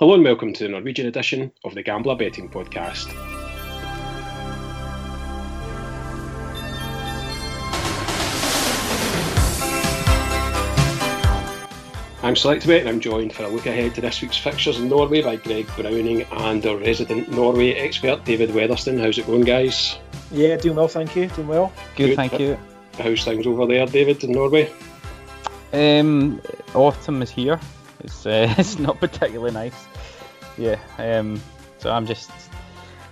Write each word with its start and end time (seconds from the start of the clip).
Hello 0.00 0.14
and 0.14 0.24
welcome 0.24 0.52
to 0.52 0.64
the 0.64 0.70
Norwegian 0.70 1.06
edition 1.06 1.52
of 1.62 1.76
the 1.76 1.82
Gambler 1.84 2.16
Betting 2.16 2.48
Podcast. 2.48 3.14
I'm 12.24 12.34
Selectbet 12.34 12.80
and 12.80 12.88
I'm 12.88 12.98
joined 12.98 13.32
for 13.34 13.44
a 13.44 13.48
look 13.48 13.66
ahead 13.66 13.94
to 13.94 14.00
this 14.00 14.20
week's 14.20 14.36
fixtures 14.36 14.80
in 14.80 14.88
Norway 14.88 15.22
by 15.22 15.36
Greg 15.36 15.68
Browning 15.76 16.22
and 16.22 16.66
our 16.66 16.76
resident 16.76 17.30
Norway 17.30 17.74
expert 17.74 18.24
David 18.24 18.50
Weatherston. 18.50 18.98
How's 18.98 19.18
it 19.18 19.26
going, 19.26 19.42
guys? 19.42 19.96
Yeah, 20.32 20.56
doing 20.56 20.74
well, 20.74 20.88
thank 20.88 21.14
you. 21.14 21.28
Doing 21.28 21.46
well. 21.46 21.72
Good, 21.94 22.08
Good. 22.08 22.16
thank 22.16 22.40
you. 22.40 22.58
How's 22.98 23.22
things 23.24 23.46
over 23.46 23.64
there, 23.66 23.86
David, 23.86 24.24
in 24.24 24.32
Norway? 24.32 24.72
Um, 25.72 26.40
autumn 26.74 27.22
is 27.22 27.30
here. 27.30 27.60
It's 28.04 28.26
uh, 28.26 28.54
it's 28.58 28.78
not 28.78 29.00
particularly 29.00 29.52
nice. 29.52 29.86
Yeah. 30.56 30.78
Um, 30.98 31.40
so 31.78 31.90
I'm 31.90 32.06
just. 32.06 32.30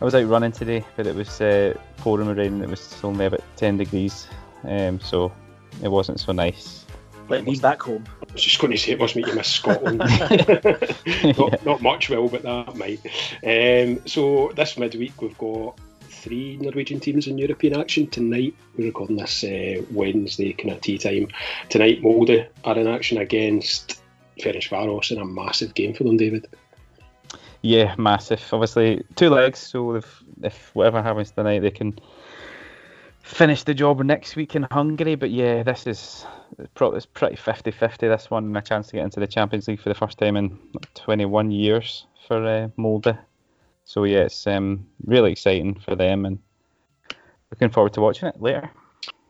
I 0.00 0.04
was 0.04 0.14
out 0.14 0.28
running 0.28 0.52
today, 0.52 0.84
but 0.96 1.06
it 1.06 1.14
was 1.14 1.40
uh, 1.40 1.74
pouring 1.98 2.26
with 2.26 2.38
rain. 2.38 2.60
It 2.62 2.68
was 2.68 3.02
only 3.04 3.26
about 3.26 3.42
ten 3.56 3.76
degrees, 3.76 4.26
um, 4.64 5.00
so 5.00 5.32
it 5.82 5.88
wasn't 5.88 6.20
so 6.20 6.32
nice 6.32 6.84
like 7.28 7.44
me 7.44 7.56
back 7.58 7.82
home. 7.82 8.04
I 8.20 8.32
was 8.32 8.42
just 8.42 8.60
going 8.60 8.72
to 8.72 8.78
say 8.78 8.92
it 8.92 8.98
must 8.98 9.16
make 9.16 9.26
you 9.26 9.34
miss 9.34 9.48
Scotland. 9.48 9.98
not, 9.98 10.16
yeah. 10.26 11.56
not, 11.64 11.82
much 11.82 12.10
will, 12.10 12.28
but 12.28 12.42
that 12.42 12.76
might. 12.76 13.00
Um, 13.42 14.06
so 14.06 14.52
this 14.54 14.76
midweek 14.76 15.20
we've 15.20 15.38
got 15.38 15.78
three 16.00 16.56
Norwegian 16.58 17.00
teams 17.00 17.26
in 17.26 17.38
European 17.38 17.80
action 17.80 18.06
tonight. 18.06 18.54
We're 18.76 18.86
recording 18.86 19.16
this 19.16 19.42
uh, 19.44 19.82
Wednesday 19.90 20.52
kind 20.52 20.74
of 20.74 20.80
tea 20.80 20.98
time. 20.98 21.28
Tonight 21.68 22.02
Molde 22.02 22.48
are 22.64 22.78
in 22.78 22.86
action 22.86 23.18
against 23.18 24.01
Ferencvaros 24.42 25.10
in 25.10 25.18
a 25.18 25.24
massive 25.24 25.74
game 25.74 25.94
for 25.94 26.04
them, 26.04 26.16
David. 26.16 26.46
Yeah, 27.62 27.94
massive. 27.96 28.42
Obviously, 28.52 29.04
two 29.14 29.30
legs. 29.30 29.60
So 29.60 29.94
if 29.94 30.22
if 30.42 30.74
whatever 30.74 31.02
happens 31.02 31.30
tonight, 31.30 31.60
they 31.60 31.70
can 31.70 31.98
finish 33.20 33.62
the 33.62 33.74
job 33.74 34.02
next 34.02 34.34
week 34.34 34.56
in 34.56 34.66
Hungary. 34.70 35.14
But 35.14 35.30
yeah, 35.30 35.62
this 35.62 35.86
is 35.86 36.26
it's 36.58 37.06
pretty 37.06 37.36
50-50 37.36 37.98
this 37.98 38.30
one, 38.30 38.44
and 38.44 38.56
a 38.56 38.60
chance 38.60 38.88
to 38.88 38.94
get 38.94 39.04
into 39.04 39.20
the 39.20 39.26
Champions 39.26 39.68
League 39.68 39.80
for 39.80 39.88
the 39.88 39.94
first 39.94 40.18
time 40.18 40.36
in 40.36 40.58
21 40.94 41.50
years 41.50 42.06
for 42.26 42.44
uh, 42.44 42.68
Molde. 42.76 43.16
So 43.84 44.04
yeah, 44.04 44.20
it's 44.20 44.46
um, 44.46 44.86
really 45.06 45.32
exciting 45.32 45.74
for 45.76 45.94
them, 45.96 46.26
and 46.26 46.38
looking 47.50 47.70
forward 47.70 47.94
to 47.94 48.00
watching 48.00 48.28
it 48.28 48.40
later. 48.40 48.70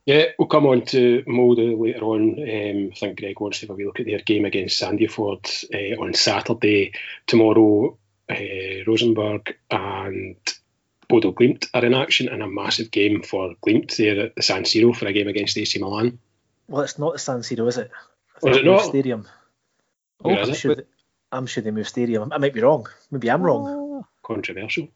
Yeah, 0.05 0.27
we'll 0.37 0.49
come 0.49 0.67
on 0.67 0.85
to 0.87 1.23
Molde 1.29 1.79
later 1.79 2.03
on. 2.03 2.33
Um, 2.33 2.91
I 2.93 2.95
think 2.99 3.21
Greg 3.21 3.39
wants 3.39 3.61
to 3.61 3.69
have 3.69 3.79
a 3.79 3.85
look 3.85 4.01
at 4.01 4.07
their 4.07 4.19
game 4.19 4.45
against 4.45 4.83
Sandefjord 4.83 5.47
uh, 5.73 6.03
on 6.03 6.13
Saturday. 6.15 6.93
Tomorrow, 7.27 7.97
uh, 8.29 8.85
Rosenborg 8.87 9.57
and 9.71 10.37
Bodo 11.09 11.33
Glimt 11.33 11.69
are 11.73 11.85
in 11.85 11.95
action 11.95 12.29
in 12.29 12.43
a 12.43 12.49
massive 12.49 12.91
game 12.91 13.23
for 13.23 13.55
Glimt 13.65 13.97
there 13.97 14.27
at 14.27 14.35
the 14.35 14.43
San 14.43 14.65
Siro 14.65 14.95
for 14.95 15.07
a 15.07 15.13
game 15.13 15.29
against 15.29 15.57
AC 15.57 15.79
Milan. 15.79 16.19
Well, 16.67 16.83
it's 16.83 16.99
not 16.99 17.13
the 17.13 17.19
San 17.21 17.41
Siro, 17.41 17.69
is 17.69 17.79
it? 17.79 17.91
Was 18.43 18.57
it 18.57 18.65
not? 18.65 18.83
Stadium. 18.83 19.29
Oh, 20.25 20.35
I'm, 20.35 20.55
sure 20.55 20.75
they, 20.75 20.83
I'm 21.31 21.47
sure 21.47 21.63
they 21.63 21.71
moved 21.71 21.89
stadium. 21.89 22.33
I 22.33 22.39
might 22.39 22.55
be 22.55 22.61
wrong. 22.61 22.89
Maybe 23.11 23.31
I'm 23.31 23.43
wrong. 23.43 23.67
Oh. 23.69 24.07
Controversial. 24.23 24.89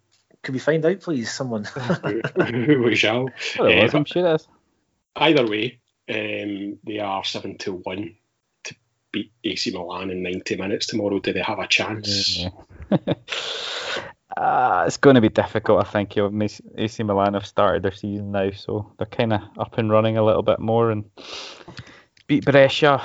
Could 0.42 0.54
we 0.54 0.58
find 0.58 0.84
out, 0.84 1.00
please, 1.00 1.32
someone? 1.32 1.66
we 2.36 2.96
shall. 2.96 3.28
Well, 3.58 3.84
uh, 3.84 3.90
I'm 3.92 4.04
sure 4.04 4.26
it 4.26 4.34
is. 4.34 4.48
Either 5.16 5.46
way, 5.46 5.80
um, 6.08 6.78
they 6.84 6.98
are 6.98 7.24
seven 7.24 7.58
to 7.58 7.72
one 7.72 8.16
to 8.64 8.74
beat 9.12 9.32
AC 9.42 9.70
Milan 9.70 10.10
in 10.10 10.22
90 10.22 10.56
minutes 10.56 10.86
tomorrow. 10.86 11.18
Do 11.18 11.32
they 11.32 11.40
have 11.40 11.58
a 11.58 11.66
chance? 11.66 12.38
Yeah. 12.38 12.50
Uh, 14.36 14.84
it's 14.86 14.98
going 14.98 15.14
to 15.14 15.22
be 15.22 15.30
difficult, 15.30 15.80
I 15.80 15.88
think. 15.88 16.14
You 16.14 16.28
know, 16.28 16.48
AC 16.76 17.02
Milan 17.02 17.34
have 17.34 17.46
started 17.46 17.82
their 17.82 17.92
season 17.92 18.32
now, 18.32 18.50
so 18.50 18.92
they're 18.98 19.06
kind 19.06 19.32
of 19.32 19.40
up 19.58 19.78
and 19.78 19.90
running 19.90 20.18
a 20.18 20.24
little 20.24 20.42
bit 20.42 20.58
more 20.58 20.90
and 20.90 21.04
beat 22.26 22.44
Brescia 22.44 23.00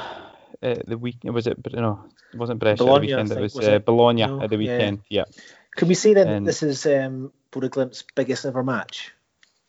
uh, 0.61 0.75
the 0.85 0.97
week. 0.97 1.19
Was 1.23 1.47
it? 1.47 1.57
No, 1.73 2.03
it 2.33 2.37
wasn't 2.37 2.59
Brescia 2.59 2.83
Bologna, 2.83 3.07
the 3.07 3.15
weekend. 3.15 3.31
It 3.31 3.41
was, 3.41 3.55
was 3.55 3.67
uh, 3.67 3.71
it? 3.71 3.85
Bologna 3.85 4.25
no, 4.25 4.41
at 4.41 4.49
the 4.49 4.57
weekend. 4.57 5.03
Yeah. 5.09 5.23
yeah. 5.25 5.43
Can 5.75 5.87
we 5.87 5.93
say 5.93 6.13
then 6.13 6.27
and, 6.27 6.47
this 6.47 6.63
is 6.63 6.85
um, 6.85 7.31
Bodo 7.49 7.69
Glimt's 7.69 8.03
biggest 8.13 8.45
ever 8.45 8.61
match? 8.61 9.13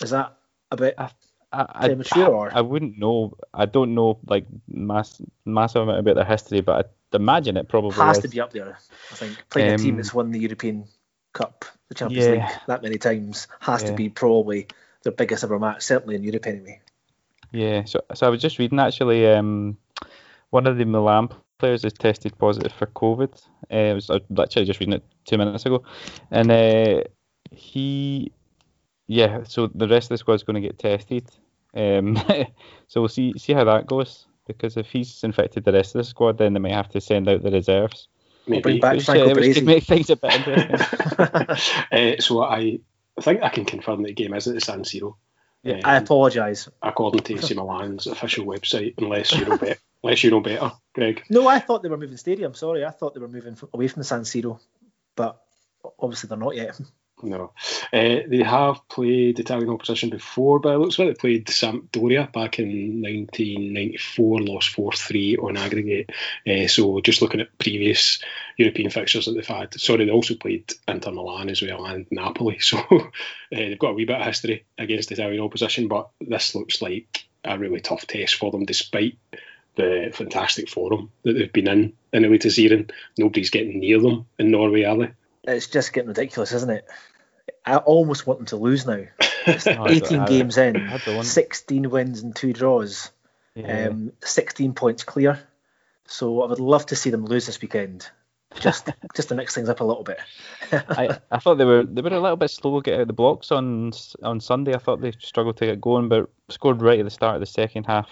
Is 0.03 0.11
that 0.11 0.37
a 0.73 0.77
bit? 0.77 0.97
I, 0.99 1.11
I, 1.53 1.87
premature, 1.87 2.51
I? 2.51 2.59
I 2.59 2.61
wouldn't 2.63 2.99
know. 2.99 3.37
I 3.53 3.67
don't 3.67 3.95
know 3.95 4.19
like 4.27 4.47
mass, 4.69 5.21
massive 5.45 5.83
amount 5.83 5.99
about 5.99 6.15
their 6.15 6.25
history, 6.25 6.61
but 6.61 6.87
I 7.13 7.17
imagine 7.17 7.57
it 7.57 7.69
probably 7.69 7.93
has 7.93 8.19
is. 8.19 8.23
to 8.23 8.29
be 8.29 8.41
up 8.41 8.53
there. 8.53 8.79
I 9.11 9.15
think 9.15 9.37
playing 9.51 9.71
um, 9.71 9.75
a 9.75 9.79
team 9.79 9.95
um, 9.95 9.97
that's 9.99 10.15
won 10.15 10.31
the 10.31 10.41
European 10.41 10.87
Cup, 11.33 11.65
the 11.89 11.95
Champions 11.95 12.27
yeah. 12.27 12.33
League, 12.33 12.59
that 12.67 12.83
many 12.83 12.99
times 12.99 13.49
has 13.61 13.83
yeah. 13.83 13.91
to 13.91 13.95
be 13.95 14.09
probably 14.09 14.69
their 15.03 15.13
biggest 15.13 15.45
ever 15.45 15.59
match, 15.59 15.83
certainly 15.83 16.15
in 16.15 16.23
Europe 16.23 16.47
anyway. 16.47 16.81
Yeah, 17.53 17.85
so 17.85 18.01
so 18.15 18.27
I 18.27 18.31
was 18.31 18.41
just 18.41 18.59
reading 18.59 18.79
actually. 18.79 19.27
Um, 19.31 19.77
one 20.51 20.67
of 20.67 20.77
the 20.77 20.85
Milan 20.85 21.31
players 21.59 21.85
is 21.85 21.93
tested 21.93 22.37
positive 22.39 22.73
for 22.73 22.87
COVID. 22.87 23.43
Uh, 23.71 23.75
I 23.75 23.93
was 23.95 24.11
literally 24.29 24.67
just 24.67 24.81
reading 24.81 24.95
it 24.95 25.05
two 25.25 25.39
minutes 25.39 25.65
ago, 25.65 25.83
and 26.31 26.51
uh, 26.51 27.03
he, 27.51 28.33
yeah. 29.07 29.45
So 29.45 29.69
the 29.69 29.89
rest 29.89 30.07
of 30.07 30.11
the 30.11 30.19
squad 30.19 30.35
is 30.35 30.43
going 30.43 30.61
to 30.61 30.67
get 30.67 30.79
tested. 30.79 31.31
Um, 31.75 32.17
so 32.89 33.01
we'll 33.01 33.09
see 33.09 33.33
see 33.39 33.53
how 33.53 33.65
that 33.65 33.87
goes. 33.87 34.27
Because 34.47 34.77
if 34.77 34.87
he's 34.87 35.23
infected 35.23 35.65
the 35.65 35.73
rest 35.73 35.95
of 35.95 36.01
the 36.01 36.05
squad, 36.05 36.39
then 36.39 36.53
they 36.53 36.61
may 36.61 36.73
have 36.73 36.89
to 36.91 37.01
send 37.01 37.29
out 37.29 37.43
the 37.43 37.51
reserves. 37.51 38.09
Maybe. 38.47 38.57
We'll 38.57 38.63
bring 38.63 38.81
back 38.81 38.95
which, 38.97 39.05
Franco 39.05 39.31
uh, 39.31 39.35
which 39.35 39.55
could 39.55 39.65
make 39.65 39.85
things 39.85 40.11
a 40.11 40.17
bit 40.17 40.49
interesting. 40.49 40.99
uh, 41.93 42.21
so 42.21 42.43
I 42.43 42.81
think 43.21 43.43
I 43.43 43.49
can 43.49 43.65
confirm 43.65 44.03
that 44.03 44.09
the 44.09 44.15
game 44.15 44.35
is 44.35 44.49
at 44.49 44.55
the 44.55 44.61
San 44.61 44.83
Siro. 44.83 45.15
Yeah, 45.63 45.75
um, 45.75 45.81
I 45.85 45.97
apologise. 45.97 46.69
According 46.83 47.21
to 47.21 47.35
AC 47.35 47.55
Milan's 47.55 48.09
official 48.09 48.45
website, 48.45 48.95
unless 48.99 49.33
you 49.33 49.45
know 49.45 49.57
better, 49.57 49.79
unless 50.03 50.25
you 50.25 50.33
know 50.33 50.41
better, 50.41 50.73
Greg. 50.93 51.23
No, 51.31 51.47
I 51.47 51.61
thought 51.61 51.85
they 51.85 51.89
were 51.89 51.97
moving 51.97 52.17
stadium. 52.17 52.55
Sorry, 52.55 52.85
I 52.85 52.91
thought 52.91 53.15
they 53.15 53.21
were 53.21 53.29
moving 53.29 53.57
away 53.73 53.87
from 53.87 54.01
the 54.01 54.05
San 54.05 54.23
Siro, 54.23 54.59
but 55.15 55.41
obviously 56.01 56.29
they're 56.29 56.37
not 56.37 56.57
yet. 56.57 56.81
No. 57.23 57.53
Uh, 57.93 58.19
they 58.27 58.43
have 58.45 58.89
played 58.89 59.39
Italian 59.39 59.71
opposition 59.71 60.11
before, 60.11 60.59
but 60.59 60.75
it 60.75 60.79
looks 60.79 60.99
like 60.99 61.09
they 61.09 61.15
played 61.15 61.47
Sampdoria 61.47 62.33
back 62.33 62.59
in 62.59 63.01
1994, 63.03 64.41
lost 64.41 64.71
4 64.71 64.93
3 64.93 65.37
on 65.37 65.57
aggregate. 65.57 66.11
Uh, 66.47 66.67
so 66.67 67.01
just 67.01 67.23
looking 67.23 67.41
at 67.41 67.57
previous 67.59 68.21
European 68.57 68.91
fixtures 68.91 69.27
that 69.27 69.33
they've 69.33 69.47
had, 69.47 69.79
sorry, 69.81 70.05
they 70.05 70.11
also 70.11 70.35
played 70.35 70.73
Inter 70.89 71.13
Milan 71.13 71.49
as 71.49 71.63
well 71.63 71.85
and 71.85 72.07
Napoli. 72.11 72.59
So 72.73 72.79
uh, 72.79 73.11
they've 73.51 73.79
got 73.79 73.91
a 73.91 73.95
wee 73.95 74.07
bit 74.07 74.19
of 74.19 74.27
history 74.27 74.65
against 74.79 75.13
Italian 75.13 75.43
opposition, 75.43 75.89
but 75.89 76.09
this 76.21 76.55
looks 76.55 76.81
like 76.81 77.27
a 77.45 77.59
really 77.59 77.81
tough 77.81 78.07
test 78.07 78.37
for 78.37 78.51
them 78.51 78.65
despite 78.65 79.19
the 79.75 80.11
fantastic 80.13 80.69
forum 80.69 81.11
that 81.23 81.35
they've 81.35 81.53
been 81.53 81.69
in 81.69 81.93
in 82.13 82.23
the 82.23 82.29
way 82.29 82.39
to 82.39 82.49
year. 82.49 82.87
Nobody's 83.19 83.51
getting 83.51 83.81
near 83.81 84.01
them 84.01 84.27
in 84.39 84.51
Norway, 84.51 84.85
are 84.85 84.97
they? 84.97 85.13
It's 85.45 85.67
just 85.67 85.93
getting 85.93 86.09
ridiculous, 86.09 86.53
isn't 86.53 86.71
it? 86.71 86.87
I 87.65 87.77
almost 87.77 88.27
want 88.27 88.41
them 88.41 88.47
to 88.47 88.57
lose 88.57 88.87
now. 88.87 89.05
18 89.47 90.25
games 90.27 90.57
in, 90.57 90.89
16 91.23 91.91
wins 91.91 92.23
and 92.23 92.35
two 92.35 92.53
draws, 92.53 93.11
yeah. 93.55 93.89
um, 93.89 94.13
16 94.23 94.75
points 94.75 95.05
clear. 95.05 95.41
So 96.07 96.43
I 96.43 96.47
would 96.47 96.61
love 96.61 96.87
to 96.87 96.97
see 96.97 97.11
them 97.11 97.25
lose 97.25 97.47
this 97.47 97.61
weekend, 97.61 98.09
just 98.61 98.89
just 99.17 99.29
to 99.31 99.35
mix 99.35 99.55
things 99.55 99.69
up 99.69 99.81
a 99.81 99.85
little 99.85 100.05
bit. 100.05 100.19
I, 100.73 101.19
I 101.31 101.39
thought 101.39 101.59
they 101.59 101.65
were 101.65 101.85
they 101.85 102.03
were 102.03 102.11
a 102.11 102.21
little 102.21 102.37
bit 102.37 102.51
slow 102.51 102.81
to 102.81 102.85
get 102.85 103.01
out 103.01 103.07
the 103.07 103.13
blocks 103.13 103.51
on 103.51 103.93
on 104.23 104.41
Sunday. 104.41 104.75
I 104.75 104.79
thought 104.79 105.01
they 105.01 105.13
struggled 105.19 105.57
to 105.59 105.67
get 105.67 105.81
going, 105.81 106.09
but 106.09 106.29
scored 106.51 106.83
right 106.83 107.01
at 107.01 107.05
the 107.05 107.11
start 107.11 107.37
of 107.37 107.41
the 107.41 107.47
second 107.47 107.85
half. 107.87 108.09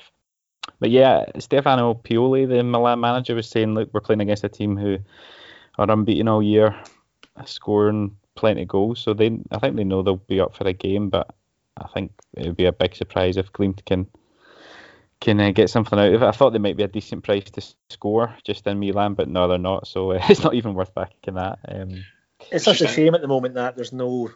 But 0.79 0.91
yeah, 0.91 1.27
Stefano 1.39 1.95
Pioli, 1.95 2.49
the 2.49 2.63
Milan 2.63 3.01
manager, 3.01 3.35
was 3.35 3.49
saying, 3.49 3.75
"Look, 3.75 3.91
we're 3.93 4.01
playing 4.01 4.21
against 4.21 4.45
a 4.45 4.49
team 4.49 4.77
who 4.77 4.99
are 5.79 5.91
unbeaten 5.91 6.29
all 6.29 6.43
year, 6.43 6.81
scoring 7.45 8.17
plenty 8.41 8.63
of 8.63 8.69
goals, 8.69 8.99
so 8.99 9.15
they 9.15 9.39
I 9.51 9.59
think 9.59 9.77
they 9.77 9.85
know 9.85 10.03
they'll 10.03 10.17
be 10.17 10.41
up 10.41 10.57
for 10.57 10.67
a 10.67 10.73
game, 10.73 11.11
but 11.11 11.33
I 11.77 11.87
think 11.89 12.13
it 12.37 12.47
would 12.47 12.57
be 12.57 12.65
a 12.65 12.73
big 12.73 12.97
surprise 12.97 13.37
if 13.37 13.53
Glimt 13.53 13.85
can 13.85 14.09
can 15.21 15.39
uh, 15.39 15.51
get 15.51 15.69
something 15.69 15.99
out 15.99 16.15
of 16.15 16.23
it. 16.23 16.27
I 16.27 16.33
thought 16.33 16.51
they 16.51 16.59
might 16.59 16.79
be 16.79 16.83
a 16.83 16.89
decent 16.89 17.23
price 17.25 17.45
to 17.45 17.63
score 17.91 18.35
just 18.43 18.67
in 18.67 18.81
Milan, 18.81 19.15
but 19.15 19.29
no, 19.29 19.47
they're 19.47 19.59
not. 19.59 19.87
So 19.87 20.13
uh, 20.13 20.27
it's 20.29 20.43
not 20.43 20.55
even 20.55 20.75
worth 20.75 20.95
backing 20.95 21.35
that. 21.35 21.59
Um, 21.69 22.05
it's 22.51 22.65
such 22.65 22.81
a 22.81 22.89
shame 22.89 23.15
at 23.15 23.21
the 23.21 23.29
moment 23.29 23.55
that 23.55 23.77
there's 23.77 23.93
no 23.93 24.31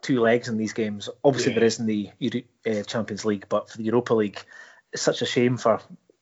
two 0.00 0.20
legs 0.20 0.48
in 0.48 0.56
these 0.56 0.72
games. 0.72 1.08
Obviously, 1.24 1.52
yeah. 1.52 1.58
there 1.58 1.66
is 1.66 1.80
in 1.80 1.86
the 1.86 2.10
Euro- 2.18 2.44
uh, 2.66 2.82
Champions 2.84 3.24
League, 3.24 3.46
but 3.48 3.68
for 3.68 3.78
the 3.78 3.84
Europa 3.84 4.14
League, 4.14 4.40
it's 4.92 5.02
such 5.02 5.22
a 5.22 5.26
shame 5.26 5.56
for 5.56 5.80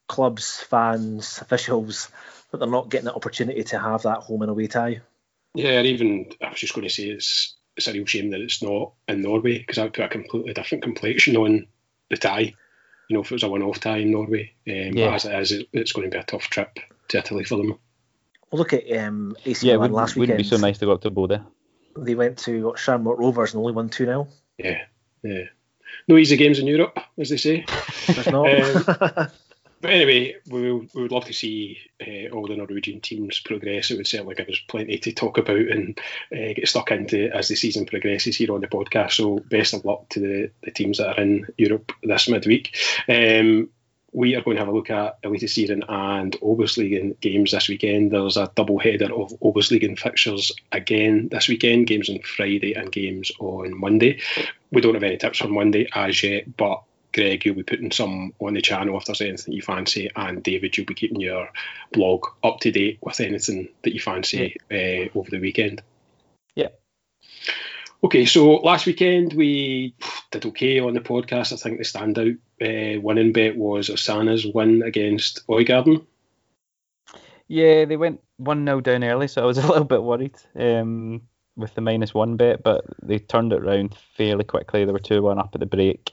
clubs, 0.08 0.58
fans, 0.60 1.38
officials 1.40 2.08
that 2.50 2.58
they're 2.58 2.69
not 2.69 2.88
getting 2.88 3.04
the 3.04 3.14
opportunity 3.14 3.62
to 3.62 3.78
have 3.78 4.02
that 4.02 4.19
home 4.19 4.42
and 4.42 4.50
away 4.50 4.66
tie. 4.66 5.02
Yeah, 5.55 5.82
even 5.82 6.31
I 6.43 6.50
was 6.50 6.61
just 6.61 6.75
going 6.75 6.87
to 6.87 6.93
say 6.93 7.05
it's 7.05 7.56
it's 7.76 7.88
a 7.88 7.93
real 7.93 8.06
shame 8.06 8.31
that 8.31 8.41
it's 8.41 8.62
not 8.62 8.93
in 9.08 9.23
Norway 9.23 9.58
because 9.58 9.76
that 9.76 9.85
would 9.85 9.94
put 9.94 10.05
a 10.05 10.08
completely 10.08 10.52
different 10.52 10.85
complexion 10.85 11.37
on 11.37 11.67
the 12.08 12.17
tie. 12.17 12.55
You 13.08 13.14
know, 13.14 13.20
if 13.23 13.31
it 13.31 13.35
was 13.35 13.43
a 13.43 13.49
one-off 13.49 13.81
tie 13.81 13.99
in 13.99 14.12
Norway, 14.12 14.52
um, 14.69 14.97
yeah. 14.97 15.14
as 15.14 15.25
it 15.25 15.35
is, 15.35 15.64
it's 15.73 15.93
going 15.93 16.08
to 16.08 16.17
be 16.17 16.20
a 16.20 16.25
tough 16.25 16.44
trip 16.44 16.79
to 17.08 17.19
Italy 17.19 17.44
for 17.44 17.56
them. 17.56 17.79
Well, 18.50 18.58
look 18.58 18.73
at 18.73 18.91
um, 18.99 19.37
AC 19.44 19.67
yeah, 19.67 19.75
Milan 19.75 19.93
last 19.93 20.17
weekend. 20.17 20.38
Wouldn't 20.38 20.50
be 20.50 20.56
so 20.56 20.61
nice 20.61 20.79
to 20.79 20.87
go 20.87 20.93
up 20.93 21.02
to 21.02 21.11
Bodø. 21.11 21.44
They 21.97 22.14
went 22.14 22.38
to 22.38 22.75
Shamrock 22.76 23.19
Rovers 23.19 23.52
and 23.52 23.61
only 23.61 23.73
won 23.73 23.88
2 23.88 24.05
0. 24.05 24.29
Yeah, 24.58 24.82
yeah. 25.23 25.44
No 26.06 26.17
easy 26.17 26.37
games 26.37 26.58
in 26.58 26.67
Europe, 26.67 26.99
as 27.19 27.31
they 27.31 27.37
say. 27.37 27.64
There's 28.06 28.26
not. 28.29 29.19
Um, 29.19 29.29
but 29.81 29.91
anyway, 29.91 30.37
we, 30.49 30.73
we 30.73 31.03
would 31.03 31.12
love 31.12 31.25
to 31.27 31.32
see 31.32 31.79
uh, 32.00 32.35
all 32.35 32.47
the 32.47 32.56
Norwegian 32.56 33.00
teams 33.00 33.41
progress. 33.41 33.91
It 33.91 33.97
would 33.97 34.06
certainly 34.06 34.35
give 34.35 34.49
us 34.49 34.61
plenty 34.69 34.99
to 34.99 35.12
talk 35.12 35.38
about 35.38 35.59
and 35.59 35.99
uh, 36.32 36.53
get 36.55 36.69
stuck 36.69 36.91
into 36.91 37.31
as 37.35 37.49
the 37.49 37.56
season 37.56 37.87
progresses 37.87 38.37
here 38.37 38.53
on 38.53 38.61
the 38.61 38.67
podcast. 38.69 39.12
So, 39.12 39.38
best 39.38 39.73
of 39.73 39.85
luck 39.85 40.09
to 40.11 40.21
the, 40.21 40.50
the 40.62 40.71
teams 40.71 40.99
that 40.99 41.19
are 41.19 41.23
in 41.23 41.47
Europe 41.56 41.93
this 42.03 42.29
midweek. 42.29 42.77
Um, 43.09 43.71
we 44.12 44.35
are 44.35 44.43
going 44.43 44.56
to 44.56 44.61
have 44.61 44.69
a 44.69 44.77
look 44.77 44.91
at 44.91 45.23
Eliteserien 45.23 45.85
and 45.88 46.33
Obosligaen 46.41 47.19
games 47.21 47.53
this 47.53 47.69
weekend. 47.69 48.11
There's 48.11 48.37
a 48.37 48.50
double 48.55 48.79
header 48.79 49.15
of 49.15 49.33
Obosligaen 49.41 49.99
fixtures 49.99 50.53
again 50.73 51.29
this 51.31 51.49
weekend, 51.49 51.87
games 51.87 52.11
on 52.11 52.21
Friday 52.21 52.75
and 52.75 52.91
games 52.91 53.31
on 53.38 53.79
Monday. 53.79 54.21
We 54.73 54.81
don't 54.81 54.94
have 54.94 55.03
any 55.03 55.17
tips 55.17 55.38
for 55.38 55.49
Monday 55.49 55.88
as 55.94 56.23
yet, 56.23 56.56
but 56.56 56.83
Greg, 57.12 57.45
you'll 57.45 57.57
be 57.57 57.62
putting 57.62 57.91
some 57.91 58.33
on 58.39 58.55
the 58.55 58.61
channel 58.61 58.97
if 58.97 59.05
there's 59.05 59.21
anything 59.21 59.55
you 59.55 59.62
fancy, 59.62 60.11
and 60.15 60.43
David, 60.43 60.77
you'll 60.77 60.87
be 60.87 60.95
keeping 60.95 61.21
your 61.21 61.51
blog 61.93 62.27
up 62.45 62.61
to 62.61 62.71
date 62.71 62.99
with 63.03 63.21
anything 63.21 63.69
that 63.83 63.93
you 63.95 64.01
fancy 64.01 64.57
yeah. 64.71 65.07
uh, 65.15 65.19
over 65.19 65.31
the 65.31 65.41
weekend. 65.41 65.83
Yeah. 66.55 66.69
Okay, 68.03 68.25
so 68.25 68.55
last 68.55 68.87
weekend 68.87 69.33
we 69.35 69.95
did 70.31 70.47
okay 70.47 70.81
on 70.81 70.95
the 70.95 71.01
podcast. 71.01 71.53
I 71.53 71.57
think 71.57 71.79
the 71.79 71.85
standout 71.85 72.39
uh, 72.62 73.01
winning 73.01 73.33
bet 73.33 73.57
was 73.57 73.91
Åsane's 73.91 74.47
win 74.47 74.83
against 74.83 75.47
Øygarden. 75.49 76.07
Yeah, 77.49 77.85
they 77.85 77.97
went 77.97 78.21
1 78.37 78.65
0 78.65 78.81
down 78.81 79.03
early, 79.03 79.27
so 79.27 79.43
I 79.43 79.47
was 79.47 79.59
a 79.65 79.67
little 79.67 79.85
bit 79.85 80.03
worried 80.03 80.37
um, 80.55 81.23
with 81.57 81.75
the 81.75 81.81
minus 81.81 82.15
one 82.15 82.37
bet, 82.37 82.62
but 82.62 82.85
they 83.03 83.19
turned 83.19 83.53
it 83.53 83.62
around 83.62 83.97
fairly 84.17 84.45
quickly. 84.45 84.85
They 84.85 84.93
were 84.93 85.01
2 85.01 85.23
1 85.23 85.39
up 85.39 85.51
at 85.55 85.61
the 85.61 85.67
break 85.67 86.12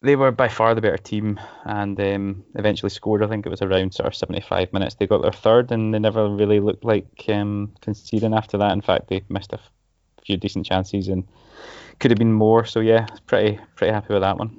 they 0.00 0.16
were 0.16 0.30
by 0.30 0.48
far 0.48 0.74
the 0.74 0.80
better 0.80 0.96
team 0.98 1.40
and 1.64 1.98
um, 2.00 2.44
eventually 2.54 2.90
scored. 2.90 3.22
I 3.22 3.26
think 3.26 3.46
it 3.46 3.50
was 3.50 3.62
around 3.62 3.94
sort 3.94 4.06
of 4.06 4.14
75 4.14 4.72
minutes. 4.72 4.94
They 4.94 5.06
got 5.06 5.22
their 5.22 5.32
third 5.32 5.72
and 5.72 5.92
they 5.92 5.98
never 5.98 6.28
really 6.28 6.60
looked 6.60 6.84
like 6.84 7.24
um, 7.28 7.74
conceding 7.80 8.34
after 8.34 8.58
that. 8.58 8.72
In 8.72 8.80
fact, 8.80 9.08
they 9.08 9.24
missed 9.28 9.52
a 9.52 9.60
few 10.24 10.36
decent 10.36 10.66
chances 10.66 11.08
and 11.08 11.26
could 11.98 12.12
have 12.12 12.18
been 12.18 12.32
more. 12.32 12.64
So 12.64 12.80
yeah, 12.80 13.06
pretty 13.26 13.58
pretty 13.74 13.92
happy 13.92 14.12
with 14.12 14.22
that 14.22 14.38
one. 14.38 14.56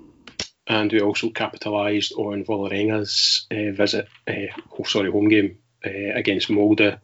And 0.67 0.91
we 0.91 1.01
also 1.01 1.29
capitalised 1.29 2.13
on 2.13 2.43
Vålerenga's 2.43 3.47
uh, 3.49 3.71
visit, 3.71 4.07
uh, 4.27 4.53
oh, 4.77 4.83
sorry, 4.83 5.09
home 5.09 5.27
game 5.29 5.57
uh, 5.83 6.13
against 6.13 6.49
Molde 6.49 6.99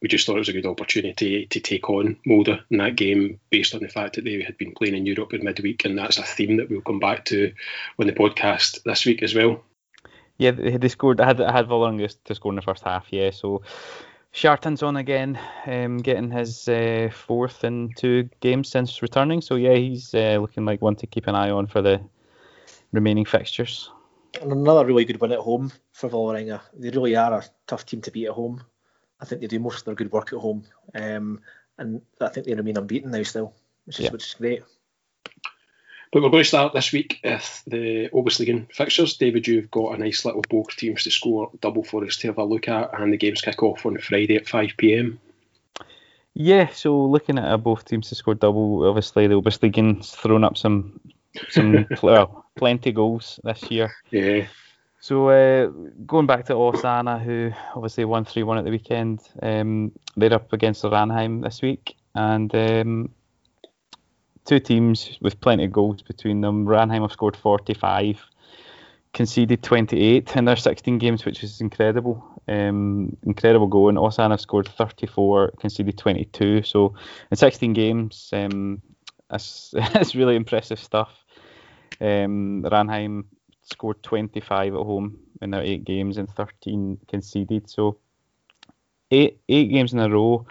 we 0.00 0.08
just 0.08 0.26
thought 0.26 0.36
it 0.36 0.40
was 0.40 0.48
a 0.48 0.52
good 0.52 0.66
opportunity 0.66 1.46
to 1.46 1.60
take 1.60 1.90
on 1.90 2.16
Molde 2.24 2.60
in 2.70 2.78
that 2.78 2.96
game 2.96 3.40
based 3.50 3.74
on 3.74 3.80
the 3.80 3.88
fact 3.88 4.16
that 4.16 4.24
they 4.24 4.42
had 4.42 4.56
been 4.56 4.72
playing 4.72 4.96
in 4.96 5.06
Europe 5.06 5.34
in 5.34 5.44
midweek, 5.44 5.84
and 5.84 5.98
that's 5.98 6.18
a 6.18 6.22
theme 6.22 6.56
that 6.58 6.70
we'll 6.70 6.80
come 6.80 7.00
back 7.00 7.24
to 7.26 7.52
on 7.98 8.06
the 8.06 8.12
podcast 8.12 8.82
this 8.84 9.04
week 9.04 9.22
as 9.22 9.34
well. 9.34 9.62
Yeah, 10.36 10.52
they 10.52 10.88
scored. 10.88 11.20
I 11.20 11.26
had 11.26 11.40
I 11.40 11.52
had 11.52 11.66
Vålerenga 11.66 12.14
to 12.24 12.34
score 12.34 12.52
in 12.52 12.56
the 12.56 12.62
first 12.62 12.84
half. 12.84 13.06
Yeah, 13.10 13.30
so 13.30 13.62
Kjartansson 14.32 14.98
again, 14.98 15.38
um, 15.66 15.98
getting 15.98 16.30
his 16.30 16.68
uh, 16.68 17.08
fourth 17.12 17.64
in 17.64 17.92
two 17.96 18.28
games 18.40 18.68
since 18.68 19.02
returning. 19.02 19.40
So 19.40 19.56
yeah, 19.56 19.74
he's 19.74 20.14
uh, 20.14 20.38
looking 20.40 20.64
like 20.64 20.80
one 20.80 20.94
to 20.96 21.06
keep 21.08 21.26
an 21.26 21.34
eye 21.34 21.50
on 21.50 21.66
for 21.66 21.82
the 21.82 22.00
remaining 22.92 23.24
fixtures. 23.24 23.90
And 24.40 24.52
another 24.52 24.86
really 24.86 25.04
good 25.04 25.20
win 25.20 25.32
at 25.32 25.40
home 25.40 25.72
for 25.92 26.08
Vålerenga. 26.08 26.60
They 26.74 26.90
really 26.90 27.16
are 27.16 27.38
a 27.38 27.44
tough 27.66 27.84
team 27.86 28.00
to 28.02 28.10
beat 28.12 28.28
at 28.28 28.34
home. 28.34 28.62
I 29.20 29.24
think 29.24 29.40
they 29.40 29.46
do 29.46 29.58
most 29.58 29.80
of 29.80 29.84
their 29.84 29.94
good 29.94 30.12
work 30.12 30.32
at 30.32 30.38
home, 30.38 30.64
um, 30.94 31.40
and 31.76 32.02
I 32.20 32.28
think 32.28 32.46
they 32.46 32.54
remain 32.54 32.76
unbeaten 32.76 33.10
now 33.10 33.22
still, 33.22 33.54
which 33.84 33.98
is 33.98 34.04
yeah. 34.04 34.10
which 34.12 34.26
is 34.26 34.34
great. 34.34 34.62
But 36.10 36.22
we're 36.22 36.30
going 36.30 36.42
to 36.42 36.48
start 36.48 36.72
this 36.72 36.90
week 36.92 37.20
with 37.22 37.62
the 37.66 38.08
Obosligaen 38.08 38.72
fixtures. 38.72 39.18
David, 39.18 39.46
you've 39.46 39.70
got 39.70 39.94
a 39.94 39.98
nice 39.98 40.24
little 40.24 40.42
both 40.48 40.74
teams 40.74 41.04
to 41.04 41.10
score 41.10 41.50
double 41.60 41.82
for 41.82 42.02
us 42.04 42.16
to 42.18 42.28
have 42.28 42.38
a 42.38 42.44
look 42.44 42.68
at, 42.68 42.98
and 42.98 43.12
the 43.12 43.18
games 43.18 43.42
kick 43.42 43.62
off 43.62 43.84
on 43.84 43.98
Friday 43.98 44.36
at 44.36 44.48
5 44.48 44.70
pm. 44.78 45.20
Yeah, 46.32 46.68
so 46.68 47.04
looking 47.04 47.38
at 47.38 47.56
both 47.58 47.84
teams 47.84 48.08
to 48.08 48.14
score 48.14 48.34
double, 48.34 48.88
obviously 48.88 49.26
the 49.26 49.34
Obosligaen's 49.34 50.12
thrown 50.12 50.44
up 50.44 50.56
some 50.56 51.00
some 51.50 51.86
well, 52.02 52.46
plenty 52.56 52.92
goals 52.92 53.38
this 53.44 53.70
year. 53.70 53.92
Yeah. 54.10 54.46
So 55.00 55.28
uh, 55.28 55.66
going 56.06 56.26
back 56.26 56.46
to 56.46 56.54
Åsane, 56.54 57.22
who 57.22 57.52
obviously 57.74 58.04
won 58.04 58.24
three 58.24 58.42
one 58.42 58.58
at 58.58 58.64
the 58.64 58.70
weekend, 58.70 59.20
um, 59.42 59.92
they're 60.16 60.34
up 60.34 60.52
against 60.52 60.82
Ranheim 60.82 61.42
this 61.42 61.62
week, 61.62 61.96
and 62.14 62.52
um, 62.54 63.10
two 64.44 64.58
teams 64.58 65.16
with 65.20 65.40
plenty 65.40 65.64
of 65.64 65.72
goals 65.72 66.02
between 66.02 66.40
them. 66.40 66.66
Ranheim 66.66 67.02
have 67.02 67.12
scored 67.12 67.36
45, 67.36 68.18
conceded 69.12 69.62
28 69.62 70.34
in 70.34 70.44
their 70.46 70.56
16 70.56 70.98
games, 70.98 71.24
which 71.24 71.44
is 71.44 71.60
incredible. 71.60 72.24
Um, 72.48 73.16
incredible 73.24 73.66
goal. 73.66 73.90
And 73.90 73.98
Åsane 73.98 74.30
have 74.30 74.40
scored 74.40 74.68
34, 74.68 75.52
conceded 75.60 75.96
22. 75.98 76.62
So 76.62 76.94
in 77.30 77.36
16 77.36 77.72
games, 77.74 78.30
um, 78.32 78.80
that's, 79.30 79.70
that's 79.72 80.14
really 80.14 80.34
impressive 80.34 80.80
stuff. 80.80 81.10
Um, 82.00 82.62
Ranheim 82.64 83.24
scored 83.70 84.02
25 84.02 84.74
at 84.74 84.78
home 84.78 85.18
in 85.42 85.50
their 85.50 85.62
eight 85.62 85.84
games 85.84 86.18
and 86.18 86.28
13 86.30 86.98
conceded. 87.08 87.68
So 87.68 87.98
eight 89.10 89.40
eight 89.48 89.70
games 89.70 89.92
in 89.92 89.98
a 89.98 90.08
row 90.08 90.46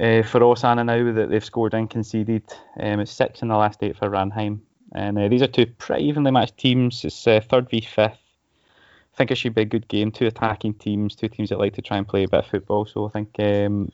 uh, 0.00 0.22
for 0.22 0.40
Åsane 0.40 0.84
now 0.84 1.12
that 1.12 1.30
they've 1.30 1.44
scored 1.44 1.74
and 1.74 1.88
conceded. 1.88 2.44
Um, 2.78 3.00
it's 3.00 3.12
six 3.12 3.42
in 3.42 3.48
the 3.48 3.56
last 3.56 3.82
eight 3.82 3.96
for 3.96 4.08
Ranheim. 4.08 4.60
And 4.94 5.18
uh, 5.18 5.28
these 5.28 5.42
are 5.42 5.48
two 5.48 5.66
pretty 5.66 6.04
evenly 6.04 6.30
matched 6.30 6.56
teams. 6.56 7.04
It's 7.04 7.26
uh, 7.26 7.40
third 7.40 7.68
v 7.68 7.80
fifth. 7.80 8.18
I 9.12 9.16
think 9.16 9.30
it 9.30 9.36
should 9.36 9.54
be 9.54 9.62
a 9.62 9.66
good 9.66 9.86
game. 9.88 10.10
Two 10.10 10.26
attacking 10.26 10.74
teams, 10.74 11.14
two 11.14 11.28
teams 11.28 11.50
that 11.50 11.58
like 11.58 11.74
to 11.74 11.82
try 11.82 11.98
and 11.98 12.06
play 12.06 12.24
a 12.24 12.28
bit 12.28 12.40
of 12.40 12.46
football. 12.46 12.84
So 12.84 13.06
I 13.06 13.10
think 13.10 13.30
um, 13.38 13.92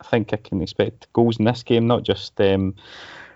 I 0.00 0.04
think 0.04 0.32
I 0.32 0.36
can 0.36 0.62
expect 0.62 1.12
goals 1.12 1.38
in 1.38 1.44
this 1.44 1.62
game, 1.62 1.86
not 1.86 2.04
just 2.04 2.40
um, 2.40 2.74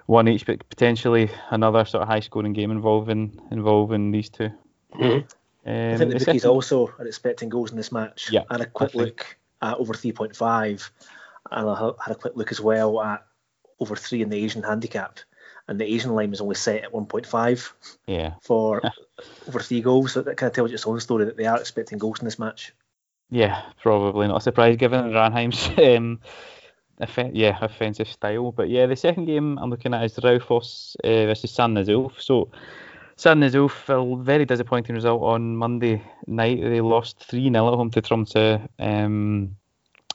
one 0.07 0.29
each, 0.29 0.47
but 0.47 0.69
potentially 0.69 1.31
another 1.51 1.85
sort 1.85 2.03
of 2.03 2.09
high 2.09 2.21
scoring 2.21 2.53
game 2.53 2.71
involving 2.71 3.41
involving 3.51 4.11
these 4.11 4.29
2 4.31 4.45
mm-hmm. 4.45 5.05
um, 5.05 5.25
I 5.65 5.97
think 5.97 6.13
the, 6.13 6.19
the 6.19 6.25
bookies 6.25 6.45
also 6.45 6.93
are 6.99 7.07
expecting 7.07 7.49
goals 7.49 7.71
in 7.71 7.77
this 7.77 7.93
match. 7.93 8.31
Yeah, 8.31 8.43
Had 8.51 8.61
a 8.61 8.67
quick 8.67 8.95
look 8.95 9.37
at 9.63 9.77
over 9.77 9.93
3.5, 9.95 10.91
and 11.51 11.71
I 11.71 11.93
had 12.05 12.17
a 12.17 12.19
quick 12.19 12.37
look 12.37 12.53
as 12.53 12.61
well 12.61 13.01
at 13.03 13.27
over 13.81 13.97
three 13.97 14.23
in 14.23 14.31
the 14.31 14.43
Asian 14.43 14.63
handicap, 14.63 15.19
and 15.69 15.81
the 15.81 15.85
Asian 15.85 16.15
line 16.15 16.31
was 16.31 16.41
only 16.41 16.55
set 16.55 16.85
at 16.85 16.93
1.5. 16.93 17.73
Yeah. 18.07 18.35
For 18.43 18.81
over 19.49 19.61
three 19.61 19.81
goals, 19.81 20.13
so 20.13 20.23
that 20.23 20.37
kind 20.37 20.49
of 20.49 20.55
tells 20.55 20.71
you 20.71 20.75
its 20.75 20.87
own 20.87 21.01
story 21.01 21.25
that 21.25 21.37
they 21.37 21.47
are 21.47 21.59
expecting 21.59 21.99
goals 21.99 22.21
in 22.21 22.25
this 22.25 22.39
match. 22.39 22.73
Yeah, 23.31 23.63
probably 23.83 24.29
not 24.29 24.37
a 24.37 24.41
surprise 24.41 24.77
given 24.77 25.11
Ranheim's 25.11 25.67
um, 25.97 26.21
Off- 27.01 27.33
yeah, 27.33 27.59
offensive 27.61 28.09
style. 28.09 28.53
But 28.53 28.69
yeah, 28.69 28.87
the 28.87 28.97
second 28.97 29.27
game 29.27 29.59
I'm 29.59 29.71
looking 29.71 29.95
at 29.95 30.05
is 30.05 30.17
Raufoss 30.17 30.97
uh, 31.05 31.27
versus 31.27 31.53
Sandnes 31.53 31.89
Ulf. 31.89 32.21
So 32.21 32.51
Sandnes 33.17 33.55
Ulf, 33.55 33.89
a 33.89 34.23
very 34.23 34.45
disappointing 34.45 34.95
result 34.95 35.23
on 35.23 35.57
Monday 35.57 36.03
night. 36.27 36.61
They 36.61 36.81
lost 36.81 37.25
3 37.29 37.51
0 37.51 37.69
at 37.69 37.75
home 37.75 37.91
to 37.91 38.03
Tromsø. 38.03 38.69
Um, 38.79 39.57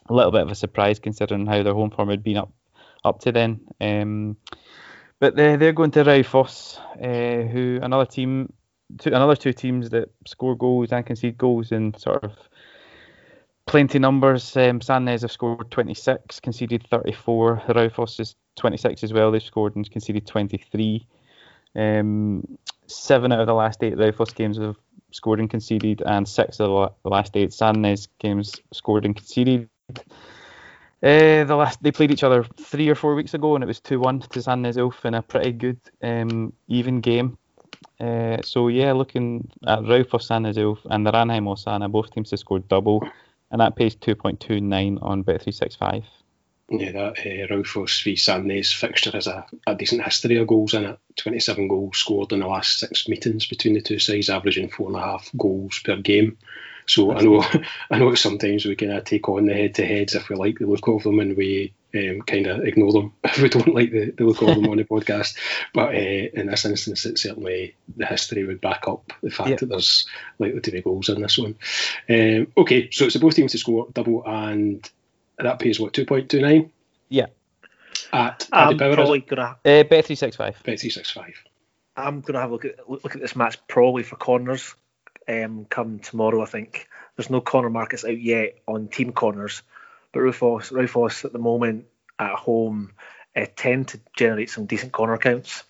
a 0.07 0.13
little 0.13 0.31
bit 0.31 0.41
of 0.41 0.51
a 0.51 0.55
surprise 0.55 0.99
considering 0.99 1.45
how 1.45 1.63
their 1.63 1.73
home 1.73 1.89
form 1.89 2.09
had 2.09 2.23
been 2.23 2.37
up 2.37 2.51
up 3.03 3.19
to 3.21 3.31
then. 3.31 3.61
Um, 3.79 4.37
but 5.19 5.35
they're, 5.35 5.57
they're 5.57 5.73
going 5.73 5.91
to 5.91 6.03
Raufoss, 6.03 6.79
uh, 7.01 7.47
who 7.47 7.79
another 7.81 8.05
team, 8.05 8.53
two, 8.99 9.09
another 9.09 9.35
two 9.35 9.53
teams 9.53 9.89
that 9.91 10.09
score 10.25 10.55
goals 10.55 10.91
and 10.91 11.05
concede 11.05 11.37
goals 11.37 11.71
in 11.71 11.93
sort 11.97 12.23
of 12.23 12.33
plenty 13.71 13.99
numbers. 13.99 14.57
Um, 14.57 14.81
Sandnes 14.81 15.21
have 15.21 15.31
scored 15.31 15.71
26, 15.71 16.41
conceded 16.41 16.85
34. 16.91 17.63
Raufoss 17.69 18.19
is 18.19 18.35
26 18.57 19.01
as 19.05 19.13
well. 19.13 19.31
They've 19.31 19.41
scored 19.41 19.77
and 19.77 19.89
conceded 19.89 20.27
23. 20.27 21.07
Um, 21.77 22.57
seven 22.87 23.31
out 23.31 23.39
of 23.39 23.47
the 23.47 23.53
last 23.53 23.81
eight 23.81 23.95
Raufoss 23.95 24.35
games 24.35 24.57
have 24.57 24.75
scored 25.11 25.39
and 25.39 25.49
conceded, 25.49 26.03
and 26.05 26.27
six 26.27 26.59
of 26.59 26.91
the 27.01 27.09
last 27.09 27.37
eight 27.37 27.51
Sandnes 27.51 28.09
games 28.19 28.59
scored 28.73 29.05
and 29.05 29.15
conceded. 29.15 29.69
Uh, 31.01 31.45
the 31.45 31.55
last 31.55 31.81
they 31.81 31.93
played 31.93 32.11
each 32.11 32.23
other 32.23 32.43
three 32.59 32.89
or 32.89 32.95
four 32.95 33.15
weeks 33.15 33.33
ago, 33.33 33.55
and 33.55 33.63
it 33.63 33.67
was 33.67 33.79
two 33.79 34.01
one 34.01 34.19
to 34.19 34.39
Sandnes 34.39 34.77
Ulf 34.77 35.05
in 35.05 35.13
a 35.13 35.21
pretty 35.21 35.53
good 35.53 35.79
um, 36.03 36.51
even 36.67 36.99
game. 36.99 37.37
Uh, 38.01 38.37
so 38.43 38.67
yeah, 38.67 38.91
looking 38.91 39.49
at 39.65 39.79
Raufoss 39.79 40.27
Sandnes 40.27 40.57
Ulf 40.57 40.79
and 40.89 41.07
the 41.07 41.11
Ranheim 41.13 41.45
Åsane, 41.45 41.89
both 41.89 42.11
teams 42.11 42.31
have 42.31 42.39
scored 42.41 42.67
double 42.67 43.01
and 43.51 43.61
that 43.61 43.75
pays 43.75 43.95
2.29 43.95 44.97
on 45.01 45.23
Bet365. 45.23 46.03
Yeah, 46.69 46.91
that 46.93 47.19
uh, 47.19 47.53
Raufoss 47.53 48.01
v 48.01 48.13
Sandnes 48.13 48.73
fixture 48.73 49.11
has 49.11 49.27
a, 49.27 49.45
a 49.67 49.75
decent 49.75 50.03
history 50.03 50.37
of 50.37 50.47
goals 50.47 50.73
in 50.73 50.85
it. 50.85 50.99
27 51.17 51.67
goals 51.67 51.97
scored 51.97 52.31
in 52.31 52.39
the 52.39 52.47
last 52.47 52.79
six 52.79 53.09
meetings 53.09 53.45
between 53.45 53.73
the 53.73 53.81
two 53.81 53.99
sides, 53.99 54.29
averaging 54.29 54.69
four 54.69 54.87
and 54.87 54.95
a 54.95 55.01
half 55.01 55.29
goals 55.37 55.79
per 55.83 55.97
game. 55.97 56.37
So 56.87 57.11
I 57.11 57.21
know 57.21 57.43
I 57.91 57.99
know 57.99 58.15
sometimes 58.15 58.65
we 58.65 58.77
of 58.77 59.03
take 59.03 59.27
on 59.27 59.47
the 59.47 59.53
head 59.53 59.75
to 59.75 59.85
heads 59.85 60.15
if 60.15 60.29
we 60.29 60.37
like 60.37 60.59
the 60.59 60.65
look 60.65 60.87
of 60.87 61.03
them 61.03 61.19
and 61.19 61.35
we 61.35 61.73
um, 61.95 62.21
kind 62.21 62.47
of 62.47 62.63
ignore 62.63 62.91
them 62.91 63.13
if 63.23 63.37
we 63.41 63.49
don't 63.49 63.73
like 63.73 63.91
the, 63.91 64.11
the 64.11 64.23
look 64.23 64.41
of 64.41 64.47
them 64.47 64.67
on 64.67 64.77
the 64.77 64.83
podcast. 64.83 65.37
But 65.73 65.89
uh, 65.89 66.29
in 66.33 66.47
this 66.47 66.65
instance, 66.65 67.05
it 67.05 67.19
certainly 67.19 67.75
the 67.95 68.05
history 68.05 68.45
would 68.45 68.61
back 68.61 68.87
up 68.87 69.13
the 69.21 69.29
fact 69.29 69.49
yep. 69.49 69.59
that 69.59 69.69
there's 69.69 70.07
likely 70.39 70.61
to 70.61 70.71
be 70.71 70.81
goals 70.81 71.09
in 71.09 71.21
this 71.21 71.37
one. 71.37 71.55
Um, 72.09 72.47
okay, 72.57 72.89
so 72.91 73.05
it's 73.05 73.15
a 73.15 73.19
both 73.19 73.35
teams 73.35 73.51
to 73.53 73.57
score 73.57 73.87
double, 73.93 74.23
and 74.25 74.89
that 75.37 75.59
pays 75.59 75.79
what 75.79 75.93
two 75.93 76.05
point 76.05 76.29
two 76.29 76.41
nine. 76.41 76.71
Yeah. 77.09 77.27
At 78.13 78.47
I'm 78.51 78.77
Power, 78.77 78.95
probably 78.95 79.19
gonna 79.19 79.57
uh, 79.65 79.83
bet 79.83 80.05
three 80.05 80.15
six 80.15 80.35
five. 80.35 80.61
Bet 80.63 80.79
three 80.79 80.89
six 80.89 81.11
five. 81.11 81.35
I'm 81.95 82.21
gonna 82.21 82.39
have 82.39 82.49
a 82.51 82.53
look 82.53 82.65
at 82.65 82.89
look 82.89 83.15
at 83.15 83.21
this 83.21 83.35
match 83.35 83.57
probably 83.67 84.03
for 84.03 84.15
corners. 84.15 84.75
Um, 85.27 85.65
come 85.65 85.99
tomorrow, 85.99 86.41
I 86.41 86.45
think. 86.45 86.87
There's 87.15 87.29
no 87.29 87.41
corner 87.41 87.69
markets 87.69 88.03
out 88.03 88.19
yet 88.19 88.57
on 88.67 88.87
team 88.87 89.11
corners, 89.11 89.61
but 90.11 90.19
Raufoss, 90.19 90.71
Raufoss 90.71 91.25
at 91.25 91.33
the 91.33 91.39
moment 91.39 91.85
at 92.19 92.35
home 92.35 92.93
uh, 93.35 93.45
tend 93.55 93.89
to 93.89 93.99
generate 94.15 94.49
some 94.49 94.65
decent 94.65 94.91
corner 94.91 95.17
counts. 95.17 95.63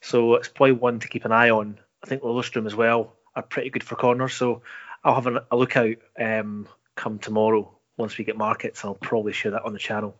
So 0.00 0.34
it's 0.34 0.48
probably 0.48 0.72
one 0.72 1.00
to 1.00 1.08
keep 1.08 1.24
an 1.24 1.32
eye 1.32 1.50
on. 1.50 1.78
I 2.02 2.06
think 2.06 2.22
Lillestrøm 2.22 2.66
as 2.66 2.74
well 2.74 3.14
are 3.34 3.42
pretty 3.42 3.70
good 3.70 3.84
for 3.84 3.96
corners. 3.96 4.34
So 4.34 4.62
I'll 5.02 5.14
have 5.14 5.26
a, 5.26 5.44
a 5.50 5.56
look 5.56 5.76
out 5.76 5.96
um, 6.18 6.68
come 6.94 7.18
tomorrow 7.18 7.76
once 7.96 8.16
we 8.18 8.24
get 8.24 8.36
markets. 8.36 8.84
I'll 8.84 8.94
probably 8.94 9.32
share 9.32 9.52
that 9.52 9.64
on 9.64 9.72
the 9.72 9.78
channel 9.78 10.16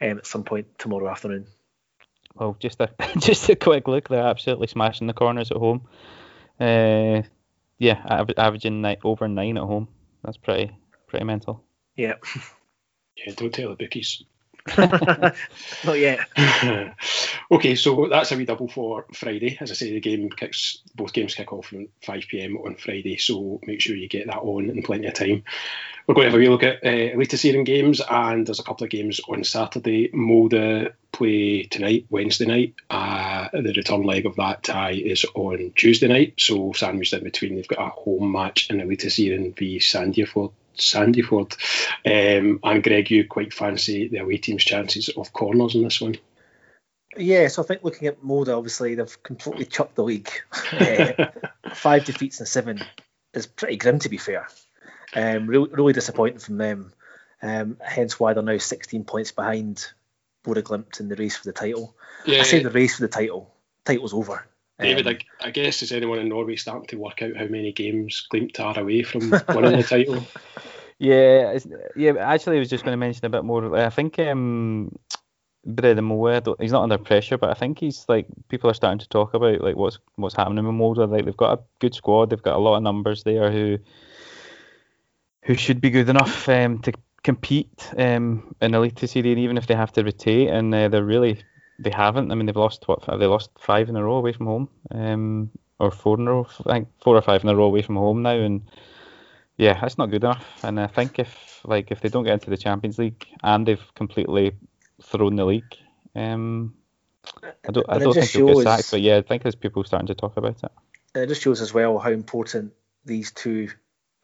um, 0.00 0.18
at 0.18 0.26
some 0.26 0.44
point 0.44 0.78
tomorrow 0.78 1.08
afternoon. 1.08 1.46
Well, 2.34 2.56
just 2.58 2.80
a 2.80 2.90
just 3.18 3.48
a 3.48 3.56
quick 3.56 3.88
look. 3.88 4.08
They're 4.08 4.26
absolutely 4.26 4.66
smashing 4.66 5.06
the 5.06 5.12
corners 5.12 5.50
at 5.50 5.56
home. 5.56 5.82
Uh, 6.58 7.22
yeah, 7.78 8.24
averaging 8.36 8.84
over 9.04 9.28
nine 9.28 9.56
at 9.56 9.64
home. 9.64 9.88
That's 10.22 10.36
pretty 10.36 10.76
pretty 11.06 11.24
mental. 11.24 11.62
Yeah. 11.96 12.14
Yeah, 13.16 13.32
don't 13.36 13.54
tell 13.54 13.70
the 13.70 13.76
bookies. 13.76 14.24
Not 14.78 15.98
yet. 15.98 16.20
okay, 17.50 17.74
so 17.74 18.08
that's 18.08 18.32
a 18.32 18.36
wee 18.36 18.46
double 18.46 18.68
for 18.68 19.04
Friday. 19.12 19.58
As 19.60 19.70
I 19.70 19.74
say, 19.74 19.92
the 19.92 20.00
game 20.00 20.30
kicks 20.30 20.78
both 20.94 21.12
games 21.12 21.34
kick 21.34 21.52
off 21.52 21.72
at 21.74 21.86
5 22.02 22.24
pm 22.30 22.56
on 22.56 22.76
Friday, 22.76 23.18
so 23.18 23.60
make 23.66 23.82
sure 23.82 23.94
you 23.94 24.08
get 24.08 24.26
that 24.26 24.38
on 24.38 24.70
in 24.70 24.82
plenty 24.82 25.06
of 25.06 25.14
time. 25.14 25.44
We're 26.06 26.14
going 26.14 26.26
to 26.26 26.30
have 26.30 26.38
a 26.38 26.42
wee 26.42 26.48
look 26.48 26.62
at 26.62 26.84
uh, 26.84 27.16
later 27.16 27.36
season 27.36 27.64
games, 27.64 28.00
and 28.00 28.46
there's 28.46 28.60
a 28.60 28.64
couple 28.64 28.84
of 28.84 28.90
games 28.90 29.20
on 29.28 29.44
Saturday. 29.44 30.10
Molde 30.14 30.94
play 31.12 31.64
tonight, 31.64 32.06
Wednesday 32.08 32.46
night. 32.46 32.74
Uh, 32.88 33.48
the 33.52 33.72
return 33.76 34.02
leg 34.02 34.24
of 34.24 34.36
that 34.36 34.62
tie 34.62 34.92
is 34.92 35.26
on 35.34 35.72
Tuesday 35.76 36.08
night, 36.08 36.34
so 36.38 36.72
sandwiched 36.72 37.12
in 37.12 37.24
between, 37.24 37.54
they've 37.56 37.68
got 37.68 37.86
a 37.86 37.90
home 37.90 38.32
match 38.32 38.70
in 38.70 38.78
the 38.78 38.84
later 38.84 39.10
season 39.10 39.52
v 39.52 39.78
Sandefjord 39.78 40.52
Sandefjord. 40.76 41.56
Um, 42.04 42.60
and 42.62 42.82
Greg, 42.82 43.10
you 43.10 43.26
quite 43.26 43.52
fancy 43.52 44.08
the 44.08 44.18
away 44.18 44.38
team's 44.38 44.64
chances 44.64 45.08
of 45.10 45.32
corners 45.32 45.74
in 45.74 45.82
this 45.82 46.00
one. 46.00 46.16
Yeah, 47.16 47.48
so 47.48 47.62
I 47.62 47.66
think 47.66 47.84
looking 47.84 48.08
at 48.08 48.22
Molde, 48.24 48.48
obviously 48.48 48.94
they've 48.94 49.22
completely 49.22 49.66
chucked 49.66 49.94
the 49.94 50.04
league. 50.04 50.30
uh, 50.72 51.26
five 51.74 52.04
defeats 52.04 52.40
and 52.40 52.48
seven 52.48 52.80
is 53.32 53.46
pretty 53.46 53.76
grim, 53.76 54.00
to 54.00 54.08
be 54.08 54.16
fair. 54.16 54.48
Um, 55.14 55.46
really, 55.46 55.68
really 55.70 55.92
disappointing 55.92 56.40
from 56.40 56.56
them. 56.56 56.92
Um, 57.40 57.76
hence 57.80 58.18
why 58.18 58.32
they're 58.32 58.42
now 58.42 58.58
16 58.58 59.04
points 59.04 59.30
behind 59.30 59.86
Bodø/Glimt 60.44 61.00
in 61.00 61.08
the 61.08 61.16
race 61.16 61.36
for 61.36 61.44
the 61.44 61.52
title. 61.52 61.94
Yeah, 62.26 62.40
I 62.40 62.42
say 62.42 62.62
the 62.62 62.70
race 62.70 62.96
for 62.96 63.02
the 63.02 63.08
title. 63.08 63.54
Title's 63.84 64.14
over. 64.14 64.46
David, 64.78 65.06
um, 65.06 65.16
I, 65.40 65.46
I, 65.46 65.50
guess 65.50 65.82
is 65.82 65.92
anyone 65.92 66.18
in 66.18 66.28
Norway 66.28 66.56
starting 66.56 66.86
to 66.88 66.98
work 66.98 67.22
out 67.22 67.36
how 67.36 67.46
many 67.46 67.72
games 67.72 68.26
Glimt 68.32 68.58
are 68.58 68.78
away 68.78 69.02
from 69.02 69.30
winning 69.30 69.78
the 69.78 69.86
title? 69.88 70.26
Yeah, 70.98 71.58
yeah. 71.96 72.12
Actually, 72.18 72.56
I 72.56 72.60
was 72.60 72.70
just 72.70 72.84
going 72.84 72.92
to 72.92 72.96
mention 72.96 73.26
a 73.26 73.28
bit 73.28 73.44
more. 73.44 73.76
I 73.76 73.90
think 73.90 74.16
um, 74.20 74.96
Brede 75.66 76.00
Moe, 76.00 76.56
he's 76.60 76.72
not 76.72 76.84
under 76.84 76.98
pressure, 76.98 77.36
but 77.36 77.50
I 77.50 77.54
think 77.54 77.80
he's 77.80 78.04
like 78.08 78.26
people 78.48 78.70
are 78.70 78.74
starting 78.74 79.00
to 79.00 79.08
talk 79.08 79.34
about 79.34 79.60
like 79.60 79.76
what's 79.76 79.98
what's 80.14 80.36
happening 80.36 80.64
with 80.64 80.74
Molde. 80.74 81.10
Like 81.10 81.24
they've 81.24 81.36
got 81.36 81.58
a 81.58 81.62
good 81.80 81.94
squad, 81.94 82.30
they've 82.30 82.42
got 82.42 82.56
a 82.56 82.60
lot 82.60 82.76
of 82.76 82.82
numbers 82.82 83.24
there 83.24 83.50
who 83.50 83.78
who 85.42 85.54
should 85.54 85.80
be 85.80 85.90
good 85.90 86.08
enough 86.08 86.48
um, 86.48 86.80
to 86.82 86.92
compete 87.22 87.90
um, 87.98 88.54
in 88.60 88.74
Elite 88.74 88.98
Series, 88.98 89.38
even 89.38 89.58
if 89.58 89.66
they 89.66 89.74
have 89.74 89.92
to 89.92 90.04
rotate, 90.04 90.48
and 90.48 90.74
uh, 90.74 90.88
they're 90.88 91.04
really 91.04 91.42
they 91.78 91.90
haven't. 91.90 92.30
I 92.30 92.34
mean, 92.34 92.46
they've 92.46 92.56
lost 92.56 92.86
what? 92.88 93.04
Have 93.04 93.18
they 93.18 93.26
lost 93.26 93.50
five 93.58 93.88
in 93.88 93.96
a 93.96 94.04
row 94.04 94.16
away 94.16 94.32
from 94.32 94.46
home, 94.46 94.68
um, 94.90 95.50
or 95.78 95.90
four 95.90 96.18
in 96.18 96.28
a 96.28 96.30
row? 96.30 96.46
I 96.66 96.72
think 96.72 96.88
four 97.02 97.16
or 97.16 97.22
five 97.22 97.42
in 97.42 97.50
a 97.50 97.56
row 97.56 97.64
away 97.64 97.82
from 97.82 97.96
home 97.96 98.22
now, 98.22 98.36
and 98.36 98.62
yeah, 99.56 99.78
that's 99.80 99.98
not 99.98 100.10
good 100.10 100.24
enough. 100.24 100.44
And 100.62 100.80
I 100.80 100.86
think 100.86 101.18
if 101.18 101.60
like 101.64 101.90
if 101.90 102.00
they 102.00 102.08
don't 102.08 102.24
get 102.24 102.34
into 102.34 102.50
the 102.50 102.56
Champions 102.56 102.98
League 102.98 103.26
and 103.42 103.66
they've 103.66 103.94
completely 103.94 104.52
thrown 105.02 105.36
the 105.36 105.44
league, 105.44 105.76
um, 106.14 106.74
I 107.44 107.72
don't, 107.72 107.86
I 107.88 107.98
don't 107.98 108.14
think 108.14 108.26
shows, 108.26 108.46
they'll 108.46 108.64
get 108.64 108.76
sacked. 108.76 108.90
But 108.90 109.00
yeah, 109.00 109.16
I 109.16 109.22
think 109.22 109.42
there's 109.42 109.54
people 109.54 109.84
starting 109.84 110.08
to 110.08 110.14
talk 110.14 110.36
about 110.36 110.62
it. 110.62 110.70
It 111.14 111.28
just 111.28 111.42
shows 111.42 111.60
as 111.60 111.72
well 111.72 111.98
how 111.98 112.10
important 112.10 112.72
these 113.04 113.30
two 113.30 113.68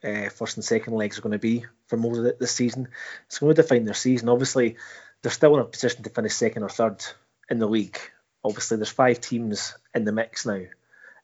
uh, 0.03 0.29
first 0.31 0.57
and 0.57 0.65
second 0.65 0.95
legs 0.95 1.19
are 1.19 1.23
going 1.23 1.33
to 1.33 1.39
be 1.39 1.65
for 1.87 1.97
most 1.97 2.19
of 2.19 2.39
this 2.39 2.53
season. 2.53 2.89
It's 3.27 3.39
going 3.39 3.55
to 3.55 3.63
define 3.63 3.85
their 3.85 3.95
season. 3.95 4.29
Obviously, 4.29 4.77
they're 5.23 5.31
still 5.31 5.55
in 5.55 5.61
a 5.61 5.65
position 5.65 6.03
to 6.03 6.11
finish 6.11 6.35
second 6.35 6.63
or 6.63 6.69
third 6.69 7.05
in 7.51 7.59
the 7.59 7.69
league. 7.69 7.99
Obviously, 8.45 8.77
there's 8.77 8.91
five 8.91 9.21
teams 9.21 9.75
in 9.95 10.05
the 10.05 10.13
mix 10.13 10.47
now. 10.47 10.63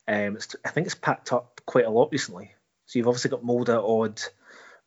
Um, 0.08 0.38
I 0.64 0.70
think 0.70 0.86
it's 0.86 0.94
packed 0.94 1.32
up 1.32 1.60
quite 1.64 1.86
a 1.86 1.90
lot 1.90 2.10
recently. 2.12 2.54
So 2.86 2.98
you've 2.98 3.08
obviously 3.08 3.30
got 3.30 3.44
Molde, 3.44 3.70
Odd, 3.70 4.20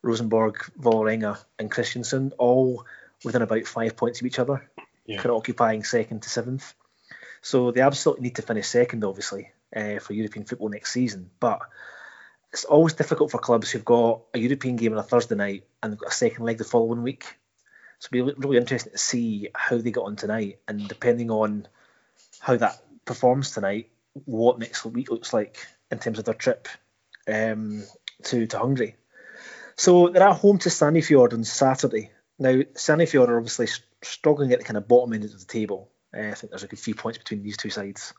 Rosenborg, 0.02 0.58
Vålerenga, 0.80 1.38
and 1.58 1.72
Kristiansund 1.72 2.34
all 2.38 2.86
within 3.24 3.42
about 3.42 3.66
five 3.68 3.98
points 3.98 4.22
of 4.22 4.28
each 4.28 4.40
other, 4.40 4.70
yeah. 5.06 5.18
kind 5.18 5.32
of 5.32 5.38
occupying 5.38 5.84
second 5.84 6.22
to 6.24 6.30
seventh. 6.30 6.74
So 7.42 7.72
they 7.72 7.82
absolutely 7.82 8.24
need 8.24 8.36
to 8.36 8.42
finish 8.42 8.68
second, 8.68 9.04
obviously, 9.04 9.52
uh, 9.76 10.00
for 10.00 10.14
European 10.14 10.46
football 10.46 10.70
next 10.70 10.94
season. 10.94 11.30
But 11.40 11.62
it's 12.52 12.66
always 12.66 12.94
difficult 12.94 13.32
for 13.32 13.40
clubs 13.40 13.72
who've 13.72 13.86
got 13.86 14.22
a 14.34 14.40
European 14.40 14.76
game 14.76 14.94
on 14.94 15.00
a 15.00 15.04
Thursday 15.04 15.36
night 15.36 15.66
and 15.82 15.92
they've 15.92 16.00
got 16.00 16.12
a 16.12 16.16
second 16.16 16.46
leg 16.46 16.58
the 16.58 16.64
following 16.64 17.04
week. 17.04 17.39
So 18.00 18.10
it'll 18.14 18.28
be 18.28 18.34
really 18.38 18.58
interesting 18.58 18.94
to 18.94 18.98
see 18.98 19.50
how 19.54 19.78
they 19.78 19.92
get 19.92 20.02
on 20.02 20.16
tonight, 20.16 20.60
and 20.68 20.88
depending 20.88 21.30
on 21.32 21.68
how 22.40 22.56
that 22.56 22.82
performs 23.06 23.52
tonight, 23.52 23.90
what 24.26 24.58
next 24.58 24.86
week 24.86 25.12
looks 25.12 25.34
like 25.34 25.58
in 25.92 26.00
terms 26.00 26.18
of 26.18 26.26
their 26.26 26.34
trip 26.34 26.68
um, 27.28 27.84
to 28.24 28.48
to 28.48 28.58
Hungary. 28.58 28.96
So 29.76 30.10
they're 30.10 30.28
at 30.28 30.38
home 30.38 30.58
to 30.60 30.70
Sandefjord 30.70 31.34
on 31.34 31.44
Saturday. 31.44 32.12
Now 32.38 32.54
Sandefjord 32.74 33.28
are 33.28 33.38
obviously 33.38 33.68
struggling 34.02 34.54
at 34.54 34.60
the 34.60 34.66
kind 34.66 34.78
of 34.78 34.88
bottom 34.88 35.14
end 35.14 35.26
of 35.26 35.38
the 35.38 35.46
table. 35.46 35.90
Uh, 36.16 36.30
I 36.30 36.34
think 36.34 36.52
there's 36.52 36.64
a 36.64 36.68
good 36.68 36.80
few 36.80 36.96
points 36.96 37.18
between 37.18 37.44
these 37.44 37.58
two 37.58 37.70
sides. 37.70 38.14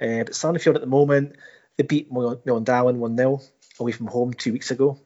Uh, 0.00 0.24
but 0.24 0.30
Sandefjord 0.30 0.76
at 0.76 0.80
the 0.80 0.86
moment 0.86 1.36
they 1.76 1.84
beat 1.84 2.12
Mjøndalen 2.12 2.96
1 2.96 3.16
0 3.16 3.40
away 3.80 3.92
from 3.92 4.06
home 4.06 4.32
two 4.32 4.52
weeks 4.52 4.70
ago. 4.70 5.00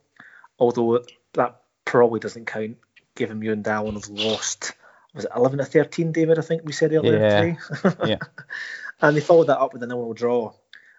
Although 0.59 1.05
that 1.35 1.63
probably 1.85 2.21
doesn't 2.21 2.47
count 2.47 2.77
given 3.15 3.41
Mjøndalen 3.41 3.95
have 3.95 4.09
lost 4.09 4.73
was 5.15 5.25
it 5.25 5.31
11 5.37 5.59
to 5.59 5.65
13, 5.65 6.13
David? 6.13 6.39
I 6.39 6.43
think 6.43 6.63
we 6.65 6.73
said 6.73 6.93
earlier 6.93 7.19
yeah. 7.19 7.41
today. 7.41 7.97
yeah. 8.13 8.19
And 9.01 9.17
they 9.17 9.21
followed 9.21 9.49
that 9.49 9.59
up 9.59 9.73
with 9.73 9.83
a 9.83 9.89
0 9.89 10.13
draw 10.13 10.53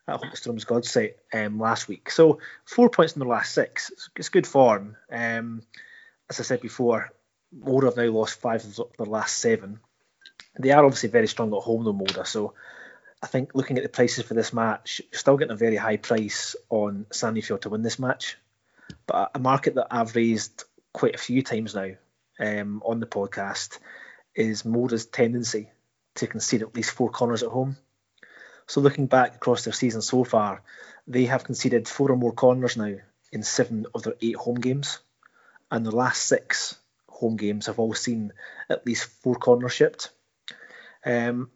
at 0.10 0.20
Holmstrom's 0.20 0.66
Godset 0.66 1.20
um, 1.34 1.58
last 1.58 1.88
week. 1.88 2.12
So 2.12 2.40
four 2.66 2.90
points 2.90 3.14
in 3.14 3.22
the 3.22 3.26
last 3.26 3.54
six. 3.54 3.92
It's, 4.18 4.28
good 4.28 4.46
form. 4.46 4.98
Um, 5.10 5.64
as 6.30 6.42
I 6.42 6.44
said 6.44 6.60
before, 6.60 7.14
Molde 7.58 7.86
have 7.86 7.96
now 7.96 8.12
lost 8.12 8.42
five 8.42 8.66
of 8.66 8.92
their 8.98 9.06
last 9.08 9.38
seven. 9.38 9.80
They 10.60 10.72
are 10.72 10.84
obviously 10.84 11.10
very 11.10 11.28
strong 11.28 11.54
at 11.54 11.62
home, 11.62 11.86
though, 11.86 11.94
Molde. 11.94 12.28
So 12.28 12.56
I 13.22 13.28
think 13.28 13.52
looking 13.56 13.78
at 13.78 13.84
the 13.84 13.90
prices 13.90 14.26
for 14.26 14.34
this 14.34 14.52
match, 14.52 15.02
you're 15.10 15.20
still 15.20 15.38
getting 15.38 15.54
a 15.54 15.56
very 15.56 15.78
high 15.78 15.98
price 15.98 16.58
on 16.70 17.06
Sandefjord 17.10 17.62
to 17.62 17.70
win 17.70 17.84
this 17.84 18.00
match. 18.00 18.38
But 19.08 19.32
a 19.34 19.40
market 19.40 19.76
that 19.76 19.88
I've 19.92 20.14
raised 20.14 20.66
quite 20.92 21.16
a 21.16 21.20
few 21.20 21.42
times 21.42 21.74
now 21.74 21.92
um, 22.40 22.82
on 22.86 23.00
the 23.00 23.06
podcast 23.06 23.80
is 24.36 24.66
Molde's 24.66 25.06
tendency 25.06 25.70
to 26.16 26.28
concede 26.28 26.62
at 26.62 26.76
least 26.76 26.92
four 26.92 27.10
corners 27.10 27.44
at 27.44 27.50
home. 27.50 27.78
So 28.68 28.82
looking 28.82 29.08
back 29.08 29.36
across 29.36 29.64
their 29.64 29.74
season 29.74 30.02
so 30.02 30.24
far, 30.24 30.64
they 31.08 31.26
have 31.26 31.44
conceded 31.44 31.88
four 31.88 32.12
or 32.12 32.16
more 32.16 32.32
corners 32.32 32.78
now 32.78 32.96
in 33.32 33.44
seven 33.44 33.86
of 33.94 34.04
their 34.04 34.16
eight 34.22 34.36
home 34.36 34.56
games, 34.56 35.00
and 35.70 35.86
the 35.86 35.96
last 35.96 36.26
six 36.26 36.76
home 37.10 37.36
games 37.36 37.66
have 37.66 37.80
all 37.80 37.94
seen 37.94 38.32
at 38.70 38.86
least 38.86 39.06
four 39.22 39.36
corners 39.36 39.74
shipped. 39.74 40.10
Um, 41.06 41.50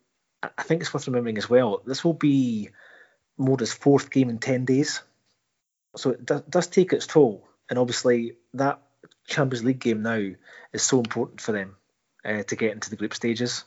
I 0.43 0.63
think 0.63 0.81
it's 0.81 0.93
worth 0.93 1.07
remembering 1.07 1.37
as 1.37 1.49
well. 1.49 1.81
This 1.85 2.03
will 2.03 2.13
be 2.13 2.69
Molde's 3.37 3.73
fourth 3.73 4.09
game 4.09 4.29
in 4.29 4.39
ten 4.39 4.65
days, 4.65 5.01
so 5.95 6.11
it 6.11 6.25
does 6.49 6.67
take 6.67 6.93
its 6.93 7.07
toll, 7.07 7.47
and 7.69 7.79
obviously 7.79 8.33
that 8.53 8.81
Champions 9.25 9.63
League 9.63 9.79
game 9.79 10.03
now 10.03 10.31
is 10.73 10.83
so 10.83 10.99
important 10.99 11.41
for 11.41 11.51
them 11.51 11.75
uh, 12.25 12.43
to 12.43 12.55
get 12.55 12.73
into 12.73 12.89
the 12.89 12.95
group 12.95 13.13
stages. 13.13 13.63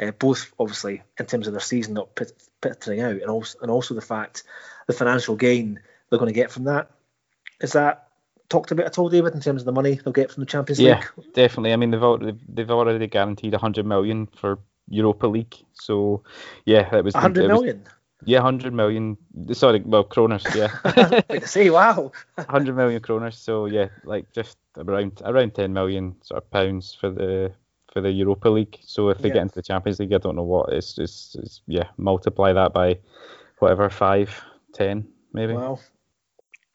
Uh, 0.00 0.12
both 0.12 0.52
obviously 0.60 1.02
in 1.18 1.26
terms 1.26 1.48
of 1.48 1.52
their 1.52 1.60
season 1.60 1.94
not 1.94 2.14
pit, 2.14 2.32
pittering 2.60 3.00
out, 3.00 3.20
and 3.20 3.30
also 3.30 3.58
and 3.62 3.70
also 3.70 3.94
the 3.94 4.00
fact 4.00 4.44
the 4.86 4.92
financial 4.92 5.34
gain 5.34 5.80
they're 6.08 6.20
going 6.20 6.32
to 6.32 6.40
get 6.40 6.52
from 6.52 6.64
that 6.64 6.90
is 7.60 7.72
that 7.72 8.08
talked 8.48 8.70
about 8.70 8.86
at 8.86 8.98
all, 8.98 9.08
David, 9.08 9.34
in 9.34 9.40
terms 9.40 9.62
of 9.62 9.66
the 9.66 9.72
money 9.72 9.94
they'll 9.94 10.12
get 10.12 10.30
from 10.30 10.42
the 10.42 10.46
Champions 10.46 10.80
yeah, 10.80 10.96
League? 10.96 11.04
Yeah, 11.16 11.24
definitely. 11.34 11.72
I 11.72 11.76
mean, 11.76 11.90
they've 11.90 12.02
already, 12.02 12.38
they've 12.48 12.70
already 12.70 13.06
guaranteed 13.06 13.52
100 13.52 13.86
million 13.86 14.26
for 14.26 14.58
Europa 14.88 15.26
League. 15.26 15.54
So, 15.72 16.22
yeah, 16.64 16.88
that 16.90 17.04
was 17.04 17.14
100 17.14 17.48
million. 17.48 17.82
Was, 17.84 17.92
yeah, 18.24 18.38
100 18.38 18.72
million. 18.72 19.16
Sorry, 19.52 19.80
well, 19.84 20.04
kroners, 20.04 20.44
yeah. 20.54 21.20
to 21.40 21.46
say, 21.46 21.70
wow. 21.70 22.12
100 22.34 22.76
million 22.76 23.00
kroners. 23.00 23.34
So, 23.34 23.66
yeah, 23.66 23.88
like 24.04 24.32
just 24.32 24.58
around 24.76 25.22
around 25.24 25.54
10 25.54 25.72
million 25.72 26.16
sort 26.22 26.42
of 26.42 26.50
pounds 26.50 26.96
for 26.98 27.10
the 27.10 27.52
for 27.92 28.00
the 28.00 28.10
Europa 28.10 28.48
League. 28.48 28.78
So 28.82 29.08
if 29.08 29.18
they 29.18 29.28
yeah. 29.28 29.34
get 29.34 29.42
into 29.42 29.54
the 29.54 29.62
Champions 29.62 29.98
League, 29.98 30.12
I 30.12 30.18
don't 30.18 30.36
know 30.36 30.42
what 30.42 30.72
it's, 30.72 30.98
it's, 30.98 31.36
it's 31.38 31.62
yeah, 31.66 31.88
multiply 31.96 32.52
that 32.52 32.72
by 32.72 32.98
whatever 33.58 33.88
five, 33.88 34.42
ten, 34.72 35.06
maybe. 35.32 35.54
Wow. 35.54 35.78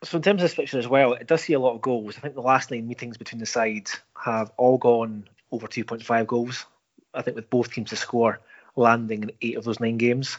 So 0.04 0.18
in 0.18 0.22
terms 0.22 0.42
of 0.42 0.50
this 0.50 0.54
fixture 0.54 0.80
as 0.80 0.88
well, 0.88 1.14
it 1.14 1.28
does 1.28 1.44
see 1.44 1.54
a 1.54 1.60
lot 1.60 1.76
of 1.76 1.82
goals. 1.82 2.18
I 2.18 2.22
think 2.22 2.36
the 2.36 2.42
last 2.42 2.72
nine 2.72 2.88
meetings 2.88 3.18
between 3.18 3.40
the 3.40 3.46
sides 3.46 4.00
have 4.22 4.52
all 4.58 4.78
gone 4.78 5.28
over 5.52 5.68
2.5 5.68 6.28
goals. 6.28 6.66
I 7.14 7.22
think 7.22 7.36
with 7.36 7.50
both 7.50 7.72
teams 7.72 7.92
to 7.92 7.96
score 7.96 8.42
landing 8.76 9.24
in 9.24 9.32
eight 9.42 9.56
of 9.56 9.64
those 9.64 9.80
nine 9.80 9.98
games. 9.98 10.38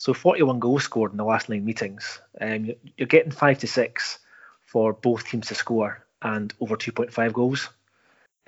So 0.00 0.14
41 0.14 0.60
goals 0.60 0.84
scored 0.84 1.10
in 1.10 1.18
the 1.18 1.24
last 1.24 1.50
nine 1.50 1.62
meetings. 1.62 2.22
Um, 2.40 2.70
you're 2.96 3.06
getting 3.06 3.30
five 3.30 3.58
to 3.58 3.66
six 3.66 4.18
for 4.64 4.94
both 4.94 5.28
teams 5.28 5.48
to 5.48 5.54
score 5.54 6.06
and 6.22 6.54
over 6.58 6.78
2.5 6.78 7.34
goals. 7.34 7.68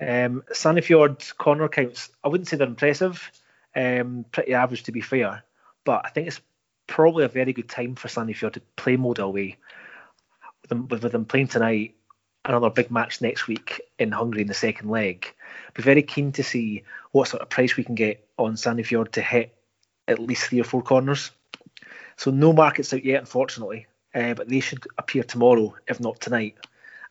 Um, 0.01 0.43
Sandefjord 0.51 1.37
corner 1.37 1.69
counts, 1.69 2.09
I 2.23 2.29
wouldn't 2.29 2.47
say 2.47 2.57
they're 2.57 2.65
impressive, 2.65 3.31
um, 3.75 4.25
pretty 4.31 4.55
average 4.55 4.81
to 4.85 4.91
be 4.91 5.01
fair, 5.01 5.43
but 5.83 6.03
I 6.03 6.09
think 6.09 6.27
it's 6.27 6.41
probably 6.87 7.23
a 7.23 7.27
very 7.29 7.53
good 7.53 7.69
time 7.69 7.93
for 7.93 8.07
Sandefjord 8.07 8.53
to 8.53 8.61
play 8.75 8.97
Molde 8.97 9.19
away. 9.19 9.57
With 10.63 10.69
them, 10.69 10.87
with 10.87 11.03
them 11.03 11.25
playing 11.25 11.49
tonight, 11.49 11.93
another 12.45 12.71
big 12.71 12.89
match 12.89 13.21
next 13.21 13.47
week 13.47 13.79
in 13.99 14.11
Hungary 14.11 14.41
in 14.41 14.47
the 14.47 14.55
second 14.55 14.89
leg. 14.89 15.31
Be 15.75 15.83
very 15.83 16.01
keen 16.01 16.31
to 16.31 16.43
see 16.43 16.81
what 17.11 17.27
sort 17.27 17.43
of 17.43 17.49
price 17.49 17.77
we 17.77 17.83
can 17.83 17.93
get 17.93 18.27
on 18.39 18.55
Sandefjord 18.55 19.11
to 19.11 19.21
hit 19.21 19.55
at 20.07 20.17
least 20.17 20.47
three 20.47 20.59
or 20.59 20.63
four 20.63 20.81
corners. 20.81 21.29
So 22.17 22.31
no 22.31 22.53
markets 22.53 22.93
out 22.93 23.05
yet, 23.05 23.21
unfortunately, 23.21 23.87
uh, 24.13 24.33
but 24.33 24.47
they 24.47 24.59
should 24.59 24.85
appear 24.97 25.23
tomorrow, 25.23 25.75
if 25.87 25.99
not 25.99 26.19
tonight 26.19 26.57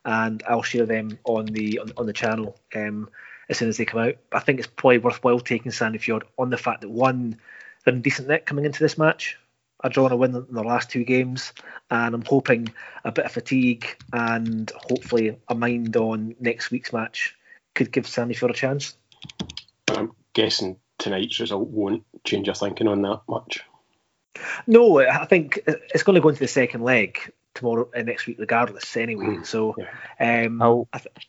and 0.05 0.43
I'll 0.49 0.63
share 0.63 0.87
them 0.87 1.19
on 1.25 1.47
the 1.47 1.79
on, 1.79 1.93
on 1.97 2.07
the 2.07 2.13
channel 2.13 2.57
um, 2.75 3.09
as 3.49 3.59
soon 3.59 3.69
as 3.69 3.77
they 3.77 3.85
come 3.85 4.01
out. 4.01 4.17
I 4.33 4.41
think 4.41 4.59
it's 4.59 4.69
probably 4.69 4.99
worthwhile 4.99 5.41
taking 5.41 5.73
Sandefjord 5.73 6.23
on 6.39 6.51
the 6.51 6.57
fact 6.57 6.81
that 6.81 6.91
one, 6.91 7.39
they're 7.85 7.95
in 7.95 8.03
decent 8.03 8.29
net 8.29 8.47
coming 8.47 8.65
into 8.65 8.81
this 8.81 8.99
match. 8.99 9.39
A 9.85 9.91
draw 9.91 10.05
and 10.05 10.13
a 10.13 10.17
win 10.17 10.35
in 10.35 10.55
their 10.55 10.65
last 10.65 10.91
two 10.91 11.03
games, 11.03 11.53
and 11.91 12.15
I'm 12.15 12.25
hoping 12.25 12.73
a 13.05 13.11
bit 13.11 13.25
of 13.25 13.33
fatigue 13.33 13.85
and 14.13 14.71
hopefully 14.77 15.37
a 15.49 15.57
mind 15.57 15.97
on 15.97 16.37
next 16.39 16.71
week's 16.71 16.93
match 16.93 17.35
could 17.75 17.91
give 17.91 18.07
Sandefjord 18.07 18.51
a 18.51 18.55
chance. 18.55 18.95
I'm 19.89 20.13
guessing 20.35 20.77
tonight's 20.99 21.41
result 21.41 21.69
won't 21.69 22.05
change 22.23 22.47
your 22.47 22.55
thinking 22.55 22.87
on 22.87 23.03
that 23.03 23.23
much. 23.29 23.65
No, 24.67 25.01
I 25.01 25.27
think 25.27 25.61
it's 25.67 26.03
going 26.03 26.15
to 26.15 26.21
go 26.21 26.29
into 26.29 26.41
the 26.41 26.49
second 26.49 26.83
leg 26.83 27.33
tomorrow 27.55 27.89
uh, 27.95 28.03
next 28.03 28.27
week 28.27 28.39
regardless 28.39 28.97
anyway. 28.97 29.27
Mm, 29.27 29.47
so 29.47 29.77
yeah. 29.79 30.45
um. 30.45 30.62
I, 30.93 30.99
th- 30.99 31.29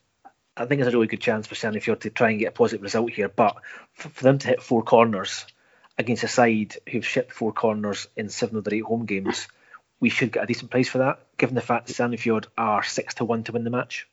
I, 0.55 0.65
think 0.65 0.81
it's 0.81 0.88
a 0.88 0.91
really 0.91 1.07
good 1.07 1.22
chance 1.22 1.48
for 1.48 1.55
Sandefjord 1.55 2.01
to 2.01 2.10
try 2.10 2.29
and 2.29 2.39
get 2.39 2.50
a 2.50 2.51
positive 2.51 2.83
result 2.83 3.12
here. 3.12 3.29
But 3.29 3.57
for, 3.93 4.10
for, 4.10 4.24
them 4.24 4.38
to 4.39 4.48
hit 4.48 4.62
four 4.62 4.83
corners 4.83 5.45
against 5.98 6.24
a 6.24 6.27
side 6.27 6.77
who've 6.89 7.05
shipped 7.05 7.33
four 7.33 7.51
corners 7.51 8.07
in 8.15 8.29
seven 8.29 8.57
of 8.57 8.63
their 8.63 8.75
eight 8.75 8.83
home 8.83 9.05
games, 9.05 9.48
we 10.00 10.10
should 10.10 10.31
get 10.31 10.43
a 10.43 10.48
decent 10.48 10.72
price 10.72 10.89
for 10.89 11.00
that, 11.00 11.19
given 11.38 11.55
the 11.55 11.62
fact 11.62 11.88
that 11.88 11.93
Sandefjord 11.93 12.45
are 12.57 12.83
six 12.83 13.15
to 13.15 13.25
one 13.25 13.43
to 13.43 13.51
win 13.51 13.63
the 13.63 13.69
match. 13.69 14.07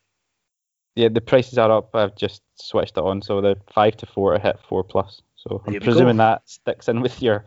Yeah, 0.96 1.08
the 1.08 1.20
prices 1.20 1.58
are 1.58 1.70
up. 1.70 1.94
I've 1.94 2.16
just 2.16 2.42
switched 2.56 2.96
it 2.96 3.04
on, 3.04 3.22
so 3.22 3.40
they're 3.40 3.56
five 3.72 3.96
to 3.98 4.06
four 4.06 4.34
to 4.34 4.40
hit 4.40 4.58
four 4.68 4.82
plus. 4.82 5.22
So 5.40 5.62
I'm 5.66 5.80
presuming 5.80 6.18
go. 6.18 6.24
that 6.24 6.48
sticks 6.48 6.88
in 6.88 7.00
with 7.00 7.22
your 7.22 7.44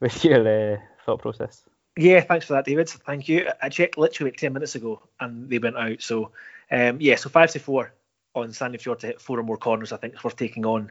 with 0.00 0.24
your 0.24 0.74
uh, 0.74 0.78
thought 1.04 1.20
process. 1.20 1.64
Yeah, 1.96 2.20
thanks 2.22 2.46
for 2.46 2.54
that, 2.54 2.64
David. 2.64 2.88
Thank 2.88 3.28
you. 3.28 3.48
I 3.62 3.68
checked 3.68 3.98
literally 3.98 4.32
10 4.32 4.52
minutes 4.52 4.74
ago 4.74 5.00
and 5.20 5.48
they 5.48 5.58
went 5.58 5.76
out. 5.76 6.02
So, 6.02 6.32
um, 6.70 6.96
yeah, 7.00 7.14
so 7.14 7.28
5 7.28 7.52
to 7.52 7.58
4 7.60 7.92
on 8.34 8.48
Sandefjord 8.48 8.98
to 9.00 9.06
hit 9.06 9.20
four 9.20 9.38
or 9.38 9.44
more 9.44 9.56
corners, 9.56 9.92
I 9.92 9.96
think, 9.98 10.14
is 10.14 10.24
worth 10.24 10.34
taking 10.34 10.66
on 10.66 10.90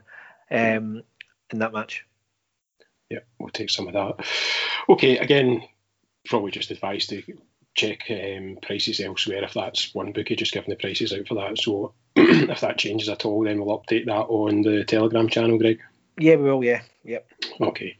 um, 0.50 1.02
in 1.50 1.58
that 1.58 1.74
match. 1.74 2.06
Yeah, 3.10 3.18
we'll 3.38 3.50
take 3.50 3.68
some 3.68 3.86
of 3.86 3.92
that. 3.92 4.26
Okay, 4.88 5.18
again, 5.18 5.62
probably 6.24 6.52
just 6.52 6.70
advised 6.70 7.10
to 7.10 7.22
check 7.74 8.04
um, 8.08 8.58
prices 8.62 9.00
elsewhere 9.00 9.44
if 9.44 9.52
that's 9.52 9.94
one 9.94 10.12
bookie 10.12 10.36
just 10.36 10.52
giving 10.52 10.70
the 10.70 10.76
prices 10.76 11.12
out 11.12 11.26
for 11.26 11.34
that. 11.34 11.58
So 11.58 11.92
if 12.16 12.60
that 12.60 12.78
changes 12.78 13.10
at 13.10 13.26
all, 13.26 13.44
then 13.44 13.62
we'll 13.62 13.78
update 13.78 14.06
that 14.06 14.26
on 14.28 14.62
the 14.62 14.84
Telegram 14.84 15.28
channel, 15.28 15.58
Greg. 15.58 15.80
Yeah, 16.18 16.36
we 16.36 16.44
will. 16.44 16.64
Yeah, 16.64 16.82
yep. 17.04 17.28
Okay. 17.60 17.96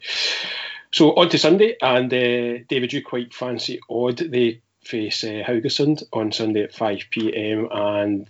So 0.92 1.14
on 1.14 1.29
to 1.31 1.38
Sunday, 1.38 1.77
and 1.83 2.12
uh, 2.12 2.64
David, 2.68 2.92
you 2.92 3.03
quite 3.03 3.35
fancy 3.35 3.81
Odd. 3.90 4.18
They 4.18 4.61
face 4.85 5.24
uh, 5.24 5.42
Haugesund 5.44 6.05
on 6.12 6.31
Sunday 6.31 6.62
at 6.62 6.74
5 6.74 7.03
pm, 7.11 7.68
and 7.72 8.29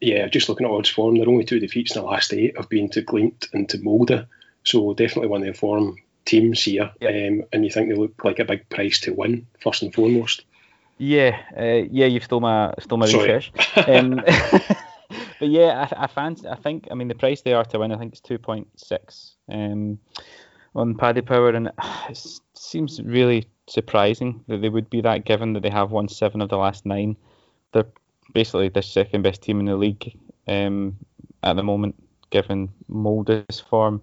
yeah, 0.00 0.28
just 0.28 0.48
looking 0.48 0.66
at 0.66 0.72
Odd's 0.72 0.88
form, 0.88 1.16
their 1.16 1.28
only 1.28 1.44
two 1.44 1.58
defeats 1.58 1.96
in 1.96 2.02
the 2.02 2.08
last 2.08 2.32
eight 2.32 2.56
have 2.56 2.68
been 2.68 2.88
to 2.90 3.02
Glimt 3.02 3.52
and 3.52 3.68
to 3.70 3.78
Molde, 3.78 4.26
so 4.62 4.94
definitely 4.94 5.28
one 5.28 5.42
of 5.42 5.48
the 5.48 5.58
form 5.58 5.96
teams 6.24 6.62
here. 6.62 6.92
Yep. 7.00 7.10
Um, 7.10 7.44
and 7.52 7.64
you 7.64 7.70
think 7.70 7.88
they 7.88 7.96
look 7.96 8.24
like 8.24 8.38
a 8.38 8.44
big 8.44 8.68
price 8.68 9.00
to 9.00 9.12
win 9.12 9.46
first 9.60 9.82
and 9.82 9.92
foremost? 9.92 10.44
Yeah, 10.98 11.40
uh, 11.58 11.88
yeah, 11.90 12.06
you've 12.06 12.24
stole 12.24 12.40
my 12.40 12.74
stole 12.78 12.98
my 12.98 13.06
research. 13.06 13.52
um, 13.76 14.22
but 15.40 15.48
yeah, 15.48 15.88
I, 15.90 16.04
I 16.04 16.06
fancy. 16.06 16.46
I 16.46 16.54
think. 16.54 16.86
I 16.90 16.94
mean, 16.94 17.08
the 17.08 17.14
price 17.14 17.40
they 17.40 17.54
are 17.54 17.64
to 17.64 17.78
win, 17.78 17.90
I 17.90 17.96
think 17.96 18.12
it's 18.12 18.20
two 18.20 18.38
point 18.38 18.68
six. 18.76 19.34
Um, 19.50 19.98
on 20.76 20.94
Paddy 20.94 21.22
Power, 21.22 21.48
and 21.48 21.72
it 22.08 22.40
seems 22.54 23.02
really 23.02 23.48
surprising 23.66 24.44
that 24.46 24.60
they 24.60 24.68
would 24.68 24.90
be 24.90 25.00
that 25.00 25.24
given 25.24 25.54
that 25.54 25.62
they 25.62 25.70
have 25.70 25.90
won 25.90 26.08
seven 26.08 26.40
of 26.40 26.50
the 26.50 26.58
last 26.58 26.86
nine. 26.86 27.16
They're 27.72 27.86
basically 28.34 28.68
the 28.68 28.82
second 28.82 29.22
best 29.22 29.42
team 29.42 29.58
in 29.58 29.66
the 29.66 29.76
league 29.76 30.16
um, 30.46 30.96
at 31.42 31.56
the 31.56 31.62
moment, 31.62 31.96
given 32.28 32.68
Molde's 32.88 33.58
form. 33.60 34.02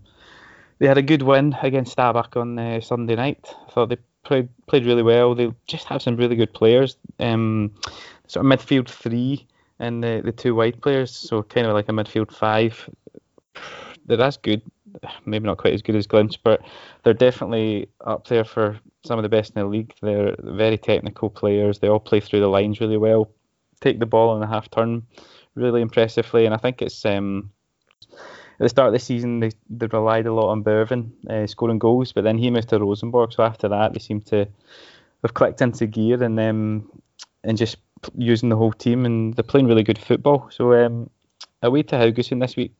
They 0.79 0.87
had 0.87 0.97
a 0.97 1.03
good 1.03 1.21
win 1.21 1.55
against 1.61 1.95
Stabæk 1.95 2.35
on 2.35 2.57
uh, 2.57 2.81
Sunday 2.81 3.15
night. 3.15 3.53
I 3.67 3.71
thought 3.71 3.89
they 3.89 3.97
played 4.23 4.49
played 4.65 4.85
really 4.85 5.03
well. 5.03 5.35
They 5.35 5.53
just 5.67 5.85
have 5.85 6.01
some 6.01 6.17
really 6.17 6.35
good 6.35 6.53
players. 6.53 6.97
Um, 7.19 7.73
sort 8.27 8.45
of 8.45 8.51
midfield 8.51 8.89
three 8.89 9.47
and 9.79 10.03
the, 10.03 10.21
the 10.23 10.31
two 10.31 10.55
wide 10.55 10.81
players, 10.81 11.15
so 11.15 11.43
kind 11.43 11.67
of 11.67 11.73
like 11.73 11.89
a 11.89 11.91
midfield 11.91 12.31
five. 12.31 12.89
That's 14.05 14.37
good 14.37 14.61
maybe 15.25 15.45
not 15.45 15.57
quite 15.57 15.73
as 15.73 15.81
good 15.81 15.95
as 15.95 16.07
Glimt, 16.07 16.37
but 16.43 16.61
they're 17.03 17.13
definitely 17.13 17.89
up 18.05 18.27
there 18.27 18.43
for 18.43 18.79
some 19.05 19.19
of 19.19 19.23
the 19.23 19.29
best 19.29 19.53
in 19.55 19.61
the 19.61 19.67
league. 19.67 19.93
They're 20.01 20.35
very 20.39 20.77
technical 20.77 21.29
players. 21.29 21.79
They 21.79 21.87
all 21.87 21.99
play 21.99 22.19
through 22.19 22.39
the 22.41 22.47
lines 22.47 22.79
really 22.79 22.97
well, 22.97 23.29
take 23.81 23.99
the 23.99 24.05
ball 24.05 24.29
on 24.29 24.43
a 24.43 24.47
half 24.47 24.69
turn 24.69 25.03
really 25.55 25.81
impressively, 25.81 26.45
and 26.45 26.53
I 26.53 26.57
think 26.57 26.81
it's 26.81 27.05
um, 27.05 27.51
at 28.11 28.59
the 28.59 28.69
start 28.69 28.87
of 28.87 28.93
the 28.93 28.99
season 28.99 29.39
they, 29.39 29.51
they 29.69 29.87
relied 29.87 30.27
a 30.27 30.33
lot 30.33 30.51
on 30.51 30.63
Børven 30.63 31.11
uh, 31.29 31.47
scoring 31.47 31.79
goals, 31.79 32.13
but 32.13 32.23
then 32.23 32.37
he 32.37 32.51
moved 32.51 32.69
to 32.69 32.79
Rosenborg, 32.79 33.33
so 33.33 33.43
after 33.43 33.67
that 33.69 33.93
they 33.93 33.99
seem 33.99 34.21
to 34.21 34.47
have 35.23 35.33
clicked 35.33 35.61
into 35.61 35.87
gear 35.87 36.21
and 36.21 36.39
um, 36.39 36.91
and 37.43 37.57
just 37.57 37.77
using 38.15 38.49
the 38.49 38.55
whole 38.55 38.73
team, 38.73 39.05
and 39.05 39.33
they're 39.35 39.43
playing 39.43 39.67
really 39.67 39.83
good 39.83 39.97
football. 39.97 40.49
So 40.51 40.73
um, 40.73 41.09
away 41.61 41.83
to 41.83 41.95
Haugesund 41.95 42.41
this 42.41 42.55
week 42.55 42.73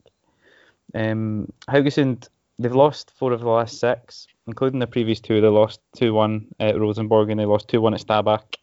um, 0.95 1.51
Haugesund, 1.69 2.27
they've 2.59 2.75
lost 2.75 3.11
four 3.17 3.31
of 3.31 3.41
the 3.41 3.49
last 3.49 3.79
six, 3.79 4.27
including 4.47 4.79
the 4.79 4.87
previous 4.87 5.19
two. 5.19 5.41
They 5.41 5.47
lost 5.47 5.81
2 5.97 6.13
1 6.13 6.47
at 6.59 6.79
Rosenborg 6.79 7.29
and 7.29 7.39
they 7.39 7.45
lost 7.45 7.67
2 7.69 7.81
1 7.81 7.93
at 7.93 8.01
Stabæk. 8.01 8.55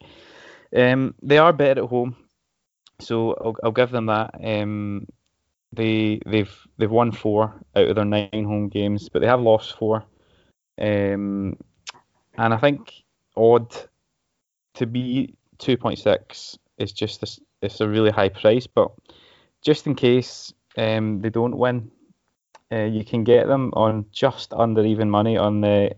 Um, 0.77 1.15
they 1.23 1.39
are 1.39 1.53
better 1.53 1.83
at 1.83 1.89
home, 1.89 2.17
so 2.99 3.35
I'll, 3.35 3.57
I'll 3.63 3.73
give 3.73 3.91
them 3.91 4.07
that. 4.07 4.35
Um, 4.43 5.07
they 5.73 6.21
they've 6.27 6.55
they've 6.79 6.91
won 6.91 7.13
four 7.13 7.55
out 7.77 7.89
of 7.89 7.97
their 7.97 8.05
nine 8.05 8.45
home 8.45 8.69
games, 8.69 9.09
but 9.09 9.21
they 9.21 9.27
have 9.27 9.41
lost 9.41 9.77
four. 9.77 10.05
Um, 10.81 11.57
and 12.37 12.55
I 12.55 12.57
think 12.57 12.93
odd 13.37 13.73
to 14.75 14.87
be 14.87 15.37
2.6 15.59 16.59
is 16.79 16.93
just 16.93 17.23
a, 17.23 17.41
it's 17.63 17.81
a 17.81 17.89
really 17.89 18.11
high 18.11 18.29
price, 18.29 18.67
but 18.67 18.91
just 19.63 19.87
in 19.87 19.95
case 19.95 20.53
um, 20.77 21.21
they 21.21 21.31
don't 21.31 21.57
win, 21.57 21.91
uh, 22.73 22.85
you 22.85 23.05
can 23.05 23.25
get 23.25 23.47
them 23.47 23.71
on 23.75 24.07
just 24.11 24.53
under 24.53 24.85
even 24.85 25.11
money 25.11 25.37
on 25.37 25.61
the 25.61 25.95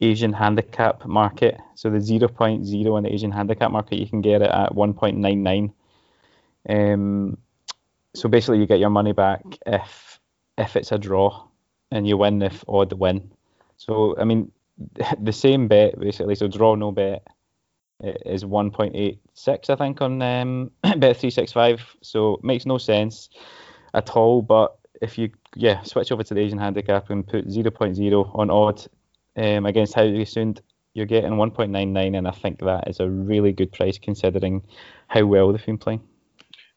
Asian 0.00 0.32
handicap 0.32 1.06
market. 1.06 1.58
So 1.74 1.90
the 1.90 1.98
0.0 1.98 2.92
on 2.92 3.02
the 3.02 3.12
Asian 3.12 3.30
handicap 3.30 3.70
market, 3.70 3.98
you 3.98 4.06
can 4.06 4.20
get 4.20 4.42
it 4.42 4.50
at 4.50 4.72
1.99. 4.72 5.72
Um, 6.68 7.38
so 8.14 8.28
basically, 8.28 8.58
you 8.58 8.66
get 8.66 8.80
your 8.80 8.90
money 8.90 9.12
back 9.12 9.42
if 9.66 10.20
if 10.58 10.76
it's 10.76 10.92
a 10.92 10.98
draw, 10.98 11.44
and 11.90 12.06
you 12.06 12.16
win 12.18 12.42
if 12.42 12.64
odd 12.68 12.92
win. 12.92 13.32
So 13.76 14.16
I 14.18 14.24
mean, 14.24 14.52
the 15.20 15.32
same 15.32 15.68
bet 15.68 15.98
basically. 15.98 16.34
So 16.34 16.48
draw 16.48 16.74
no 16.74 16.92
bet, 16.92 17.26
is 18.02 18.44
1.86, 18.44 19.70
I 19.70 19.76
think, 19.76 20.00
on 20.00 20.20
um, 20.22 20.70
Bet365. 20.84 21.80
So 22.02 22.34
it 22.34 22.44
makes 22.44 22.66
no 22.66 22.78
sense 22.78 23.28
at 23.94 24.10
all. 24.10 24.42
But 24.42 24.76
if 25.00 25.18
you 25.18 25.30
yeah 25.54 25.82
switch 25.82 26.12
over 26.12 26.22
to 26.22 26.34
the 26.34 26.40
Asian 26.40 26.58
handicap 26.58 27.10
and 27.10 27.26
put 27.26 27.48
0.0 27.48 28.38
on 28.38 28.50
odd 28.50 28.84
um, 29.36 29.66
against 29.66 29.94
Haugesund, 29.94 30.60
you're 30.94 31.06
getting 31.06 31.32
1.99, 31.32 32.16
and 32.16 32.28
I 32.28 32.32
think 32.32 32.60
that 32.60 32.88
is 32.88 33.00
a 33.00 33.08
really 33.08 33.52
good 33.52 33.72
price 33.72 33.98
considering 33.98 34.62
how 35.08 35.24
well 35.24 35.50
they've 35.52 35.64
been 35.64 35.78
playing 35.78 36.02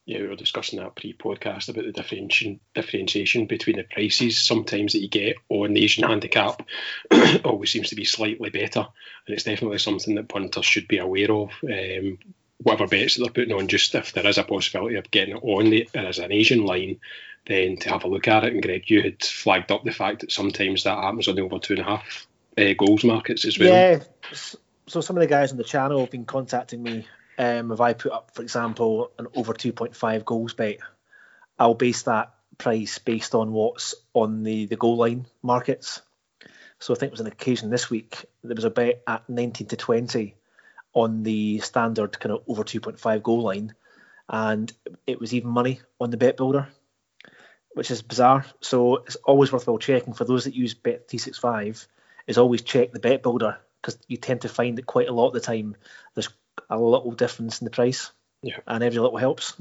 yeah, 0.06 0.20
we 0.20 0.28
were 0.28 0.36
discussing 0.36 0.80
that 0.80 0.96
pre-podcast 0.96 1.70
about 1.70 1.86
the 1.86 1.92
differentiation 1.92 2.60
differentiation 2.76 3.48
between 3.48 3.78
the 3.78 3.84
prices 3.84 4.40
sometimes 4.40 4.94
that 4.94 5.02
you 5.02 5.10
get 5.10 5.38
on 5.50 5.74
the 5.74 5.84
Asian 5.84 6.08
handicap 6.08 6.62
always 7.44 7.72
seems 7.72 7.90
to 7.90 7.96
be 7.96 8.06
slightly 8.06 8.50
better, 8.52 8.88
and 9.26 9.34
it's 9.34 9.44
definitely 9.44 9.80
something 9.80 10.16
that 10.16 10.30
punters 10.30 10.66
should 10.66 10.88
be 10.88 11.00
aware 11.00 11.32
of. 11.32 11.52
Um, 11.64 12.20
whatever 12.58 12.88
bets 12.88 13.16
that 13.16 13.24
they're 13.24 13.34
putting 13.34 13.58
on, 13.58 13.68
just 13.68 13.96
if 13.96 14.14
there 14.14 14.26
is 14.28 14.38
a 14.38 14.44
possibility 14.44 14.96
of 14.96 15.12
getting 15.12 15.36
it 15.36 15.44
on 15.44 15.70
the, 15.70 15.90
as 15.94 16.20
an 16.20 16.32
Asian 16.32 16.66
line, 16.66 17.00
then 17.46 17.78
to 17.78 17.90
have 17.90 18.06
a 18.06 18.08
look 18.08 18.28
at 18.28 18.44
it. 18.44 18.54
And 18.54 18.64
Greg, 18.64 18.90
you 18.90 19.02
had 19.02 19.24
flagged 19.24 19.72
up 19.72 19.84
the 19.84 19.92
fact 19.92 20.22
that 20.22 20.32
sometimes 20.32 20.84
that 20.84 20.98
happens 20.98 21.28
on 21.28 21.36
the 21.36 21.42
over 21.42 21.60
two 21.60 21.74
and 21.74 21.82
a 21.82 21.86
half 21.86 22.28
uh, 22.58 22.74
goals 22.78 23.04
markets 23.04 23.46
as 23.46 23.60
well. 23.60 23.74
Yeah. 23.74 24.00
So 24.88 25.02
some 25.02 25.18
of 25.18 25.22
the 25.22 25.28
guys 25.28 25.52
on 25.52 25.58
the 25.58 25.64
channel 25.64 26.00
have 26.00 26.12
been 26.12 26.26
contacting 26.26 26.82
me 26.82 27.06
um, 27.38 27.72
if 27.72 27.82
I 27.82 27.94
put 27.94 28.12
up, 28.12 28.32
for 28.34 28.42
example, 28.42 29.12
an 29.18 29.28
over 29.36 29.54
2.5 29.54 30.26
goals 30.26 30.54
bet, 30.54 30.80
I'll 31.60 31.74
base 31.74 32.04
that 32.04 32.34
price 32.58 32.98
based 33.00 33.36
on 33.36 33.52
what's 33.52 33.96
on 34.14 34.44
the, 34.44 34.66
the 34.66 34.76
goal 34.76 34.98
line 34.98 35.26
markets. 35.42 36.02
So 36.80 36.94
I 36.94 36.98
think 36.98 37.10
it 37.10 37.14
was 37.14 37.22
an 37.22 37.28
occasion 37.28 37.70
this 37.70 37.90
week, 37.90 38.26
there 38.44 38.56
was 38.56 38.66
a 38.66 38.70
bet 38.70 39.02
at 39.08 39.30
19 39.30 39.68
to 39.68 39.76
20 39.76 40.36
on 40.94 41.24
the 41.24 41.60
standard 41.60 42.20
kind 42.20 42.34
of 42.34 42.44
over 42.48 42.64
2.5 42.64 43.24
goal 43.24 43.42
line, 43.42 43.74
and 44.30 44.72
it 45.06 45.20
was 45.20 45.34
even 45.34 45.50
money 45.50 45.82
on 46.00 46.10
the 46.10 46.18
bet 46.18 46.38
builder, 46.38 46.68
which 47.74 47.92
is 47.92 48.02
bizarre. 48.02 48.46
So 48.62 48.98
it's 48.98 49.16
always 49.18 49.52
worthwhile 49.52 49.78
checking 49.78 50.14
for 50.14 50.26
those 50.26 50.46
that 50.46 50.56
use 50.56 50.74
Bet365 50.74 51.88
is 52.28 52.38
always 52.38 52.62
check 52.62 52.92
the 52.92 53.00
bet 53.00 53.24
builder 53.24 53.58
because 53.86 54.00
you 54.08 54.18
tend 54.18 54.42
to 54.42 54.50
find 54.50 54.78
that 54.78 54.86
quite 54.86 55.10
a 55.10 55.14
lot 55.14 55.28
of 55.28 55.34
the 55.34 55.40
time 55.40 55.76
there's 56.16 56.30
a 56.70 56.80
little 56.80 57.12
difference 57.12 57.62
in 57.62 57.66
the 57.66 57.72
price. 57.72 58.12
Yeah. 58.42 58.58
And 58.68 58.84
every 58.84 59.00
little 59.00 59.18
helps. 59.18 59.54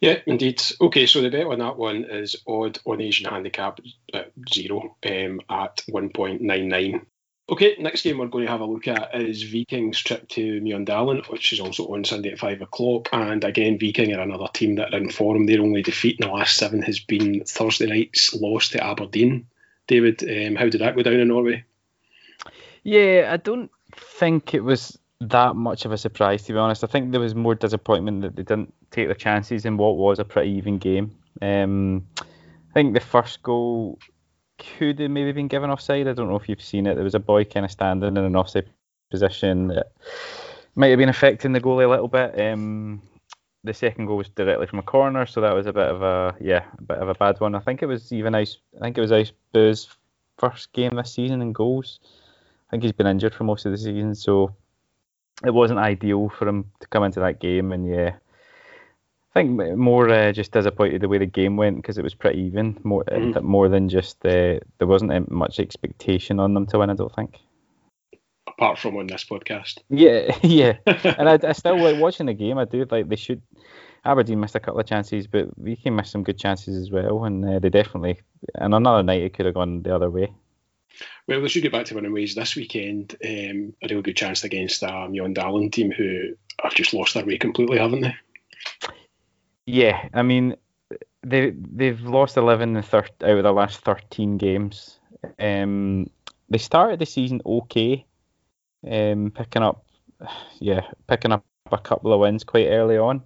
Yeah, 0.00 0.18
indeed. 0.26 0.62
Okay, 0.80 1.06
so 1.06 1.20
the 1.20 1.30
bet 1.30 1.46
on 1.46 1.58
that 1.58 1.76
one 1.76 2.04
is 2.04 2.36
odd 2.46 2.78
on 2.86 3.00
Asian 3.00 3.30
handicap 3.30 3.80
at 4.14 4.32
zero 4.52 4.96
um, 5.04 5.40
at 5.50 5.82
1.99. 5.90 7.04
Okay, 7.50 7.76
next 7.80 8.02
game 8.02 8.18
we're 8.18 8.28
going 8.28 8.46
to 8.46 8.50
have 8.50 8.60
a 8.60 8.64
look 8.64 8.86
at 8.86 9.20
is 9.20 9.42
Viking's 9.42 9.98
trip 9.98 10.28
to 10.28 10.60
Mjøndalen, 10.60 11.28
which 11.28 11.52
is 11.52 11.60
also 11.60 11.92
on 11.92 12.04
Sunday 12.04 12.30
at 12.30 12.38
5 12.38 12.62
o'clock. 12.62 13.08
And 13.12 13.42
again, 13.42 13.78
Viking 13.78 14.14
are 14.14 14.20
another 14.20 14.48
team 14.52 14.76
that 14.76 14.94
are 14.94 14.98
in 14.98 15.10
form. 15.10 15.46
Their 15.46 15.60
only 15.60 15.82
defeat 15.82 16.20
in 16.20 16.28
the 16.28 16.32
last 16.32 16.56
seven 16.56 16.80
has 16.82 17.00
been 17.00 17.44
Thursday 17.44 17.86
night's 17.86 18.32
loss 18.32 18.70
to 18.70 18.84
Aberdeen. 18.84 19.48
David, 19.88 20.22
um, 20.22 20.54
how 20.54 20.68
did 20.68 20.80
that 20.80 20.94
go 20.94 21.02
down 21.02 21.14
in 21.14 21.28
Norway? 21.28 21.64
Yeah, 22.82 23.30
I 23.32 23.36
don't 23.36 23.70
think 23.94 24.54
it 24.54 24.64
was 24.64 24.98
that 25.20 25.54
much 25.54 25.84
of 25.84 25.92
a 25.92 25.98
surprise, 25.98 26.44
to 26.44 26.52
be 26.52 26.58
honest. 26.58 26.82
I 26.82 26.86
think 26.86 27.10
there 27.10 27.20
was 27.20 27.34
more 27.34 27.54
disappointment 27.54 28.22
that 28.22 28.36
they 28.36 28.42
didn't 28.42 28.72
take 28.90 29.06
their 29.06 29.14
chances 29.14 29.64
in 29.64 29.76
what 29.76 29.96
was 29.96 30.18
a 30.18 30.24
pretty 30.24 30.50
even 30.52 30.78
game. 30.78 31.14
Um, 31.42 32.06
I 32.18 32.72
think 32.74 32.94
the 32.94 33.00
first 33.00 33.42
goal 33.42 33.98
could 34.58 34.98
have 34.98 35.10
maybe 35.10 35.32
been 35.32 35.48
given 35.48 35.70
offside. 35.70 36.08
I 36.08 36.12
don't 36.12 36.28
know 36.28 36.36
if 36.36 36.48
you've 36.48 36.62
seen 36.62 36.86
it. 36.86 36.94
There 36.94 37.04
was 37.04 37.14
a 37.14 37.20
boy 37.20 37.44
kind 37.44 37.66
of 37.66 37.72
standing 37.72 38.16
in 38.16 38.24
an 38.24 38.36
offside 38.36 38.68
position 39.10 39.68
that 39.68 39.92
might 40.74 40.88
have 40.88 40.98
been 40.98 41.08
affecting 41.08 41.52
the 41.52 41.60
goalie 41.60 41.84
a 41.84 41.88
little 41.88 42.08
bit. 42.08 42.38
Um, 42.40 43.02
the 43.64 43.74
second 43.74 44.06
goal 44.06 44.16
was 44.16 44.28
directly 44.30 44.66
from 44.66 44.78
a 44.78 44.82
corner, 44.82 45.26
so 45.26 45.40
that 45.40 45.54
was 45.54 45.66
a 45.66 45.72
bit 45.72 45.88
of 45.88 46.02
a 46.02 46.34
yeah, 46.40 46.64
a 46.78 46.82
bit 46.82 46.98
of 46.98 47.08
a 47.08 47.14
bad 47.14 47.40
one. 47.40 47.54
I 47.54 47.60
think 47.60 47.82
it 47.82 47.86
was 47.86 48.12
even 48.12 48.34
Ice. 48.34 48.58
I 48.76 48.80
think 48.80 48.96
it 48.96 49.02
was 49.02 49.12
Ice 49.12 49.32
Boo's 49.52 49.88
first 50.38 50.72
game 50.72 50.92
this 50.96 51.12
season 51.12 51.42
in 51.42 51.52
goals. 51.52 52.00
I 52.70 52.74
think 52.78 52.84
he's 52.84 52.92
been 52.92 53.08
injured 53.08 53.34
for 53.34 53.42
most 53.42 53.66
of 53.66 53.72
the 53.72 53.78
season, 53.78 54.14
so 54.14 54.54
it 55.44 55.52
wasn't 55.52 55.80
ideal 55.80 56.28
for 56.28 56.46
him 56.46 56.70
to 56.78 56.86
come 56.86 57.02
into 57.02 57.18
that 57.18 57.40
game. 57.40 57.72
And 57.72 57.84
yeah, 57.84 58.12
I 59.34 59.40
think 59.40 59.76
more 59.76 60.08
uh, 60.08 60.30
just 60.30 60.52
disappointed 60.52 61.00
the 61.00 61.08
way 61.08 61.18
the 61.18 61.26
game 61.26 61.56
went 61.56 61.76
because 61.76 61.98
it 61.98 62.04
was 62.04 62.14
pretty 62.14 62.42
even. 62.42 62.78
More 62.84 63.02
mm. 63.04 63.42
more 63.42 63.68
than 63.68 63.88
just 63.88 64.24
uh, 64.24 64.60
there 64.78 64.86
wasn't 64.86 65.32
much 65.32 65.58
expectation 65.58 66.38
on 66.38 66.54
them 66.54 66.66
to 66.66 66.78
win. 66.78 66.90
I 66.90 66.94
don't 66.94 67.12
think. 67.12 67.38
Apart 68.46 68.78
from 68.78 68.96
on 68.96 69.08
this 69.08 69.24
podcast. 69.24 69.78
Yeah, 69.88 70.36
yeah, 70.42 70.74
and 70.86 71.28
I, 71.28 71.40
I 71.42 71.52
still 71.52 71.76
like 71.76 72.00
watching 72.00 72.26
the 72.26 72.34
game. 72.34 72.56
I 72.56 72.66
do 72.66 72.86
like 72.88 73.08
they 73.08 73.16
should. 73.16 73.42
Aberdeen 74.04 74.38
missed 74.38 74.54
a 74.54 74.60
couple 74.60 74.80
of 74.80 74.86
chances, 74.86 75.26
but 75.26 75.58
we 75.58 75.74
can 75.74 75.96
miss 75.96 76.10
some 76.10 76.22
good 76.22 76.38
chances 76.38 76.76
as 76.76 76.90
well, 76.92 77.24
and 77.24 77.44
uh, 77.44 77.58
they 77.58 77.68
definitely. 77.68 78.20
And 78.54 78.74
another 78.74 79.02
night 79.02 79.22
it 79.22 79.34
could 79.34 79.46
have 79.46 79.56
gone 79.56 79.82
the 79.82 79.94
other 79.94 80.08
way. 80.08 80.32
Well, 81.30 81.42
they 81.42 81.48
should 81.48 81.62
get 81.62 81.70
back 81.70 81.86
to 81.86 81.94
winning 81.94 82.12
ways 82.12 82.34
this 82.34 82.56
weekend. 82.56 83.14
Um, 83.24 83.72
a 83.80 83.86
real 83.88 84.02
good 84.02 84.16
chance 84.16 84.42
against 84.42 84.82
um, 84.82 85.12
Mjøndalen 85.12 85.70
team 85.70 85.92
who 85.92 86.34
have 86.60 86.74
just 86.74 86.92
lost 86.92 87.14
their 87.14 87.24
way 87.24 87.38
completely, 87.38 87.78
haven't 87.78 88.00
they? 88.00 88.16
Yeah, 89.64 90.08
I 90.12 90.22
mean, 90.22 90.56
they 91.22 91.50
they've 91.50 92.00
lost 92.00 92.36
11 92.36 92.76
out 92.76 92.94
of 93.22 93.42
the 93.44 93.52
last 93.52 93.78
13 93.78 94.38
games. 94.38 94.98
Um, 95.38 96.10
they 96.48 96.58
started 96.58 96.98
the 96.98 97.06
season 97.06 97.40
okay, 97.46 98.04
um, 98.90 99.30
picking 99.32 99.62
up, 99.62 99.84
yeah, 100.58 100.80
picking 101.06 101.30
up 101.30 101.44
a 101.70 101.78
couple 101.78 102.12
of 102.12 102.18
wins 102.18 102.42
quite 102.42 102.66
early 102.66 102.98
on. 102.98 103.22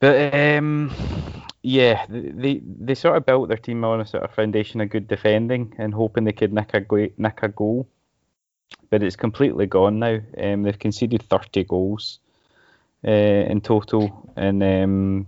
But 0.00 0.32
um, 0.34 0.90
yeah, 1.62 2.06
they 2.08 2.60
they 2.64 2.94
sort 2.94 3.16
of 3.16 3.26
built 3.26 3.48
their 3.48 3.56
team 3.56 3.84
on 3.84 4.00
a 4.00 4.06
sort 4.06 4.24
of 4.24 4.34
foundation 4.34 4.80
of 4.80 4.90
good 4.90 5.06
defending 5.08 5.74
and 5.78 5.94
hoping 5.94 6.24
they 6.24 6.32
could 6.32 6.52
nick 6.52 6.74
a 6.74 6.80
go- 6.80 7.08
nick 7.16 7.42
a 7.42 7.48
goal, 7.48 7.88
but 8.90 9.02
it's 9.02 9.16
completely 9.16 9.66
gone 9.66 9.98
now. 9.98 10.18
Um, 10.38 10.62
they've 10.62 10.78
conceded 10.78 11.22
30 11.22 11.64
goals 11.64 12.18
uh, 13.06 13.10
in 13.10 13.60
total, 13.60 14.32
and 14.36 14.62
um, 14.62 15.26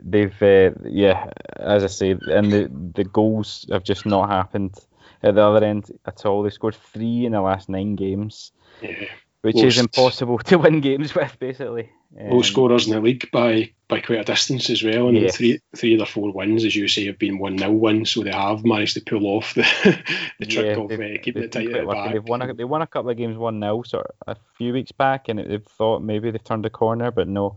they've 0.00 0.42
uh, 0.42 0.70
yeah, 0.84 1.30
as 1.56 1.82
I 1.82 1.88
say, 1.88 2.10
and 2.10 2.52
the 2.52 2.70
the 2.94 3.04
goals 3.04 3.66
have 3.70 3.84
just 3.84 4.06
not 4.06 4.28
happened 4.28 4.76
at 5.22 5.34
the 5.34 5.42
other 5.42 5.64
end 5.64 5.90
at 6.06 6.24
all. 6.24 6.42
They 6.42 6.50
scored 6.50 6.76
three 6.76 7.26
in 7.26 7.32
the 7.32 7.40
last 7.40 7.68
nine 7.68 7.96
games. 7.96 8.52
Yeah 8.80 9.06
which 9.42 9.62
is 9.62 9.78
impossible 9.78 10.38
to 10.44 10.58
win 10.58 10.80
games 10.80 11.14
with, 11.14 11.38
basically. 11.38 11.90
Um, 12.18 12.30
low 12.30 12.42
scorers 12.42 12.86
in 12.86 12.92
the 12.92 13.00
league 13.00 13.30
by 13.30 13.70
by 13.86 14.00
quite 14.00 14.20
a 14.20 14.24
distance 14.24 14.68
as 14.68 14.82
well, 14.82 15.08
and 15.08 15.16
yes. 15.16 15.36
three 15.36 15.60
three 15.76 15.94
of 15.94 15.98
their 15.98 16.06
four 16.06 16.32
wins, 16.32 16.64
as 16.64 16.74
you 16.74 16.88
say, 16.88 17.06
have 17.06 17.18
been 17.18 17.38
one 17.38 17.56
0 17.56 17.72
wins, 17.72 18.10
so 18.10 18.22
they 18.22 18.32
have 18.32 18.64
managed 18.64 18.94
to 18.94 19.00
pull 19.00 19.26
off 19.26 19.54
the 19.54 19.62
the 20.40 20.46
trick 20.46 20.76
yeah, 20.76 20.82
of 20.82 20.90
uh, 20.90 21.22
keeping 21.22 21.44
it 21.44 21.52
tight 21.52 21.70
at 21.70 21.86
the 21.86 21.92
back. 21.92 22.12
They've 22.12 22.24
won 22.24 22.42
a, 22.42 22.54
they 22.54 22.64
won 22.64 22.82
a 22.82 22.86
couple 22.86 23.10
of 23.10 23.16
games 23.16 23.36
one 23.36 23.60
0 23.60 23.82
sort 23.82 24.06
of 24.26 24.36
a 24.36 24.40
few 24.56 24.72
weeks 24.72 24.92
back, 24.92 25.28
and 25.28 25.38
they've 25.38 25.64
thought 25.64 26.02
maybe 26.02 26.30
they've 26.30 26.42
turned 26.42 26.66
a 26.66 26.70
corner, 26.70 27.12
but 27.12 27.28
no, 27.28 27.56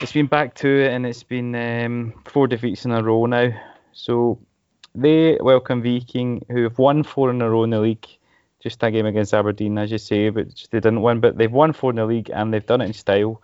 it's 0.00 0.12
been 0.12 0.26
back 0.26 0.54
to 0.56 0.68
it, 0.68 0.92
and 0.92 1.06
it's 1.06 1.22
been 1.22 1.54
um, 1.54 2.12
four 2.26 2.46
defeats 2.46 2.84
in 2.84 2.90
a 2.90 3.02
row 3.02 3.24
now. 3.24 3.50
So 3.92 4.38
they 4.94 5.38
welcome 5.40 5.82
Viking, 5.82 6.44
who 6.50 6.64
have 6.64 6.78
won 6.78 7.04
four 7.04 7.30
in 7.30 7.40
a 7.40 7.48
row 7.48 7.64
in 7.64 7.70
the 7.70 7.80
league 7.80 8.06
just 8.60 8.80
that 8.80 8.90
game 8.90 9.06
against 9.06 9.34
Aberdeen, 9.34 9.78
as 9.78 9.90
you 9.90 9.98
say, 9.98 10.30
but 10.30 10.48
they 10.70 10.80
didn't 10.80 11.02
win. 11.02 11.20
But 11.20 11.38
they've 11.38 11.50
won 11.50 11.72
four 11.72 11.90
in 11.90 11.96
the 11.96 12.06
league 12.06 12.30
and 12.32 12.52
they've 12.52 12.64
done 12.64 12.80
it 12.80 12.86
in 12.86 12.92
style. 12.92 13.40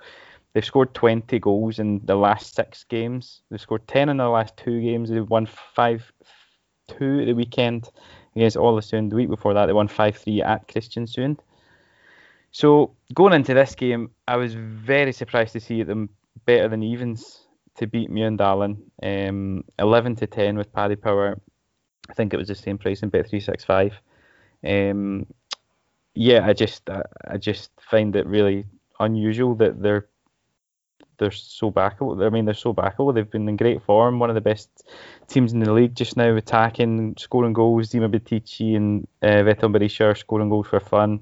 They've 0.54 0.64
scored 0.64 0.94
20 0.94 1.38
goals 1.40 1.80
in 1.80 2.00
the 2.04 2.14
last 2.14 2.54
six 2.54 2.84
games. 2.84 3.42
They've 3.50 3.60
scored 3.60 3.86
10 3.88 4.08
in 4.08 4.18
the 4.18 4.28
last 4.28 4.56
two 4.56 4.80
games. 4.80 5.10
They've 5.10 5.28
won 5.28 5.46
5 5.46 6.12
2 6.86 7.24
the 7.24 7.32
weekend 7.32 7.90
against 8.36 8.56
Ålesund. 8.56 9.10
The 9.10 9.16
week 9.16 9.28
before 9.28 9.52
that, 9.54 9.66
they 9.66 9.72
won 9.72 9.88
5 9.88 10.16
3 10.16 10.42
at 10.42 10.68
Kristiansund. 10.68 11.38
So 12.52 12.94
going 13.14 13.32
into 13.32 13.52
this 13.52 13.74
game, 13.74 14.10
I 14.28 14.36
was 14.36 14.54
very 14.54 15.12
surprised 15.12 15.54
to 15.54 15.60
see 15.60 15.82
them 15.82 16.08
better 16.46 16.68
than 16.68 16.84
evens 16.84 17.48
to 17.76 17.88
beat 17.88 18.10
Mjøndalen. 18.10 18.76
Um, 19.02 19.64
11 19.80 20.16
to 20.16 20.28
10 20.28 20.56
with 20.56 20.72
Paddy 20.72 20.94
Power. 20.94 21.40
I 22.08 22.14
think 22.14 22.32
it 22.32 22.36
was 22.36 22.46
the 22.46 22.54
same 22.54 22.78
price 22.78 23.02
in 23.02 23.10
Bet365. 23.10 23.92
Um, 24.64 25.26
yeah, 26.14 26.46
I 26.46 26.52
just 26.52 26.88
I, 26.88 27.02
I 27.26 27.38
just 27.38 27.72
find 27.80 28.14
it 28.14 28.26
really 28.26 28.66
unusual 29.00 29.56
that 29.56 29.82
they're 29.82 30.06
they're 31.18 31.30
so 31.30 31.70
backable. 31.70 32.24
I 32.24 32.30
mean, 32.30 32.44
they're 32.44 32.54
so 32.54 32.74
backable. 32.74 33.14
They've 33.14 33.30
been 33.30 33.48
in 33.48 33.56
great 33.56 33.82
form. 33.82 34.18
One 34.18 34.30
of 34.30 34.34
the 34.34 34.40
best 34.40 34.68
teams 35.28 35.52
in 35.52 35.60
the 35.60 35.72
league 35.72 35.94
just 35.94 36.16
now, 36.16 36.34
attacking, 36.34 37.16
scoring 37.18 37.52
goals. 37.52 37.90
Dima 37.90 38.08
Bitici 38.08 38.76
and 38.76 39.06
uh, 39.22 39.42
Veton 39.42 39.72
Berisha 39.72 40.12
are 40.12 40.14
scoring 40.14 40.48
goals 40.48 40.68
for 40.68 40.80
fun. 40.80 41.20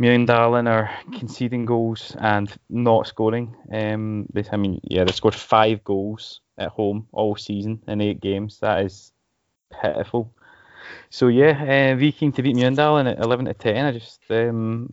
Mjøndalen 0.00 0.66
are 0.66 0.90
conceding 1.12 1.66
goals 1.66 2.16
and 2.18 2.50
not 2.70 3.06
scoring. 3.06 3.54
Um, 3.70 4.26
they, 4.32 4.44
I 4.50 4.56
mean, 4.56 4.80
yeah, 4.82 5.04
they 5.04 5.12
scored 5.12 5.34
five 5.34 5.84
goals 5.84 6.40
at 6.56 6.68
home 6.68 7.06
all 7.12 7.36
season 7.36 7.82
in 7.86 8.00
eight 8.00 8.20
games. 8.20 8.60
That 8.60 8.84
is 8.84 9.12
pitiful. 9.70 10.32
So 11.10 11.28
yeah, 11.28 11.92
uh, 11.92 11.96
Viking 11.96 12.32
to 12.32 12.42
beat 12.42 12.56
Mjøndalen 12.56 13.12
at 13.12 13.18
11 13.18 13.44
to 13.44 13.54
10. 13.54 13.84
I 13.84 13.92
just 13.92 14.20
um, 14.30 14.90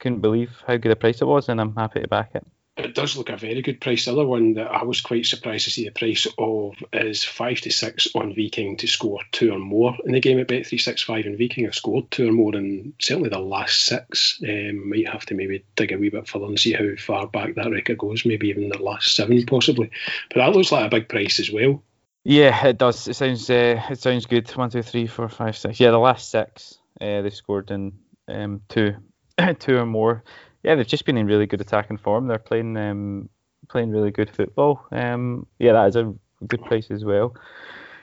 couldn't 0.00 0.20
believe 0.20 0.50
how 0.66 0.76
good 0.76 0.90
a 0.90 0.96
price 0.96 1.22
it 1.22 1.26
was, 1.26 1.48
and 1.48 1.60
I'm 1.60 1.76
happy 1.76 2.00
to 2.00 2.08
back 2.08 2.34
it 2.34 2.44
it 2.76 2.94
does 2.94 3.16
look 3.16 3.28
a 3.28 3.36
very 3.36 3.60
good 3.60 3.80
price. 3.80 4.06
The 4.06 4.12
other 4.12 4.26
one 4.26 4.54
that 4.54 4.70
I 4.70 4.84
was 4.84 5.02
quite 5.02 5.26
surprised 5.26 5.64
to 5.64 5.70
see 5.70 5.84
the 5.84 5.90
price 5.90 6.26
of 6.38 6.74
is 6.92 7.22
five 7.22 7.60
to 7.62 7.70
six 7.70 8.08
on 8.14 8.34
Viking 8.34 8.78
to 8.78 8.86
score 8.86 9.20
two 9.30 9.52
or 9.52 9.58
more 9.58 9.94
in 10.06 10.12
the 10.12 10.20
game 10.20 10.38
at 10.38 10.48
Bet 10.48 10.66
three 10.66 10.78
six 10.78 11.02
five. 11.02 11.26
And 11.26 11.38
Viking 11.38 11.64
have 11.64 11.74
scored 11.74 12.10
two 12.10 12.28
or 12.28 12.32
more 12.32 12.54
in 12.54 12.94
certainly 12.98 13.28
the 13.28 13.38
last 13.38 13.84
six. 13.84 14.40
Um, 14.42 14.88
might 14.88 15.08
have 15.08 15.26
to 15.26 15.34
maybe 15.34 15.64
dig 15.76 15.92
a 15.92 15.98
wee 15.98 16.08
bit 16.08 16.26
further 16.26 16.46
and 16.46 16.58
see 16.58 16.72
how 16.72 16.96
far 16.98 17.26
back 17.26 17.54
that 17.56 17.70
record 17.70 17.98
goes. 17.98 18.24
Maybe 18.24 18.48
even 18.48 18.70
the 18.70 18.82
last 18.82 19.14
seven 19.14 19.44
possibly. 19.44 19.90
But 20.30 20.38
that 20.40 20.56
looks 20.56 20.72
like 20.72 20.86
a 20.86 20.96
big 20.96 21.08
price 21.10 21.40
as 21.40 21.52
well. 21.52 21.82
Yeah, 22.24 22.68
it 22.68 22.78
does. 22.78 23.06
It 23.06 23.14
sounds 23.14 23.50
uh, 23.50 23.82
it 23.90 23.98
sounds 23.98 24.24
good. 24.24 24.48
One, 24.50 24.70
two, 24.70 24.82
three, 24.82 25.06
four, 25.06 25.28
five, 25.28 25.58
six. 25.58 25.78
Yeah, 25.78 25.90
the 25.90 25.98
last 25.98 26.30
six 26.30 26.78
uh, 27.02 27.20
they 27.20 27.30
scored 27.30 27.70
in 27.70 27.92
um, 28.28 28.62
two 28.70 28.96
two 29.58 29.76
or 29.76 29.86
more 29.86 30.24
yeah, 30.62 30.74
they've 30.74 30.86
just 30.86 31.04
been 31.04 31.16
in 31.16 31.26
really 31.26 31.46
good 31.46 31.60
attacking 31.60 31.98
form. 31.98 32.26
They're 32.28 32.38
playing 32.38 32.76
um, 32.76 33.28
playing 33.68 33.90
really 33.90 34.10
good 34.10 34.30
football. 34.30 34.86
Um, 34.92 35.46
yeah, 35.58 35.72
that 35.72 35.88
is 35.88 35.96
a 35.96 36.12
good 36.46 36.64
place 36.64 36.90
as 36.90 37.04
well. 37.04 37.34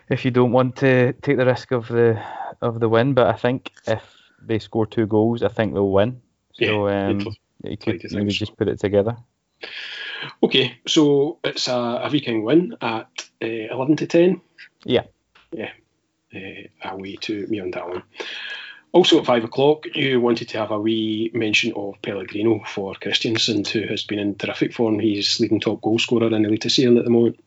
If 0.09 0.25
you 0.25 0.31
don't 0.31 0.51
want 0.51 0.75
to 0.77 1.13
take 1.21 1.37
the 1.37 1.45
risk 1.45 1.71
of 1.71 1.87
the 1.87 2.21
of 2.61 2.79
the 2.79 2.89
win, 2.89 3.13
but 3.13 3.27
I 3.27 3.33
think 3.33 3.71
if 3.87 4.03
they 4.41 4.59
score 4.59 4.85
two 4.85 5.05
goals, 5.05 5.43
I 5.43 5.49
think 5.49 5.73
they'll 5.73 5.91
win. 5.91 6.21
So 6.53 6.87
yeah, 6.87 7.07
um, 7.07 7.27
you 7.63 7.77
could 7.77 8.03
maybe 8.11 8.31
just 8.31 8.57
put 8.57 8.67
it 8.67 8.79
together. 8.79 9.17
Okay, 10.43 10.77
so 10.87 11.37
it's 11.43 11.67
a, 11.67 12.01
a 12.03 12.09
Viking 12.09 12.43
win 12.43 12.75
at 12.81 13.29
uh, 13.41 13.45
eleven 13.45 13.95
to 13.97 14.07
ten. 14.07 14.41
Yeah, 14.83 15.03
yeah, 15.51 15.71
uh, 16.35 16.89
away 16.89 17.15
to 17.17 17.47
me 17.47 17.59
on 17.59 17.71
that 17.71 17.87
one. 17.87 18.03
Also 18.91 19.19
at 19.19 19.25
five 19.25 19.43
o'clock, 19.43 19.85
you 19.93 20.19
wanted 20.19 20.49
to 20.49 20.57
have 20.57 20.71
a 20.71 20.79
wee 20.79 21.29
mention 21.33 21.73
of 21.75 22.01
Pellegrino 22.01 22.63
for 22.65 22.95
Kristiansund, 22.95 23.67
who 23.67 23.87
has 23.87 24.03
been 24.03 24.19
in 24.19 24.35
terrific 24.35 24.73
form. 24.73 24.97
He's 24.97 25.39
leading 25.39 25.59
top 25.59 25.81
goal 25.81 25.99
scorer 25.99 26.27
in 26.27 26.43
Eliteserien 26.43 26.97
at 26.97 27.03
the 27.03 27.11
moment. 27.11 27.39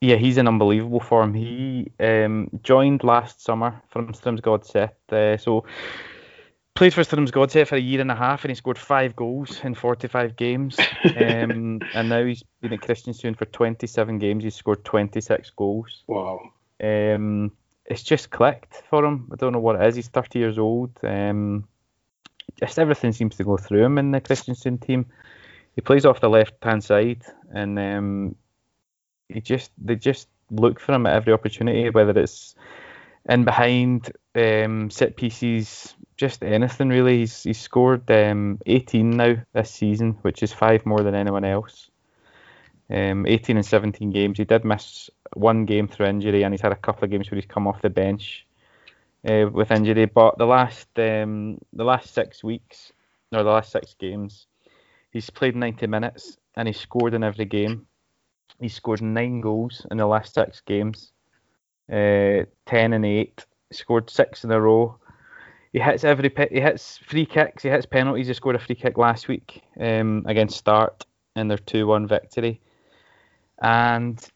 Yeah, 0.00 0.16
he's 0.16 0.36
in 0.36 0.46
unbelievable 0.46 1.00
form. 1.00 1.34
He 1.34 1.90
um, 1.98 2.50
joined 2.62 3.02
last 3.02 3.42
summer 3.42 3.82
from 3.88 4.12
Strømsgodset, 4.12 4.92
uh, 5.10 5.36
so 5.38 5.64
played 6.74 6.94
for 6.94 7.02
Strømsgodset 7.02 7.66
for 7.66 7.74
a 7.74 7.80
year 7.80 8.00
and 8.00 8.12
a 8.12 8.14
half, 8.14 8.44
and 8.44 8.50
he 8.50 8.54
scored 8.54 8.78
five 8.78 9.16
goals 9.16 9.60
in 9.64 9.74
45 9.74 10.36
games. 10.36 10.78
um, 11.04 11.80
and 11.94 12.08
now 12.08 12.24
he's 12.24 12.44
been 12.60 12.74
at 12.74 12.80
Kristiansund 12.80 13.36
for 13.36 13.46
27 13.46 14.18
games. 14.18 14.44
He's 14.44 14.54
scored 14.54 14.84
26 14.84 15.50
goals. 15.56 16.04
Wow. 16.06 16.52
Um, 16.80 17.50
it's 17.88 18.02
just 18.02 18.30
clicked 18.30 18.82
for 18.90 19.04
him. 19.04 19.28
I 19.32 19.36
don't 19.36 19.52
know 19.52 19.60
what 19.60 19.80
it 19.80 19.88
is. 19.88 19.96
He's 19.96 20.08
30 20.08 20.38
years 20.38 20.58
old. 20.58 20.90
Um, 21.02 21.66
just 22.60 22.78
everything 22.78 23.12
seems 23.12 23.36
to 23.36 23.44
go 23.44 23.56
through 23.56 23.84
him 23.84 23.98
in 23.98 24.10
the 24.10 24.20
Kristiansund 24.20 24.86
team. 24.86 25.06
He 25.74 25.80
plays 25.80 26.04
off 26.04 26.20
the 26.20 26.28
left 26.28 26.62
hand 26.62 26.84
side, 26.84 27.22
and 27.50 27.78
um, 27.78 28.36
he 29.28 29.40
just 29.40 29.70
they 29.78 29.96
just 29.96 30.28
look 30.50 30.80
for 30.80 30.92
him 30.92 31.06
at 31.06 31.14
every 31.14 31.32
opportunity, 31.32 31.88
whether 31.90 32.18
it's 32.18 32.54
in 33.28 33.44
behind, 33.44 34.10
um, 34.34 34.90
set 34.90 35.16
pieces, 35.16 35.94
just 36.16 36.42
anything 36.42 36.88
really. 36.88 37.18
He's 37.18 37.44
he's 37.44 37.60
scored 37.60 38.10
um, 38.10 38.58
18 38.66 39.10
now 39.10 39.36
this 39.54 39.70
season, 39.70 40.18
which 40.22 40.42
is 40.42 40.52
five 40.52 40.84
more 40.84 41.00
than 41.00 41.14
anyone 41.14 41.44
else. 41.44 41.90
Um, 42.90 43.26
18 43.26 43.58
and 43.58 43.66
17 43.66 44.10
games. 44.10 44.38
He 44.38 44.44
did 44.44 44.64
miss 44.64 45.10
one 45.34 45.64
game 45.64 45.88
through 45.88 46.06
injury, 46.06 46.42
and 46.42 46.52
he's 46.52 46.60
had 46.60 46.72
a 46.72 46.76
couple 46.76 47.04
of 47.04 47.10
games 47.10 47.30
where 47.30 47.36
he's 47.36 47.46
come 47.46 47.66
off 47.66 47.82
the 47.82 47.90
bench 47.90 48.46
uh, 49.28 49.46
with 49.52 49.70
injury. 49.70 50.06
But 50.06 50.38
the 50.38 50.46
last 50.46 50.88
um, 50.98 51.58
the 51.72 51.84
last 51.84 52.14
six 52.14 52.42
weeks, 52.42 52.92
or 53.32 53.42
the 53.42 53.50
last 53.50 53.72
six 53.72 53.94
games, 53.94 54.46
he's 55.12 55.30
played 55.30 55.56
90 55.56 55.86
minutes 55.86 56.38
and 56.56 56.68
he's 56.68 56.80
scored 56.80 57.14
in 57.14 57.24
every 57.24 57.44
game. 57.44 57.86
He's 58.60 58.74
scored 58.74 59.02
nine 59.02 59.40
goals 59.40 59.86
in 59.90 59.98
the 59.98 60.06
last 60.06 60.34
six 60.34 60.60
games, 60.60 61.12
uh, 61.92 62.44
10 62.66 62.92
and 62.92 63.06
eight. 63.06 63.44
Scored 63.70 64.08
six 64.08 64.44
in 64.44 64.50
a 64.50 64.60
row. 64.60 64.98
He 65.72 65.78
hits 65.78 66.02
every 66.02 66.32
he 66.50 66.60
hits 66.60 66.98
free 66.98 67.26
kicks. 67.26 67.62
He 67.62 67.68
hits 67.68 67.84
penalties. 67.84 68.26
He 68.28 68.34
scored 68.34 68.56
a 68.56 68.58
free 68.58 68.74
kick 68.74 68.96
last 68.96 69.28
week 69.28 69.62
um, 69.78 70.24
against 70.26 70.56
Start 70.56 71.04
in 71.36 71.48
their 71.48 71.58
two-one 71.58 72.06
victory 72.06 72.60
and 73.60 74.30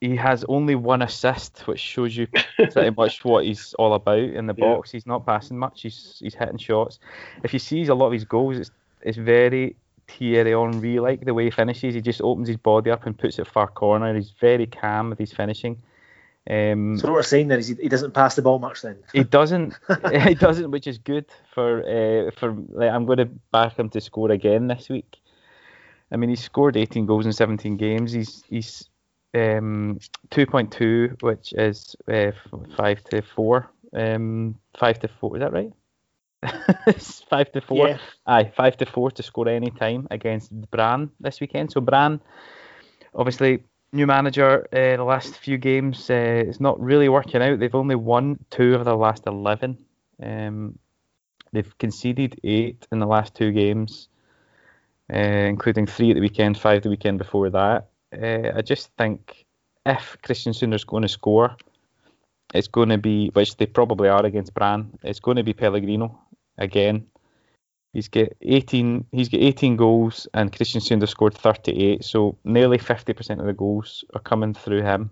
he 0.00 0.14
has 0.16 0.44
only 0.48 0.74
one 0.74 1.02
assist, 1.02 1.66
which 1.66 1.80
shows 1.80 2.16
you 2.16 2.28
pretty 2.56 2.90
much 2.96 3.24
what 3.24 3.44
he's 3.44 3.74
all 3.74 3.94
about 3.94 4.18
in 4.18 4.46
the 4.46 4.54
yeah. 4.56 4.64
box. 4.64 4.90
He's 4.90 5.06
not 5.06 5.26
passing 5.26 5.58
much. 5.58 5.82
He's 5.82 6.18
he's 6.20 6.34
hitting 6.34 6.58
shots. 6.58 7.00
If 7.42 7.52
you 7.52 7.58
see 7.58 7.84
a 7.86 7.94
lot 7.94 8.06
of 8.06 8.12
his 8.12 8.24
goals, 8.24 8.58
it's 8.58 8.70
it's 9.02 9.18
very 9.18 9.76
Thierry 10.06 10.52
Henry 10.52 11.00
like 11.00 11.24
the 11.24 11.34
way 11.34 11.44
he 11.44 11.50
finishes. 11.50 11.94
He 11.94 12.00
just 12.00 12.20
opens 12.20 12.48
his 12.48 12.56
body 12.56 12.90
up 12.90 13.06
and 13.06 13.18
puts 13.18 13.38
it 13.38 13.46
far 13.46 13.66
corner. 13.66 14.14
He's 14.14 14.30
very 14.30 14.66
calm 14.66 15.10
with 15.10 15.18
his 15.18 15.32
finishing. 15.32 15.82
Um, 16.48 16.96
so 16.96 17.08
what 17.08 17.14
we're 17.14 17.22
saying 17.24 17.48
there 17.48 17.58
is 17.58 17.68
he, 17.68 17.74
he 17.74 17.88
doesn't 17.88 18.14
pass 18.14 18.34
the 18.34 18.40
ball 18.40 18.58
much 18.58 18.80
then. 18.80 18.96
he 19.12 19.22
doesn't. 19.24 19.74
he 20.22 20.34
doesn't, 20.34 20.70
which 20.70 20.86
is 20.86 20.98
good 20.98 21.26
for 21.52 21.80
uh, 21.80 22.30
for. 22.38 22.52
Like, 22.70 22.90
I'm 22.90 23.04
going 23.04 23.18
to 23.18 23.26
back 23.52 23.76
him 23.76 23.90
to 23.90 24.00
score 24.00 24.30
again 24.30 24.68
this 24.68 24.88
week. 24.88 25.18
I 26.10 26.16
mean, 26.16 26.30
he's 26.30 26.42
scored 26.42 26.76
18 26.76 27.04
goals 27.04 27.26
in 27.26 27.32
17 27.32 27.76
games. 27.76 28.12
He's 28.12 28.44
he's 28.48 28.88
um, 29.34 29.98
2.2, 30.30 31.22
which 31.22 31.52
is 31.52 31.96
uh, 32.08 32.32
five 32.76 33.02
to 33.04 33.22
four. 33.22 33.70
Um, 33.92 34.56
five 34.78 34.98
to 35.00 35.08
four. 35.08 35.36
Is 35.36 35.40
that 35.40 35.52
right? 35.52 35.72
five 37.30 37.50
to 37.52 37.60
four. 37.60 37.88
Yeah. 37.88 37.98
Aye, 38.26 38.52
five 38.56 38.76
to 38.78 38.86
four 38.86 39.10
to 39.12 39.22
score 39.22 39.48
any 39.48 39.70
time 39.70 40.06
against 40.10 40.52
Brann 40.70 41.10
this 41.20 41.40
weekend. 41.40 41.72
So 41.72 41.80
Brann, 41.80 42.20
obviously 43.14 43.64
new 43.92 44.06
manager. 44.06 44.66
Uh, 44.72 44.96
the 44.96 45.04
last 45.04 45.36
few 45.38 45.58
games, 45.58 46.10
uh, 46.10 46.42
it's 46.46 46.60
not 46.60 46.80
really 46.80 47.08
working 47.08 47.42
out. 47.42 47.58
They've 47.58 47.74
only 47.74 47.96
won 47.96 48.38
two 48.50 48.74
of 48.74 48.84
the 48.84 48.94
last 48.94 49.26
11. 49.26 49.78
Um, 50.22 50.78
they've 51.52 51.78
conceded 51.78 52.40
eight 52.44 52.86
in 52.92 52.98
the 52.98 53.06
last 53.06 53.34
two 53.34 53.52
games 53.52 54.08
uh, 55.12 55.16
including 55.16 55.86
three 55.86 56.10
at 56.10 56.14
the 56.14 56.20
weekend, 56.20 56.58
five 56.58 56.82
the 56.82 56.90
weekend 56.90 57.18
before 57.18 57.50
that. 57.50 57.88
Uh, 58.12 58.52
I 58.56 58.62
just 58.62 58.90
think 58.96 59.46
if 59.84 60.16
Kristiansund 60.22 60.74
is 60.74 60.84
going 60.84 61.02
to 61.02 61.08
score, 61.08 61.56
it's 62.54 62.68
going 62.68 62.88
to 62.88 62.98
be, 62.98 63.30
which 63.34 63.56
they 63.56 63.66
probably 63.66 64.08
are 64.08 64.24
against 64.24 64.54
Brann, 64.54 64.98
it's 65.02 65.20
going 65.20 65.36
to 65.36 65.42
be 65.42 65.52
Pellegrino 65.52 66.18
again. 66.56 67.06
He's 67.92 68.08
got 68.08 68.28
18. 68.42 69.06
He's 69.12 69.28
got 69.28 69.40
18 69.40 69.76
goals, 69.76 70.28
and 70.34 70.52
Kristiansund 70.52 71.00
has 71.00 71.10
scored 71.10 71.34
38. 71.34 72.04
So 72.04 72.36
nearly 72.44 72.78
50% 72.78 73.40
of 73.40 73.46
the 73.46 73.52
goals 73.52 74.04
are 74.14 74.20
coming 74.20 74.54
through 74.54 74.82
him. 74.82 75.10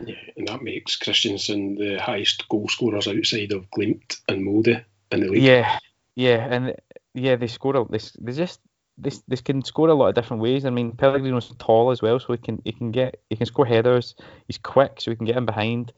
Yeah, 0.00 0.16
and 0.36 0.48
that 0.48 0.62
makes 0.62 0.98
Kristiansund 0.98 1.78
the 1.78 1.98
highest 2.00 2.48
goal 2.48 2.68
scorers 2.68 3.08
outside 3.08 3.52
of 3.52 3.70
Glimt 3.70 4.20
and 4.28 4.44
Molde 4.44 4.84
in 5.10 5.20
the 5.20 5.28
league. 5.28 5.42
Yeah, 5.42 5.78
yeah, 6.14 6.46
and 6.50 6.74
yeah, 7.14 7.36
they 7.36 7.46
score. 7.46 7.86
They, 7.90 8.00
they 8.20 8.32
just 8.32 8.60
this 8.96 9.22
this 9.26 9.40
can 9.40 9.62
score 9.64 9.88
a 9.88 9.94
lot 9.94 10.08
of 10.08 10.14
different 10.14 10.42
ways. 10.42 10.64
I 10.64 10.70
mean, 10.70 10.92
Pellegrino's 10.92 11.52
tall 11.58 11.90
as 11.90 12.02
well, 12.02 12.18
so 12.20 12.32
he 12.32 12.38
can 12.38 12.60
he 12.64 12.72
can 12.72 12.90
get 12.90 13.20
he 13.30 13.36
can 13.36 13.46
score 13.46 13.66
headers. 13.66 14.14
He's 14.46 14.58
quick, 14.58 15.00
so 15.00 15.10
he 15.10 15.16
can 15.16 15.26
get 15.26 15.36
in 15.36 15.46
behind. 15.46 15.92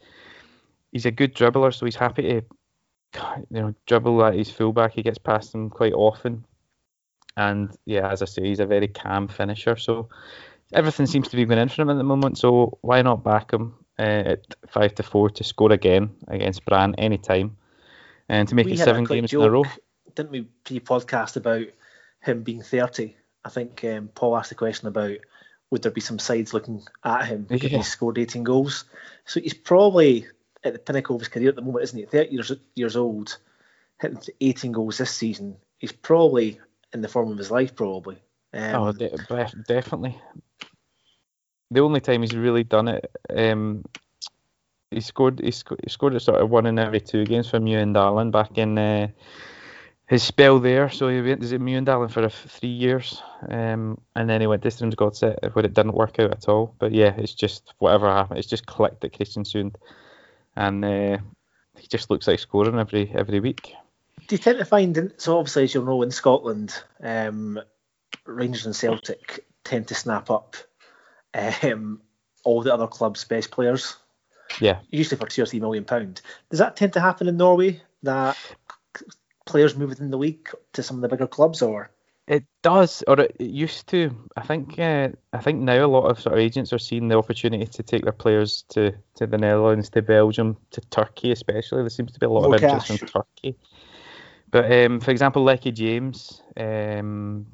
He's 0.92 1.06
a 1.06 1.10
good 1.10 1.34
dribbler, 1.34 1.74
so 1.74 1.84
he's 1.84 1.96
happy 1.96 2.22
to 2.22 2.42
you 3.50 3.60
know 3.62 3.74
dribble 3.86 4.24
at 4.24 4.34
his 4.34 4.50
fullback. 4.50 4.92
He 4.92 5.02
gets 5.02 5.18
past 5.18 5.54
him 5.54 5.68
quite 5.68 5.92
often, 5.92 6.44
and 7.36 7.70
yeah, 7.84 8.10
as 8.10 8.22
I 8.22 8.26
say, 8.26 8.44
he's 8.44 8.60
a 8.60 8.66
very 8.66 8.88
calm 8.88 9.28
finisher. 9.28 9.76
So 9.76 10.08
everything 10.72 11.06
seems 11.06 11.28
to 11.28 11.36
be 11.36 11.44
going 11.44 11.60
in 11.60 11.68
for 11.68 11.82
him 11.82 11.90
at 11.90 11.96
the 11.98 12.04
moment. 12.04 12.38
So 12.38 12.78
why 12.80 13.02
not 13.02 13.24
back 13.24 13.52
him 13.52 13.74
uh, 13.98 14.02
at 14.02 14.54
five 14.68 14.94
to 14.96 15.02
four 15.02 15.30
to 15.30 15.44
score 15.44 15.72
again 15.72 16.10
against 16.28 16.64
Brann 16.64 16.94
anytime, 16.94 17.56
and 18.28 18.48
to 18.48 18.54
make 18.54 18.66
we 18.66 18.72
it 18.72 18.78
seven 18.78 19.04
games 19.04 19.30
joke, 19.30 19.42
in 19.42 19.46
a 19.46 19.50
row? 19.50 19.64
Didn't 20.14 20.30
we 20.30 20.42
pre-podcast 20.64 21.36
about? 21.36 21.66
Him 22.26 22.42
being 22.42 22.62
30, 22.62 23.16
I 23.44 23.48
think 23.48 23.84
um, 23.84 24.08
Paul 24.14 24.36
asked 24.36 24.50
the 24.50 24.56
question 24.56 24.88
about 24.88 25.18
would 25.70 25.82
there 25.82 25.92
be 25.92 26.00
some 26.00 26.18
sides 26.18 26.54
looking 26.54 26.82
at 27.04 27.26
him 27.26 27.42
because 27.42 27.72
yeah. 27.72 27.78
he 27.78 27.84
scored 27.84 28.18
18 28.18 28.44
goals. 28.44 28.84
So 29.24 29.40
he's 29.40 29.54
probably 29.54 30.26
at 30.62 30.72
the 30.72 30.78
pinnacle 30.78 31.16
of 31.16 31.22
his 31.22 31.28
career 31.28 31.48
at 31.48 31.56
the 31.56 31.62
moment, 31.62 31.84
isn't 31.84 31.98
he? 31.98 32.06
30 32.06 32.30
years, 32.30 32.52
years 32.74 32.96
old, 32.96 33.38
hitting 34.00 34.20
18 34.40 34.72
goals 34.72 34.98
this 34.98 35.10
season. 35.10 35.56
He's 35.78 35.92
probably 35.92 36.60
in 36.92 37.00
the 37.00 37.08
form 37.08 37.32
of 37.32 37.38
his 37.38 37.50
life, 37.50 37.74
probably. 37.74 38.18
Um, 38.52 38.74
oh, 38.74 38.92
de- 38.92 39.16
definitely. 39.66 40.18
The 41.70 41.80
only 41.80 42.00
time 42.00 42.22
he's 42.22 42.36
really 42.36 42.64
done 42.64 42.88
it, 42.88 43.10
um, 43.34 43.84
he 44.90 45.00
scored. 45.00 45.40
He, 45.40 45.50
sc- 45.50 45.82
he 45.82 45.90
scored 45.90 46.20
sort 46.22 46.40
of 46.40 46.48
one 46.48 46.66
in 46.66 46.78
every 46.78 47.00
two 47.00 47.24
games 47.24 47.50
from 47.50 47.66
you 47.66 47.78
and 47.78 47.94
Mjøndalen 47.94 48.30
back 48.30 48.56
in 48.56 48.78
uh, 48.78 49.08
his 50.06 50.22
spell 50.22 50.60
there. 50.60 50.88
So 50.88 51.08
he 51.08 51.20
went 51.20 51.42
to 51.42 51.58
Mjøndalen 51.58 52.10
for 52.10 52.28
three 52.28 52.68
years, 52.68 53.22
um, 53.48 54.00
and 54.14 54.30
then 54.30 54.40
he 54.40 54.46
went 54.46 54.62
to 54.62 54.68
Strømsgodset 54.68 55.54
where 55.54 55.64
it 55.64 55.74
didn't 55.74 55.94
work 55.94 56.18
out 56.18 56.32
at 56.32 56.48
all. 56.48 56.74
But 56.78 56.92
yeah, 56.92 57.14
it's 57.16 57.34
just 57.34 57.74
whatever 57.78 58.08
happened. 58.08 58.38
It's 58.38 58.48
just 58.48 58.66
clicked 58.66 59.04
at 59.04 59.12
Kristiansund, 59.12 59.74
and 60.54 60.84
uh, 60.84 61.18
he 61.76 61.86
just 61.88 62.10
looks 62.10 62.26
like 62.26 62.38
scoring 62.38 62.78
every 62.78 63.10
every 63.14 63.40
week. 63.40 63.74
do 64.26 64.34
you 64.34 64.38
tend 64.38 64.58
to 64.58 64.64
find 64.64 65.12
so 65.18 65.38
obviously 65.38 65.64
as 65.64 65.74
you'll 65.74 65.84
know 65.84 66.02
in 66.02 66.10
Scotland, 66.10 66.74
um, 67.02 67.60
Rangers 68.24 68.66
and 68.66 68.76
Celtic 68.76 69.44
tend 69.64 69.88
to 69.88 69.94
snap 69.94 70.30
up 70.30 70.56
um, 71.34 72.00
all 72.44 72.62
the 72.62 72.72
other 72.72 72.86
clubs' 72.86 73.24
best 73.24 73.50
players. 73.50 73.96
Yeah. 74.60 74.78
Usually 74.90 75.18
for 75.18 75.26
two 75.26 75.42
or 75.42 75.46
three 75.46 75.58
million 75.58 75.84
pound. 75.84 76.20
Does 76.50 76.60
that 76.60 76.76
tend 76.76 76.92
to 76.92 77.00
happen 77.00 77.26
in 77.28 77.36
Norway? 77.36 77.82
That 78.04 78.36
players 79.46 79.76
move 79.76 79.88
within 79.88 80.10
the 80.10 80.18
league 80.18 80.48
to 80.74 80.82
some 80.82 80.96
of 80.96 81.02
the 81.02 81.08
bigger 81.08 81.26
clubs, 81.26 81.62
or? 81.62 81.90
It 82.28 82.44
does, 82.62 83.04
or 83.06 83.20
it 83.20 83.40
used 83.40 83.86
to. 83.88 84.10
I 84.36 84.42
think. 84.42 84.78
Uh, 84.78 85.10
I 85.32 85.38
think 85.38 85.60
now 85.60 85.84
a 85.84 85.86
lot 85.86 86.10
of 86.10 86.20
sort 86.20 86.34
of 86.34 86.40
agents 86.40 86.72
are 86.72 86.78
seeing 86.78 87.06
the 87.08 87.16
opportunity 87.16 87.66
to 87.66 87.82
take 87.84 88.02
their 88.02 88.12
players 88.12 88.64
to, 88.70 88.92
to 89.14 89.26
the 89.26 89.38
Netherlands, 89.38 89.90
to 89.90 90.02
Belgium, 90.02 90.56
to 90.72 90.80
Turkey, 90.90 91.30
especially. 91.30 91.82
There 91.82 91.88
seems 91.88 92.12
to 92.12 92.18
be 92.18 92.26
a 92.26 92.30
lot 92.30 92.42
More 92.42 92.56
of 92.56 92.62
interest 92.62 92.88
cash. 92.88 93.02
in 93.02 93.08
Turkey. 93.08 93.58
But 94.50 94.72
um, 94.72 95.00
for 95.00 95.12
example, 95.12 95.44
Leke 95.44 95.72
James, 95.72 96.42
um, 96.56 97.46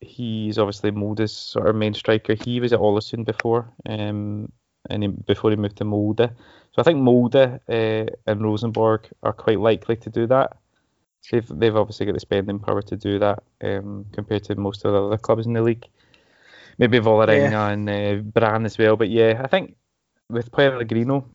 he's 0.00 0.58
obviously 0.58 0.90
Molde's 0.90 1.32
sort 1.32 1.68
of 1.68 1.76
main 1.76 1.94
striker. 1.94 2.34
He 2.34 2.58
was 2.58 2.72
at 2.72 2.80
Ålesund 2.80 3.24
before, 3.24 3.72
um, 3.88 4.50
and 4.90 5.02
he, 5.02 5.08
before 5.08 5.50
he 5.50 5.56
moved 5.56 5.76
to 5.76 5.84
Molde. 5.84 6.28
So 6.72 6.78
I 6.78 6.82
think 6.82 6.98
Molde 6.98 7.60
uh, 7.68 8.06
and 8.26 8.42
Rosenborg 8.42 9.08
are 9.22 9.32
quite 9.32 9.60
likely 9.60 9.96
to 9.96 10.10
do 10.10 10.26
that. 10.26 10.56
They've 11.30 11.46
they've 11.48 11.76
obviously 11.76 12.06
got 12.06 12.14
the 12.14 12.20
spending 12.20 12.58
power 12.58 12.82
to 12.82 12.96
do 12.96 13.18
that 13.18 13.42
um, 13.62 14.06
compared 14.12 14.44
to 14.44 14.56
most 14.56 14.84
of 14.84 14.92
the 14.92 15.02
other 15.02 15.18
clubs 15.18 15.46
in 15.46 15.52
the 15.52 15.62
league. 15.62 15.86
Maybe 16.78 16.98
Vålerenga 16.98 17.50
yeah. 17.50 17.68
and 17.68 17.88
uh, 17.88 18.22
Brann 18.22 18.64
as 18.64 18.78
well. 18.78 18.96
But 18.96 19.10
yeah, 19.10 19.40
I 19.44 19.46
think 19.46 19.76
with 20.28 20.50
Pellegrino 20.50 21.26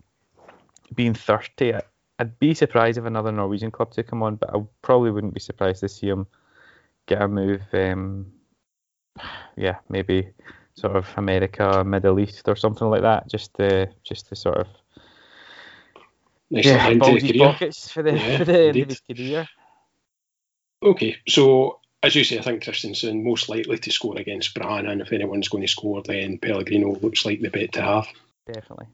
being 0.94 1.14
30, 1.14 1.76
I'd 2.20 2.40
be 2.40 2.54
surprised 2.54 2.98
if 2.98 3.06
another 3.06 3.32
Norwegian 3.32 3.72
club 3.72 3.92
to 3.92 4.04
come 4.04 4.24
on, 4.24 4.36
but 4.36 4.54
I 4.54 4.62
probably 4.82 5.12
wouldn't 5.12 5.34
be 5.34 5.40
surprised 5.40 5.82
to 5.82 5.90
see 5.90 6.08
him 6.08 6.28
get 7.06 7.22
a 7.22 7.28
move. 7.28 7.62
Um, 7.74 8.32
yeah, 9.56 9.78
maybe 9.90 10.30
sort 10.74 10.96
of 10.96 11.08
America, 11.18 11.84
Middle 11.84 12.20
East, 12.20 12.48
or 12.48 12.56
something 12.56 12.90
like 12.90 13.02
that, 13.02 13.30
just 13.30 13.54
to 13.56 13.88
just 14.04 14.28
to 14.30 14.36
sort 14.36 14.58
of 14.58 14.68
nice 16.50 16.66
yeah, 16.66 16.94
bulgy 16.96 17.38
pockets 17.38 17.90
for 17.90 18.04
the 18.04 18.14
yeah, 18.14 18.38
for 18.38 18.46
the 18.46 18.68
end 18.68 18.78
of 18.78 18.90
his 18.90 19.02
career. 19.02 19.48
Okay, 20.82 21.18
so 21.28 21.80
as 22.04 22.16
you 22.16 22.24
say, 22.24 22.38
I 22.38 22.42
think 22.42 22.64
Christensen 22.64 23.24
most 23.24 23.50
likely 23.50 23.78
to 23.78 23.92
score 23.92 24.18
against 24.18 24.54
Brann, 24.54 24.86
and 24.86 25.02
if 25.02 25.12
anyone's 25.12 25.50
going 25.50 25.64
to 25.64 25.68
score, 25.68 26.04
then 26.04 26.38
Pellegrino 26.38 26.96
looks 27.02 27.26
like 27.26 27.42
the 27.42 27.50
bet 27.50 27.74
to 27.74 27.82
have. 27.82 28.08
Definitely. 28.46 28.88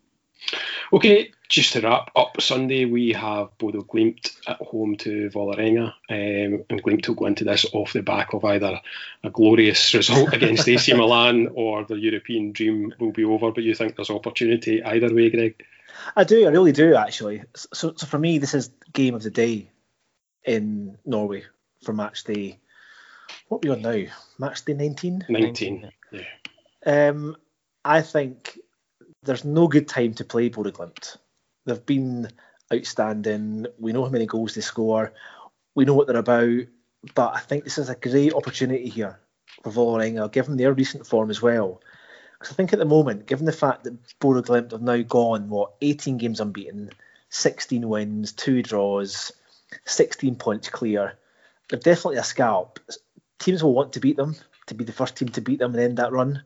Okay, 0.92 1.32
just 1.50 1.74
to 1.74 1.82
wrap 1.82 2.12
up 2.16 2.42
Sunday, 2.42 2.86
we 2.86 3.14
have 3.14 3.58
Bodø 3.58 3.86
Glimt 3.86 4.32
at 4.48 4.58
home 4.58 4.96
to 4.98 5.30
Vålerenga, 5.30 5.94
um, 6.10 6.64
and 6.70 6.84
Glimt 6.84 7.08
will 7.08 7.16
go 7.16 7.26
into 7.26 7.44
this 7.44 7.66
off 7.74 7.94
the 7.94 8.02
back 8.02 8.34
of 8.34 8.46
either 8.46 8.80
a 9.24 9.30
glorious 9.30 9.94
result 9.94 10.34
against 10.34 10.68
AC 10.68 10.94
Milan 10.96 11.50
or 11.54 11.84
the 11.84 11.98
European 11.98 12.52
dream 12.52 12.94
will 13.00 13.12
be 13.12 13.24
over. 13.24 13.52
But 13.52 13.64
you 13.64 13.76
think 13.76 13.96
there's 13.96 14.10
opportunity 14.10 14.84
either 14.84 15.14
way, 15.14 15.30
Greg? 15.30 15.64
I 16.16 16.24
do, 16.24 16.46
I 16.46 16.50
really 16.50 16.72
do 16.72 16.96
actually. 16.96 17.44
So, 17.56 17.94
so 17.96 18.06
for 18.06 18.20
me, 18.20 18.38
this 18.38 18.54
is 18.54 18.70
game 18.92 19.16
of 19.16 19.24
the 19.24 19.32
day 19.32 19.70
in 20.46 20.98
Norway 21.06 21.44
for 21.84 21.94
match 21.94 22.24
day. 22.24 22.60
What 23.48 23.66
are 23.66 23.70
we 23.70 23.76
on 23.76 23.82
now? 23.82 24.12
Match 24.40 24.66
day 24.66 24.74
19? 24.74 25.26
19, 25.30 25.92
yeah. 26.12 26.22
Um, 26.86 27.36
I 27.86 28.02
think 28.02 28.58
there's 29.24 29.46
no 29.46 29.68
good 29.68 29.88
time 29.88 30.14
to 30.16 30.26
play 30.26 30.50
Glimt. 30.50 31.18
They've 31.66 31.86
been 31.86 32.30
outstanding. 32.74 33.68
We 33.80 33.94
know 33.94 34.04
how 34.04 34.10
many 34.10 34.26
goals 34.26 34.56
they 34.56 34.62
score. 34.62 35.14
We 35.76 35.86
know 35.86 35.94
what 35.94 36.08
they're 36.08 36.18
about. 36.18 36.66
But 37.16 37.36
I 37.36 37.40
think 37.40 37.64
this 37.64 37.78
is 37.78 37.90
a 37.90 37.96
great 37.96 38.34
opportunity 38.34 38.90
here 38.90 39.20
for 39.64 39.72
Vålerenga, 39.72 40.32
given 40.32 40.58
their 40.58 40.74
recent 40.74 41.06
form 41.06 41.30
as 41.30 41.42
well. 41.42 41.82
Because 42.40 42.54
I 42.54 42.56
think 42.56 42.74
at 42.74 42.80
the 42.80 42.86
moment, 42.86 43.26
given 43.26 43.46
the 43.46 43.52
fact 43.52 43.84
that 43.84 44.20
Glimt 44.20 44.72
have 44.72 44.82
now 44.82 45.02
gone, 45.02 45.50
what, 45.50 45.74
18 45.82 46.18
games 46.18 46.40
unbeaten, 46.40 46.92
16 47.30 47.88
wins, 47.88 48.32
two 48.34 48.62
draws, 48.62 49.32
16 49.86 50.36
points 50.36 50.70
clear, 50.70 51.18
they're 51.70 51.80
definitely 51.80 52.18
a 52.18 52.24
scalp. 52.24 52.80
Teams 53.40 53.64
will 53.64 53.74
want 53.74 53.94
to 53.94 54.00
beat 54.00 54.18
them, 54.18 54.36
to 54.68 54.74
be 54.74 54.84
the 54.84 54.92
first 54.92 55.16
team 55.16 55.30
to 55.30 55.42
beat 55.42 55.60
them 55.60 55.74
and 55.74 55.84
end 55.84 55.98
that 55.98 56.12
run. 56.12 56.44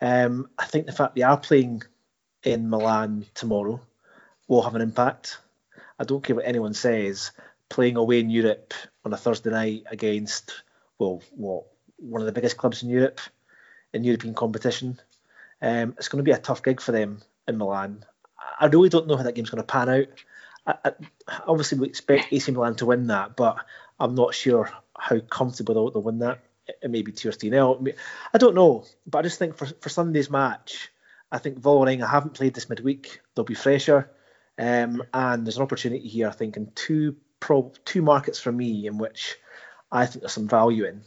Um, 0.00 0.48
I 0.58 0.66
think 0.66 0.86
the 0.86 0.92
fact 0.92 1.14
they 1.14 1.22
are 1.22 1.36
playing 1.36 1.82
in 2.42 2.68
Milan 2.68 3.26
tomorrow 3.34 3.80
will 4.48 4.62
have 4.62 4.74
an 4.74 4.82
impact. 4.82 5.38
I 5.98 6.04
don't 6.04 6.24
care 6.24 6.36
what 6.36 6.46
anyone 6.46 6.74
says. 6.74 7.30
Playing 7.68 7.96
away 7.96 8.20
in 8.20 8.30
Europe 8.30 8.74
on 9.04 9.12
a 9.12 9.16
Thursday 9.16 9.50
night 9.50 9.84
against, 9.90 10.62
well, 10.98 11.22
what 11.34 11.64
one 11.96 12.20
of 12.20 12.26
the 12.26 12.32
biggest 12.32 12.56
clubs 12.56 12.82
in 12.82 12.90
Europe 12.90 13.20
in 13.92 14.04
European 14.04 14.34
competition, 14.34 14.98
um, 15.60 15.94
it's 15.98 16.08
going 16.08 16.18
to 16.18 16.28
be 16.28 16.34
a 16.34 16.38
tough 16.38 16.62
gig 16.62 16.80
for 16.80 16.92
them 16.92 17.22
in 17.46 17.58
Milan. 17.58 18.04
I 18.58 18.66
really 18.66 18.88
don't 18.88 19.06
know 19.06 19.16
how 19.16 19.22
that 19.22 19.34
game's 19.34 19.50
going 19.50 19.62
to 19.62 19.66
pan 19.66 19.88
out. 19.88 20.06
I, 20.66 20.74
I, 20.84 20.92
obviously, 21.46 21.78
we 21.78 21.86
expect 21.86 22.32
AC 22.32 22.50
Milan 22.52 22.76
to 22.76 22.86
win 22.86 23.06
that, 23.08 23.36
but 23.36 23.58
I'm 24.02 24.14
not 24.14 24.34
sure 24.34 24.70
how 24.98 25.20
comfortable 25.20 25.74
they'll, 25.74 25.90
they'll 25.90 26.02
win 26.02 26.18
that. 26.18 26.40
It 26.82 26.90
may 26.90 27.02
be 27.02 27.14
nil. 27.44 27.84
I 28.34 28.38
don't 28.38 28.54
know, 28.54 28.84
but 29.06 29.18
I 29.18 29.22
just 29.22 29.38
think 29.38 29.56
for, 29.56 29.66
for 29.66 29.88
Sunday's 29.88 30.30
match, 30.30 30.90
I 31.30 31.38
think 31.38 31.60
Vålerenga 31.60 32.08
haven't 32.08 32.34
played 32.34 32.54
this 32.54 32.68
midweek. 32.68 33.20
They'll 33.34 33.44
be 33.44 33.54
fresher. 33.54 34.10
Um, 34.58 35.02
and 35.14 35.46
there's 35.46 35.56
an 35.56 35.62
opportunity 35.62 36.06
here, 36.06 36.28
I 36.28 36.32
think, 36.32 36.56
in 36.56 36.72
two 36.74 37.16
pro, 37.40 37.72
two 37.84 38.02
markets 38.02 38.38
for 38.40 38.52
me 38.52 38.86
in 38.86 38.98
which 38.98 39.36
I 39.90 40.06
think 40.06 40.22
there's 40.22 40.32
some 40.32 40.48
value 40.48 40.84
in. 40.84 41.02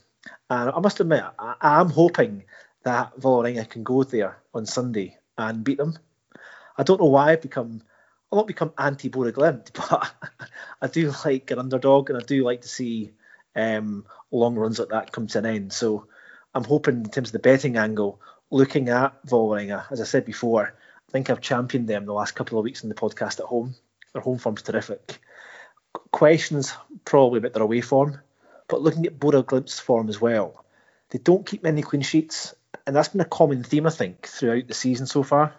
And 0.49 0.71
I 0.71 0.79
must 0.79 0.99
admit, 0.99 1.23
I, 1.37 1.55
am 1.61 1.89
hoping 1.89 2.45
that 2.83 3.19
Vålerenga 3.19 3.69
can 3.69 3.83
go 3.83 4.03
there 4.03 4.37
on 4.53 4.65
Sunday 4.65 5.17
and 5.37 5.63
beat 5.63 5.77
them. 5.77 5.97
I 6.77 6.83
don't 6.83 6.99
know 6.99 7.07
why 7.07 7.31
I've 7.31 7.41
become, 7.41 7.81
I'll 8.35 8.41
not 8.41 8.47
become 8.47 8.73
anti 8.77 9.09
Bodø 9.09 9.31
Glimt, 9.31 9.71
but 9.89 10.13
I 10.81 10.87
do 10.87 11.13
like 11.23 11.51
an 11.51 11.59
underdog 11.59 12.09
and 12.09 12.19
I 12.19 12.21
do 12.21 12.43
like 12.43 12.63
to 12.63 12.67
see 12.67 13.13
um, 13.55 14.05
long 14.29 14.55
runs 14.55 14.77
like 14.77 14.89
that 14.89 15.13
come 15.13 15.27
to 15.27 15.37
an 15.37 15.45
end. 15.45 15.71
So 15.71 16.07
I'm 16.53 16.65
hoping 16.65 16.97
in 16.97 17.09
terms 17.09 17.29
of 17.29 17.31
the 17.33 17.39
betting 17.39 17.77
angle, 17.77 18.19
looking 18.51 18.89
at 18.89 19.25
Vålerenga, 19.25 19.89
as 19.89 20.01
I 20.01 20.03
said 20.03 20.25
before, 20.25 20.73
I 21.07 21.11
think 21.13 21.29
I've 21.29 21.39
championed 21.39 21.87
them 21.87 22.05
the 22.05 22.11
last 22.11 22.35
couple 22.35 22.59
of 22.59 22.65
weeks 22.65 22.83
in 22.83 22.89
the 22.89 22.95
podcast 22.95 23.39
at 23.39 23.45
home. 23.45 23.73
Their 24.11 24.21
home 24.21 24.37
form's 24.37 24.63
terrific. 24.63 25.21
Questions 26.11 26.73
probably 27.05 27.37
about 27.37 27.53
their 27.53 27.63
away 27.63 27.79
form, 27.79 28.19
but 28.67 28.81
looking 28.81 29.05
at 29.05 29.17
Bodø 29.17 29.45
Glimt's 29.45 29.79
form 29.79 30.09
as 30.09 30.19
well, 30.19 30.65
they 31.11 31.19
don't 31.19 31.45
keep 31.45 31.63
many 31.63 31.83
clean 31.83 32.01
sheets, 32.01 32.53
and 32.85 32.93
that's 32.93 33.07
been 33.07 33.21
a 33.21 33.25
common 33.25 33.63
theme 33.63 33.87
I 33.87 33.91
think 33.91 34.27
throughout 34.27 34.67
the 34.67 34.73
season 34.73 35.07
so 35.07 35.23
far, 35.23 35.55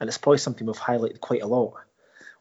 and 0.00 0.08
it's 0.08 0.18
probably 0.18 0.38
something 0.38 0.66
we've 0.66 0.76
highlighted 0.76 1.20
quite 1.20 1.42
a 1.42 1.46
lot. 1.46 1.74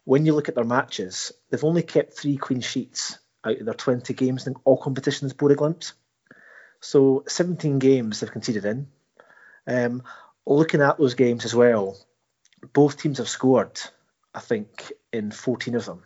When 0.07 0.25
you 0.25 0.33
look 0.33 0.47
at 0.47 0.55
their 0.55 0.63
matches, 0.63 1.33
they've 1.49 1.65
only 1.65 1.83
kept 1.83 2.13
three 2.13 2.37
clean 2.37 2.61
sheets 2.61 3.19
out 3.43 3.57
of 3.59 3.65
their 3.65 3.73
20 3.73 4.13
games 4.13 4.47
in 4.47 4.55
all 4.63 4.77
competitions, 4.77 5.33
Bodø 5.33 5.57
Glimt. 5.57 5.91
So 6.79 7.25
17 7.27 7.77
games 7.77 8.21
they've 8.21 8.31
conceded 8.31 8.63
in, 8.63 8.87
um, 9.67 10.03
looking 10.45 10.81
at 10.81 10.97
those 10.97 11.15
games 11.15 11.43
as 11.43 11.53
well, 11.53 11.97
both 12.71 12.97
teams 12.97 13.17
have 13.17 13.27
scored, 13.27 13.81
I 14.33 14.39
think, 14.39 14.93
in 15.11 15.29
14 15.31 15.75
of 15.75 15.83
them 15.83 16.03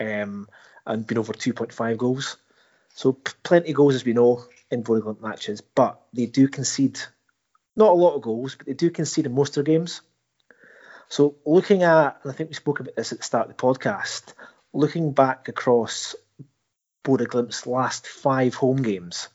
um, 0.00 0.48
and 0.84 1.06
been 1.06 1.18
over 1.18 1.32
2.5 1.32 1.96
goals. 1.96 2.38
So 2.94 3.12
plenty 3.12 3.70
of 3.70 3.76
goals, 3.76 3.94
as 3.94 4.04
we 4.04 4.14
know, 4.14 4.42
in 4.68 4.82
Bodø 4.82 5.20
matches, 5.20 5.60
but 5.60 6.00
they 6.12 6.26
do 6.26 6.48
concede 6.48 6.98
not 7.76 7.90
a 7.90 7.94
lot 7.94 8.16
of 8.16 8.22
goals, 8.22 8.56
but 8.56 8.66
they 8.66 8.74
do 8.74 8.90
concede 8.90 9.26
in 9.26 9.32
most 9.36 9.56
of 9.56 9.64
their 9.64 9.78
games. 9.78 10.00
So 11.08 11.36
looking 11.46 11.82
at, 11.82 12.20
and 12.22 12.32
I 12.32 12.34
think 12.34 12.50
we 12.50 12.54
spoke 12.54 12.80
about 12.80 12.96
this 12.96 13.12
at 13.12 13.18
the 13.18 13.24
start 13.24 13.48
of 13.48 13.56
the 13.56 13.62
podcast, 13.62 14.34
looking 14.72 15.12
back 15.12 15.48
across 15.48 16.14
Bodø 17.04 17.26
Glimt's 17.26 17.66
last 17.66 18.06
five 18.06 18.54
home 18.54 18.82
games, 18.82 19.28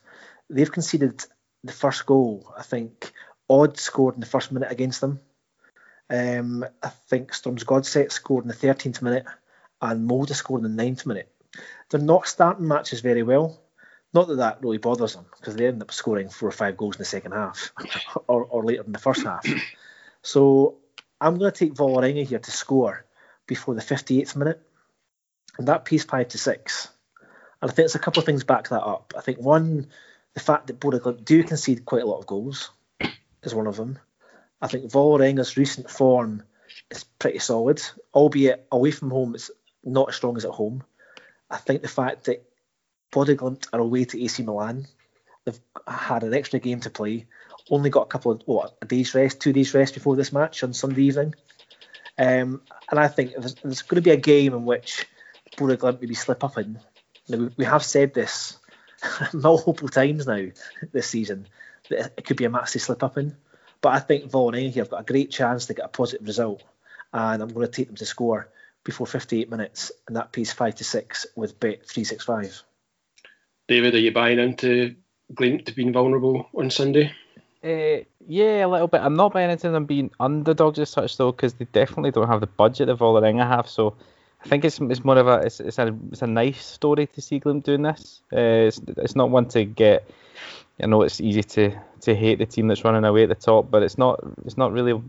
they've 0.49 0.71
conceded 0.71 1.25
the 1.63 1.73
first 1.73 2.05
goal, 2.05 2.53
I 2.57 2.63
think, 2.63 3.11
Odd 3.49 3.77
scored 3.77 4.15
in 4.15 4.21
the 4.21 4.25
first 4.25 4.51
minute 4.51 4.71
against 4.71 5.01
them. 5.01 5.19
Um, 6.09 6.65
I 6.81 6.89
think 7.09 7.31
Strømsgodset 7.31 8.11
scored 8.11 8.45
in 8.45 8.49
the 8.49 8.53
13th 8.53 9.01
minute 9.01 9.25
and 9.81 10.05
Molde 10.05 10.33
scored 10.33 10.63
in 10.63 10.75
the 10.75 10.83
9th 10.83 11.05
minute. 11.05 11.29
They're 11.89 11.99
not 11.99 12.27
starting 12.27 12.67
matches 12.67 13.01
very 13.01 13.23
well. 13.23 13.59
Not 14.13 14.27
that 14.27 14.35
that 14.35 14.61
really 14.61 14.77
bothers 14.77 15.15
them 15.15 15.25
because 15.39 15.55
they 15.55 15.67
end 15.67 15.81
up 15.81 15.91
scoring 15.91 16.29
four 16.29 16.49
or 16.49 16.51
five 16.51 16.77
goals 16.77 16.95
in 16.95 16.99
the 16.99 17.05
second 17.05 17.31
half 17.31 17.71
or, 18.27 18.45
or 18.45 18.63
later 18.63 18.83
in 18.83 18.91
the 18.91 18.99
first 18.99 19.23
half. 19.23 19.45
So 20.21 20.77
I'm 21.23 21.37
going 21.37 21.51
to 21.51 21.57
take 21.57 21.73
Vålerenga 21.73 22.25
here 22.25 22.39
to 22.39 22.51
score 22.51 23.05
before 23.47 23.75
the 23.75 23.81
58th 23.81 24.35
minute. 24.35 24.61
And 25.57 25.67
that 25.67 25.85
piece 25.85 26.03
5 26.03 26.27
to 26.29 26.37
6. 26.37 26.89
And 27.19 27.27
I 27.61 27.67
think 27.67 27.75
there's 27.77 27.95
a 27.95 27.99
couple 27.99 28.19
of 28.19 28.25
things 28.25 28.43
back 28.43 28.69
that 28.69 28.83
up. 28.83 29.13
I 29.17 29.21
think 29.21 29.39
one, 29.39 29.87
the 30.33 30.39
fact 30.39 30.67
that 30.67 30.79
Bodø 30.79 31.23
do 31.23 31.43
concede 31.43 31.85
quite 31.85 32.01
a 32.01 32.05
lot 32.05 32.19
of 32.19 32.27
goals 32.27 32.71
is 33.43 33.55
one 33.55 33.67
of 33.67 33.77
them. 33.77 33.99
I 34.61 34.67
think 34.67 34.91
Vålerenga's 34.91 35.57
recent 35.57 35.89
form 35.89 36.43
is 36.89 37.03
pretty 37.03 37.39
solid, 37.39 37.81
albeit 38.13 38.67
away 38.71 38.91
from 38.91 39.11
home 39.11 39.35
it's 39.35 39.51
not 39.83 40.09
as 40.09 40.15
strong 40.15 40.37
as 40.37 40.45
at 40.45 40.51
home. 40.51 40.83
I 41.49 41.57
think 41.57 41.81
the 41.81 41.87
fact 41.87 42.25
that 42.25 42.43
Glimt 43.13 43.67
are 43.71 43.79
away 43.79 44.05
to 44.05 44.23
AC 44.23 44.43
Milan. 44.43 44.87
They've 45.45 45.59
had 45.87 46.23
an 46.23 46.33
extra 46.33 46.59
game 46.59 46.79
to 46.81 46.89
play. 46.89 47.27
Only 47.69 47.89
got 47.89 48.03
a 48.03 48.07
couple 48.07 48.31
of 48.31 48.41
what 48.45 48.77
a 48.81 48.85
day's 48.85 49.15
rest, 49.15 49.39
two 49.39 49.53
days 49.53 49.73
rest 49.73 49.93
before 49.93 50.15
this 50.15 50.33
match 50.33 50.63
on 50.63 50.73
Sunday 50.73 51.03
evening. 51.03 51.33
Um, 52.17 52.61
and 52.89 52.99
I 52.99 53.07
think 53.07 53.31
there's, 53.31 53.55
there's, 53.55 53.81
going 53.81 54.01
to 54.01 54.07
be 54.07 54.11
a 54.11 54.17
game 54.17 54.53
in 54.53 54.65
which 54.65 55.07
Bodø 55.57 55.77
Glimt 55.77 56.01
maybe 56.01 56.13
slip 56.13 56.43
up 56.43 56.57
in. 56.57 56.79
we, 57.29 57.49
we 57.57 57.65
have 57.65 57.83
said 57.83 58.13
this 58.13 58.57
multiple 59.33 59.89
times 59.89 60.27
now 60.27 60.47
this 60.91 61.09
season 61.09 61.47
that 61.89 62.13
it 62.17 62.25
could 62.25 62.37
be 62.37 62.45
a 62.45 62.49
match 62.49 62.73
they 62.73 62.79
slip 62.79 63.03
up 63.03 63.17
in. 63.17 63.35
But 63.81 63.93
I 63.93 63.99
think 63.99 64.31
Vålerenga 64.31 64.71
here 64.71 64.83
have 64.83 64.91
got 64.91 65.01
a 65.01 65.11
great 65.11 65.31
chance 65.31 65.65
to 65.65 65.73
get 65.73 65.85
a 65.85 65.89
positive 65.89 66.25
result, 66.25 66.63
and 67.11 67.41
I'm 67.41 67.49
going 67.49 67.65
to 67.65 67.71
take 67.71 67.87
them 67.87 67.97
to 67.97 68.05
score 68.05 68.49
before 68.83 69.07
58 69.07 69.49
minutes, 69.49 69.91
and 70.07 70.15
that 70.15 70.31
pays 70.31 70.53
five 70.53 70.75
to 70.75 70.83
six 70.83 71.25
with 71.35 71.59
bet 71.59 71.87
365. 71.87 72.63
David, 73.67 73.95
are 73.95 73.99
you 73.99 74.11
buying 74.11 74.39
into 74.39 74.95
Glimt 75.33 75.73
being 75.75 75.93
vulnerable 75.93 76.47
on 76.55 76.69
Sunday? 76.69 77.13
Uh, 77.63 78.03
yeah, 78.27 78.65
a 78.65 78.67
little 78.67 78.87
bit. 78.87 79.01
I'm 79.01 79.15
not 79.15 79.33
buying 79.33 79.49
into 79.49 79.69
them 79.69 79.85
being 79.85 80.11
underdogs 80.19 80.79
as 80.79 80.89
such 80.89 81.15
though, 81.17 81.31
because 81.31 81.53
they 81.53 81.65
definitely 81.65 82.11
don't 82.11 82.27
have 82.27 82.41
the 82.41 82.47
budget 82.47 82.87
that 82.87 82.97
Vålerenga 82.97 83.47
have. 83.47 83.69
So 83.69 83.95
I 84.43 84.49
think 84.49 84.65
it's 84.65 84.79
it's 84.79 85.05
more 85.05 85.17
of 85.17 85.27
a 85.27 85.37
it's, 85.45 85.59
it's 85.61 85.79
a 85.79 85.95
it's 86.11 86.21
a 86.21 86.27
nice 86.27 86.65
story 86.65 87.07
to 87.07 87.21
see 87.21 87.39
Glimt 87.39 87.63
doing 87.63 87.83
this. 87.83 88.21
Uh, 88.31 88.67
it's 88.67 88.81
it's 88.97 89.15
not 89.15 89.29
one 89.29 89.47
to 89.49 89.63
get. 89.63 90.09
I 90.81 90.87
know 90.87 91.03
it's 91.03 91.21
easy 91.21 91.43
to 91.43 91.79
to 92.01 92.15
hate 92.15 92.39
the 92.39 92.45
team 92.45 92.67
that's 92.67 92.83
running 92.83 93.05
away 93.05 93.23
at 93.23 93.29
the 93.29 93.35
top, 93.35 93.71
but 93.71 93.83
it's 93.83 93.97
not 93.97 94.19
it's 94.45 94.57
not 94.57 94.73
really 94.73 95.01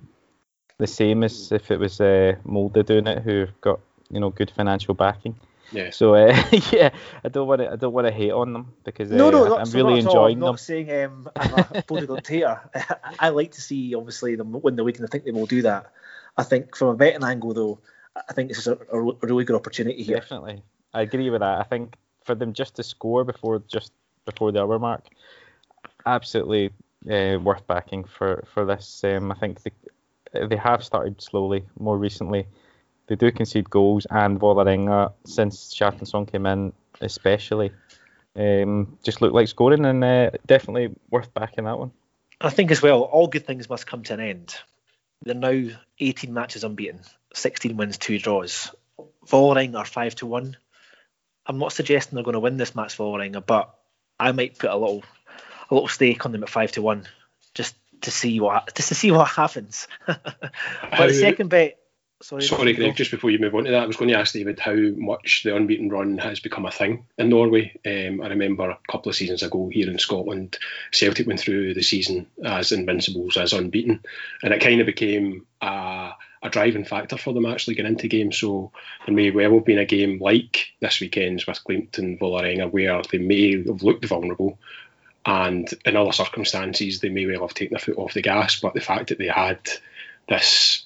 the 0.79 0.87
same 0.87 1.25
as 1.25 1.51
if 1.51 1.71
it 1.71 1.79
was 1.81 2.01
uh, 2.01 2.35
Molde 2.45 2.87
doing 2.87 3.09
it, 3.09 3.23
who 3.23 3.47
got 3.61 3.81
you 4.11 4.21
know 4.21 4.31
good 4.31 4.53
financial 4.53 4.95
backing. 4.95 5.35
Yeah. 5.73 5.91
So 5.91 6.15
uh, 6.15 6.35
yeah, 6.73 6.91
I 7.25 7.29
don't 7.29 7.49
want 7.49 7.61
to 7.61 7.73
I 7.73 7.77
don't 7.77 7.93
want 7.93 8.07
to 8.07 8.13
hate 8.13 8.33
on 8.33 8.53
them 8.53 8.73
because 8.85 9.11
uh, 9.11 9.17
no, 9.17 9.31
no, 9.31 9.57
I'm 9.57 9.67
so 9.67 9.79
really 9.79 9.99
enjoying 9.99 10.39
them. 10.39 10.49
I'm 10.49 10.53
not 10.53 10.61
saying 10.61 11.05
um, 11.05 11.29
I'm 11.37 11.55
a 11.55 11.83
political 11.87 12.19
hater. 12.27 12.61
I 13.19 13.31
like 13.31 13.53
to 13.53 13.61
see 13.61 13.95
obviously 13.95 14.37
them 14.37 14.53
win 14.53 14.77
the 14.77 14.85
week, 14.85 14.97
and 14.97 15.07
I 15.07 15.09
think 15.09 15.25
they 15.25 15.33
will 15.33 15.47
do 15.47 15.63
that. 15.63 15.93
I 16.37 16.43
think 16.43 16.77
from 16.77 16.89
a 16.89 16.95
betting 16.95 17.25
angle 17.25 17.55
though, 17.55 17.79
I 18.17 18.33
think 18.33 18.49
this 18.49 18.59
is 18.59 18.67
a, 18.67 18.79
a 18.93 19.01
really 19.01 19.45
good 19.45 19.57
opportunity 19.57 20.03
here. 20.03 20.17
Definitely, 20.17 20.63
I 20.93 21.03
agree 21.03 21.31
with 21.31 21.41
that. 21.41 21.61
I 21.61 21.65
think 21.65 21.95
for 22.25 22.35
them 22.35 22.53
just 22.53 22.77
to 22.77 22.83
score 22.83 23.25
before 23.25 23.63
just 23.67 23.93
before 24.25 24.53
the 24.53 24.61
hour 24.61 24.79
mark, 24.79 25.07
absolutely 26.07 26.71
uh, 27.11 27.39
worth 27.39 27.67
backing 27.67 28.05
for 28.05 28.45
for 28.53 28.65
this. 28.65 29.03
Um, 29.05 29.33
I 29.33 29.35
think 29.35 29.63
they 29.63 30.47
they 30.47 30.57
have 30.57 30.85
started 30.85 31.21
slowly 31.23 31.65
more 31.79 31.97
recently 31.97 32.47
they 33.07 33.17
do 33.17 33.31
concede 33.31 33.69
goals, 33.69 34.07
and 34.11 34.41
Vålerenga, 34.41 35.13
since 35.25 35.75
Kjartansson 35.75 36.31
came 36.31 36.47
in, 36.47 36.73
especially, 37.01 37.73
um, 38.37 38.99
just 39.03 39.21
look 39.21 39.33
like 39.33 39.49
scoring, 39.49 39.85
and 39.85 40.03
uh, 40.03 40.31
definitely 40.47 40.95
worth 41.11 41.33
backing 41.35 41.65
that 41.65 41.79
one. 41.79 41.93
I 42.41 42.51
think 42.51 42.71
as 42.71 42.83
well, 42.83 43.03
all 43.03 43.29
good 43.29 43.47
things 43.47 43.69
must 43.69 43.87
come 43.87 44.03
to 44.05 44.15
an 44.15 44.21
end. 44.21 44.55
They're 45.23 45.35
now 45.35 45.69
18 45.99 46.33
matches 46.33 46.65
unbeaten, 46.65 47.01
16 47.35 47.77
wins, 47.77 47.99
two 47.99 48.19
draws. 48.19 48.75
Vålerenga 49.27 49.77
are 49.77 49.85
five 49.85 50.15
to 50.17 50.27
one. 50.27 50.57
I'm 51.47 51.59
not 51.59 51.73
suggesting 51.73 52.17
they're 52.17 52.25
going 52.25 52.35
to 52.35 52.41
win 52.41 52.57
this 52.57 52.75
match, 52.75 52.97
Vålerenga, 52.97 53.45
but 53.45 53.75
I 54.19 54.33
might 54.33 54.59
put 54.59 54.71
a 54.71 54.77
little, 54.77 55.05
a 55.71 55.75
little 55.75 55.89
stake 55.89 56.25
on 56.25 56.33
them 56.33 56.43
at 56.43 56.49
five 56.49 56.73
to 56.73 56.83
one, 56.83 57.07
just 57.55 57.75
to 58.03 58.11
see 58.11 58.41
what, 58.41 58.75
just 58.75 58.89
to 58.89 58.95
see 58.95 59.11
what 59.11 59.29
happens. 59.29 59.89
but 60.07 60.43
the 60.99 61.15
second 61.15 61.49
bet 61.49 61.79
Sorry, 62.23 62.43
Sorry 62.43 62.73
Greg, 62.73 62.97
just 62.97 63.11
before 63.11 63.31
you 63.31 63.39
move 63.39 63.55
on 63.55 63.65
to 63.65 63.73
that, 63.73 63.83
I 63.83 63.87
was 63.87 63.97
going 63.97 64.09
to 64.09 64.19
ask 64.19 64.33
David 64.33 64.59
how 64.59 64.75
much 64.75 65.43
the 65.43 65.55
unbeaten 65.55 65.91
run 65.91 66.17
has 66.19 66.41
become 66.41 66.65
a 66.65 66.71
thing 66.71 67.05
in 67.19 67.29
Norway. 67.29 67.79
Um, 67.85 68.23
I 68.23 68.29
remember 68.29 68.71
a 68.71 68.79
couple 68.91 69.11
of 69.11 69.17
seasons 69.17 69.43
ago 69.43 69.69
here 69.69 69.91
in 69.91 69.99
Scotland, 69.99 70.57
Celtic 70.91 71.27
went 71.27 71.41
through 71.41 71.75
the 71.75 71.83
season 71.83 72.27
as 72.43 72.73
invincibles, 72.73 73.37
as 73.37 73.53
unbeaten, 73.53 74.01
and 74.43 74.55
it 74.55 74.63
kind 74.63 74.81
of 74.81 74.87
became 74.87 75.45
a, 75.61 76.13
a 76.43 76.51
driving 76.51 76.85
factor 76.85 77.19
for 77.19 77.35
them 77.35 77.47
actually 77.47 77.75
getting 77.75 77.93
into 77.93 78.09
games. 78.09 78.39
So 78.39 78.71
there 79.05 79.15
may 79.15 79.31
well 79.31 79.55
have 79.55 79.67
been 79.67 79.79
a 79.79 79.85
game 79.85 80.19
like 80.19 80.69
this 80.81 81.01
weekend's 81.01 81.47
with 81.47 81.63
Glimt 81.65 81.99
and 81.99 82.19
Vålerenga 82.19 82.71
where 82.71 83.03
they 83.11 83.19
may 83.19 83.65
have 83.67 83.83
looked 83.83 84.07
vulnerable, 84.07 84.59
and 85.27 85.69
in 85.85 85.97
other 85.97 86.13
circumstances 86.13 87.01
they 87.01 87.09
may 87.11 87.27
well 87.27 87.43
have 87.43 87.55
taken 87.55 87.75
their 87.75 87.81
foot 87.81 87.99
off 87.99 88.15
the 88.15 88.23
gas. 88.23 88.61
But 88.61 88.73
the 88.73 88.81
fact 88.81 89.09
that 89.09 89.19
they 89.19 89.29
had 89.29 89.59
this 90.29 90.84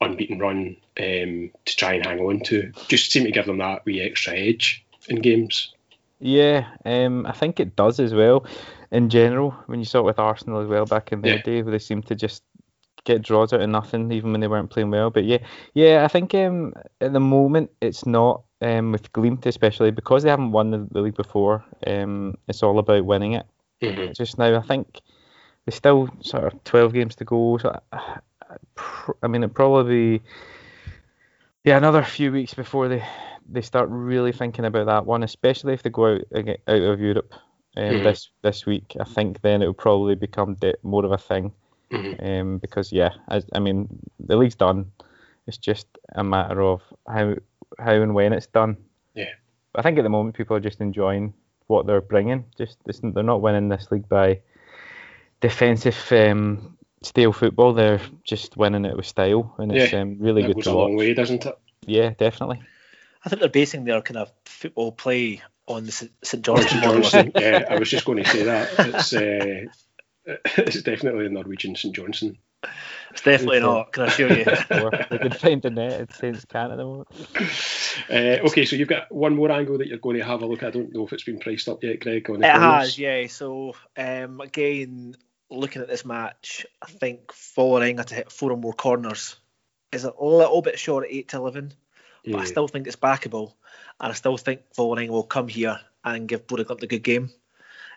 unbeaten 0.00 0.38
run 0.38 0.76
um, 0.98 1.50
to 1.64 1.76
try 1.76 1.94
and 1.94 2.06
hang 2.06 2.20
on 2.20 2.40
to. 2.40 2.72
Just 2.88 3.10
seem 3.10 3.24
to 3.24 3.30
give 3.30 3.46
them 3.46 3.58
that 3.58 3.84
wee 3.84 4.00
extra 4.00 4.34
edge 4.34 4.84
in 5.08 5.20
games. 5.20 5.74
Yeah, 6.20 6.66
um, 6.84 7.26
I 7.26 7.32
think 7.32 7.60
it 7.60 7.76
does 7.76 8.00
as 8.00 8.12
well. 8.12 8.46
In 8.90 9.08
general, 9.08 9.52
when 9.66 9.78
you 9.78 9.84
saw 9.84 10.00
it 10.00 10.04
with 10.04 10.18
Arsenal 10.18 10.60
as 10.60 10.68
well 10.68 10.86
back 10.86 11.12
in 11.12 11.20
their 11.20 11.36
yeah. 11.36 11.42
day, 11.42 11.62
where 11.62 11.72
they 11.72 11.78
seemed 11.78 12.06
to 12.06 12.14
just 12.14 12.42
get 13.04 13.22
draws 13.22 13.52
out 13.52 13.60
of 13.60 13.68
nothing, 13.68 14.10
even 14.12 14.32
when 14.32 14.40
they 14.40 14.48
weren't 14.48 14.70
playing 14.70 14.90
well. 14.90 15.10
But 15.10 15.24
yeah, 15.24 15.38
yeah, 15.74 16.04
I 16.04 16.08
think 16.08 16.34
um, 16.34 16.74
at 17.00 17.12
the 17.12 17.20
moment 17.20 17.70
it's 17.80 18.06
not 18.06 18.42
um, 18.60 18.92
with 18.92 19.12
Glimt 19.12 19.46
especially 19.46 19.90
because 19.90 20.22
they 20.22 20.30
haven't 20.30 20.52
won 20.52 20.70
the, 20.70 20.86
the 20.90 21.00
league 21.00 21.16
before. 21.16 21.64
Um, 21.86 22.36
it's 22.48 22.62
all 22.62 22.78
about 22.78 23.04
winning 23.04 23.32
it. 23.32 23.46
Mm-hmm. 23.82 24.12
Just 24.12 24.38
now, 24.38 24.56
I 24.56 24.62
think 24.62 25.00
there's 25.64 25.76
still 25.76 26.08
sort 26.20 26.44
of 26.44 26.64
12 26.64 26.92
games 26.92 27.14
to 27.16 27.24
go. 27.24 27.58
So 27.58 27.78
I 29.22 29.26
mean, 29.26 29.42
it 29.42 29.54
probably 29.54 30.22
yeah 31.64 31.76
another 31.76 32.02
few 32.02 32.32
weeks 32.32 32.54
before 32.54 32.88
they 32.88 33.04
they 33.50 33.62
start 33.62 33.88
really 33.90 34.32
thinking 34.32 34.64
about 34.64 34.86
that 34.86 35.06
one, 35.06 35.22
especially 35.22 35.74
if 35.74 35.82
they 35.82 35.90
go 35.90 36.14
out 36.14 36.48
out 36.68 36.82
of 36.82 37.00
Europe 37.00 37.32
um, 37.76 37.84
mm-hmm. 37.84 38.04
this 38.04 38.30
this 38.42 38.66
week. 38.66 38.96
I 39.00 39.04
think 39.04 39.40
then 39.40 39.62
it 39.62 39.66
will 39.66 39.74
probably 39.74 40.14
become 40.14 40.56
more 40.82 41.04
of 41.04 41.12
a 41.12 41.18
thing. 41.18 41.52
Mm-hmm. 41.90 42.24
Um, 42.26 42.58
because 42.58 42.92
yeah, 42.92 43.14
I, 43.28 43.42
I 43.54 43.60
mean 43.60 43.88
the 44.20 44.36
league's 44.36 44.54
done. 44.54 44.90
It's 45.46 45.56
just 45.56 45.86
a 46.14 46.22
matter 46.22 46.60
of 46.60 46.82
how 47.08 47.36
how 47.78 47.92
and 47.92 48.14
when 48.14 48.32
it's 48.32 48.46
done. 48.46 48.76
Yeah. 49.14 49.32
I 49.74 49.82
think 49.82 49.98
at 49.98 50.02
the 50.02 50.10
moment 50.10 50.36
people 50.36 50.56
are 50.56 50.60
just 50.60 50.80
enjoying 50.80 51.32
what 51.66 51.86
they're 51.86 52.00
bringing. 52.00 52.44
Just 52.56 52.78
they're 52.84 53.22
not 53.22 53.42
winning 53.42 53.68
this 53.68 53.90
league 53.90 54.08
by 54.08 54.40
defensive 55.40 55.96
um, 56.10 56.76
stale 57.02 57.32
football. 57.32 57.74
They're 57.74 58.00
just 58.24 58.56
winning 58.56 58.84
it 58.84 58.96
with 58.96 59.06
style, 59.06 59.54
and 59.58 59.74
it's 59.74 59.92
yeah, 59.92 60.00
um, 60.00 60.16
really 60.20 60.42
good 60.42 60.52
to 60.52 60.56
watch. 60.56 60.66
a 60.66 60.72
long 60.72 60.96
way, 60.96 61.14
doesn't 61.14 61.46
it? 61.46 61.58
Yeah, 61.86 62.10
definitely. 62.10 62.60
I 63.24 63.28
think 63.28 63.40
they're 63.40 63.48
basing 63.48 63.84
their 63.84 64.00
kind 64.02 64.18
of 64.18 64.32
football 64.44 64.92
play 64.92 65.42
on 65.66 65.84
the 65.84 65.92
St 65.92 66.44
Johnstone 66.44 66.80
model. 66.80 67.30
yeah, 67.36 67.64
I 67.68 67.78
was 67.78 67.90
just 67.90 68.04
going 68.04 68.22
to 68.22 68.28
say 68.28 68.44
that. 68.44 68.70
It's 68.78 69.12
uh, 69.12 69.64
it's 70.56 70.82
definitely 70.82 71.24
the 71.24 71.30
Norwegian 71.30 71.76
St 71.76 71.94
Johnstone. 71.94 72.38
It's 73.10 73.22
definitely 73.22 73.60
not. 73.60 73.92
Can 73.92 74.04
I 74.04 74.06
assure 74.06 74.32
you? 74.32 74.44
they 74.44 75.18
could 75.18 75.36
find 75.36 75.64
a 75.64 75.70
net 75.70 76.00
at 76.00 76.14
Saints 76.14 76.44
Can 76.44 76.72
at 76.72 76.76
the 76.76 76.84
moment. 76.84 77.08
Uh, 78.10 78.46
okay, 78.48 78.64
so 78.64 78.76
you've 78.76 78.88
got 78.88 79.12
one 79.12 79.34
more 79.34 79.50
angle 79.50 79.78
that 79.78 79.86
you're 79.86 79.98
going 79.98 80.16
to 80.18 80.24
have 80.24 80.42
a 80.42 80.46
look. 80.46 80.62
at. 80.62 80.68
I 80.68 80.70
don't 80.72 80.92
know 80.92 81.06
if 81.06 81.12
it's 81.12 81.24
been 81.24 81.38
priced 81.38 81.68
up 81.68 81.82
yet, 81.82 82.00
Greg. 82.00 82.28
On 82.30 82.42
it 82.42 82.50
has, 82.50 82.98
yeah. 82.98 83.26
So 83.28 83.74
um, 83.96 84.40
again, 84.40 85.16
looking 85.50 85.82
at 85.82 85.88
this 85.88 86.04
match, 86.04 86.66
I 86.82 86.86
think 86.86 87.32
Vålerenga 87.56 88.04
to 88.04 88.14
hit 88.14 88.32
four 88.32 88.52
or 88.52 88.56
more 88.56 88.72
corners 88.72 89.36
is 89.92 90.04
a 90.04 90.12
little 90.20 90.62
bit 90.62 90.78
short 90.78 91.04
at 91.04 91.12
8 91.12 91.28
to 91.28 91.36
11, 91.38 91.72
but 92.24 92.30
yeah. 92.30 92.38
I 92.38 92.44
still 92.44 92.68
think 92.68 92.86
it's 92.86 92.96
backable. 92.96 93.54
And 94.00 94.12
I 94.12 94.14
still 94.14 94.36
think 94.36 94.60
Vålerenga 94.76 95.10
will 95.10 95.24
come 95.24 95.48
here 95.48 95.80
and 96.04 96.28
give 96.28 96.46
Bodø 96.46 96.70
a 96.70 96.86
good 96.86 97.02
game. 97.02 97.30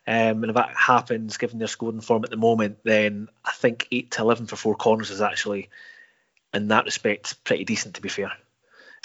Um, 0.07 0.43
and 0.43 0.45
if 0.45 0.55
that 0.55 0.75
happens, 0.75 1.37
given 1.37 1.59
their 1.59 1.67
scoring 1.67 2.01
form 2.01 2.23
at 2.23 2.31
the 2.31 2.37
moment, 2.37 2.79
then 2.83 3.27
I 3.45 3.51
think 3.51 3.87
8 3.91 4.11
to 4.11 4.21
11 4.21 4.47
for 4.47 4.55
four 4.55 4.75
corners 4.75 5.11
is 5.11 5.21
actually, 5.21 5.69
in 6.53 6.69
that 6.69 6.85
respect, 6.85 7.43
pretty 7.43 7.65
decent 7.65 7.95
to 7.95 8.01
be 8.01 8.09
fair. 8.09 8.31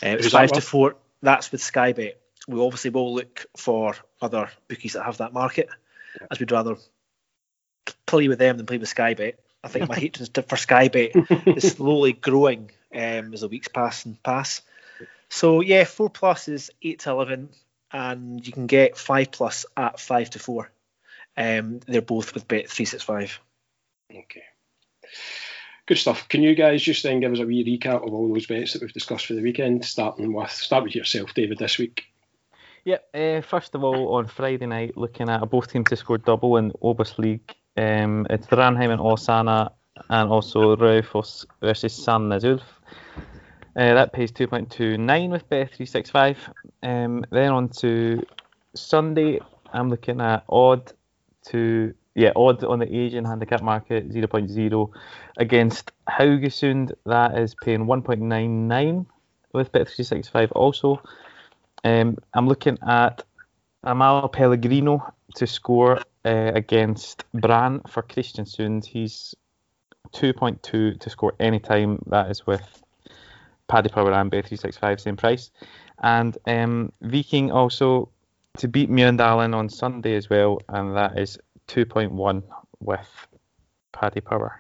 Uh, 0.03 0.17
it's 0.19 0.31
5 0.31 0.53
to 0.53 0.61
4. 0.61 0.97
That's 1.23 1.53
with 1.53 1.63
Sky 1.63 1.93
Bet. 1.93 2.19
We 2.49 2.61
obviously 2.61 2.91
will 2.91 3.15
look 3.15 3.45
for 3.57 3.95
other 4.23 4.49
bookies 4.69 4.95
that 4.95 5.05
have 5.05 5.19
that 5.19 5.33
market, 5.33 5.69
yeah. 6.19 6.29
as 6.31 6.39
we'd 6.39 6.53
rather 6.53 6.77
play 8.07 8.29
with 8.29 8.39
them 8.39 8.57
than 8.57 8.67
play 8.67 8.79
with 8.79 8.95
Skybet. 8.95 9.35
I 9.63 9.69
think 9.69 9.89
my 9.89 9.95
hatred 9.99 10.29
for 10.35 10.57
Skybet 10.57 11.57
is 11.57 11.73
slowly 11.73 12.13
growing 12.13 12.71
um, 12.95 13.33
as 13.35 13.41
the 13.41 13.49
weeks 13.49 13.69
pass 13.69 14.05
and 14.05 14.23
pass. 14.23 14.63
So 15.29 15.61
yeah, 15.61 15.85
four 15.85 16.11
plus 16.11 16.49
is 16.49 16.71
eight 16.83 17.01
to 17.01 17.11
eleven, 17.11 17.51
and 17.93 18.47
you 18.47 18.53
can 18.53 18.67
get 18.67 18.97
five 18.97 19.33
plus 19.33 19.67
at 19.77 19.99
five 19.99 20.31
to 20.31 20.39
four. 20.39 20.71
Um, 21.37 21.81
they're 21.87 22.01
both 22.01 22.33
with 22.35 22.49
bet 22.49 22.71
three 22.71 22.85
six 22.85 23.03
five. 23.03 23.39
Okay. 24.11 24.45
Good 25.87 25.99
stuff. 25.99 26.29
Can 26.29 26.43
you 26.43 26.55
guys 26.55 26.83
just 26.83 27.03
then 27.03 27.21
give 27.21 27.33
us 27.33 27.39
a 27.39 27.47
wee 27.47 27.65
recap 27.65 28.07
of 28.07 28.13
all 28.13 28.33
those 28.33 28.47
bets 28.47 28.73
that 28.73 28.83
we've 28.83 28.93
discussed 28.93 29.27
for 29.27 29.35
the 29.35 29.43
weekend, 29.43 29.85
starting 29.85 30.33
with 30.33 30.51
start 30.51 30.85
with 30.85 30.97
yourself, 30.97 31.33
David, 31.35 31.59
this 31.59 31.79
week. 31.79 32.05
Yep. 32.85 33.09
Uh, 33.15 33.41
first 33.41 33.75
of 33.75 33.85
all, 33.85 34.15
on 34.15 34.27
Friday 34.27 34.67
night, 34.67 34.97
looking 34.97 35.29
at 35.29 35.43
a 35.43 35.47
both 35.47 35.71
teams 35.71 35.89
to 35.91 35.97
score 35.97 36.19
double 36.19 36.57
in 36.57 36.73
Obos 36.83 37.19
League 37.19 37.55
um, 37.77 38.27
it's 38.31 38.47
Ranheim 38.49 38.91
and 38.91 39.01
Åsane, 39.01 39.71
and 40.09 40.31
also 40.31 40.77
Raufoss 40.77 41.47
versus 41.61 41.99
Sandnes 41.99 42.45
Ulf. 42.45 42.63
Uh, 43.77 43.93
that 43.93 44.13
pays 44.13 44.33
2.29 44.33 45.31
with 45.31 45.49
Bet365. 45.51 46.37
Um, 46.83 47.25
then 47.31 47.53
on 47.53 47.69
to 47.81 48.25
Sunday, 48.75 49.41
I'm 49.73 49.91
looking 49.91 50.21
at 50.21 50.45
odd 50.49 50.93
to 51.49 51.95
yeah 52.15 52.33
odd 52.35 52.65
on 52.65 52.79
the 52.79 52.97
Asian 52.97 53.25
handicap 53.25 53.63
market 53.63 54.09
0.0 54.09 54.91
against 55.37 55.93
Haugesund. 56.09 56.93
That 57.05 57.37
is 57.39 57.55
paying 57.55 57.85
1.99 57.85 59.07
with 59.53 59.73
Bet365 59.73 60.53
also. 60.53 61.03
Um, 61.85 62.17
I'm 62.33 62.49
looking 62.49 62.79
at 62.87 63.23
Amahl 63.85 64.29
Pellegrino 64.29 65.13
to 65.35 65.47
score 65.47 66.01
uh, 66.27 66.53
against 66.55 67.25
Brann 67.33 67.81
for 67.89 68.03
Kristiansund. 68.03 68.85
He's 68.85 69.35
2.2 70.13 70.99
to 70.99 71.11
score 71.11 71.35
anytime. 71.39 72.03
That 72.07 72.31
is 72.31 72.47
with 72.47 72.83
Paddy 73.69 73.89
Power 73.89 74.13
and 74.13 74.31
Bet365, 74.31 75.01
same 75.01 75.17
price. 75.17 75.51
And 76.03 76.37
um, 76.47 76.93
Viking 77.01 77.53
also 77.53 78.11
to 78.59 78.69
beat 78.69 78.91
Mjøndalen 78.91 79.55
on 79.55 79.69
Sunday 79.69 80.17
as 80.17 80.29
well, 80.29 80.61
and 80.69 80.97
that 80.97 81.19
is 81.19 81.39
2.1 81.69 82.43
with 82.81 83.27
Paddy 83.93 84.21
Power. 84.21 84.59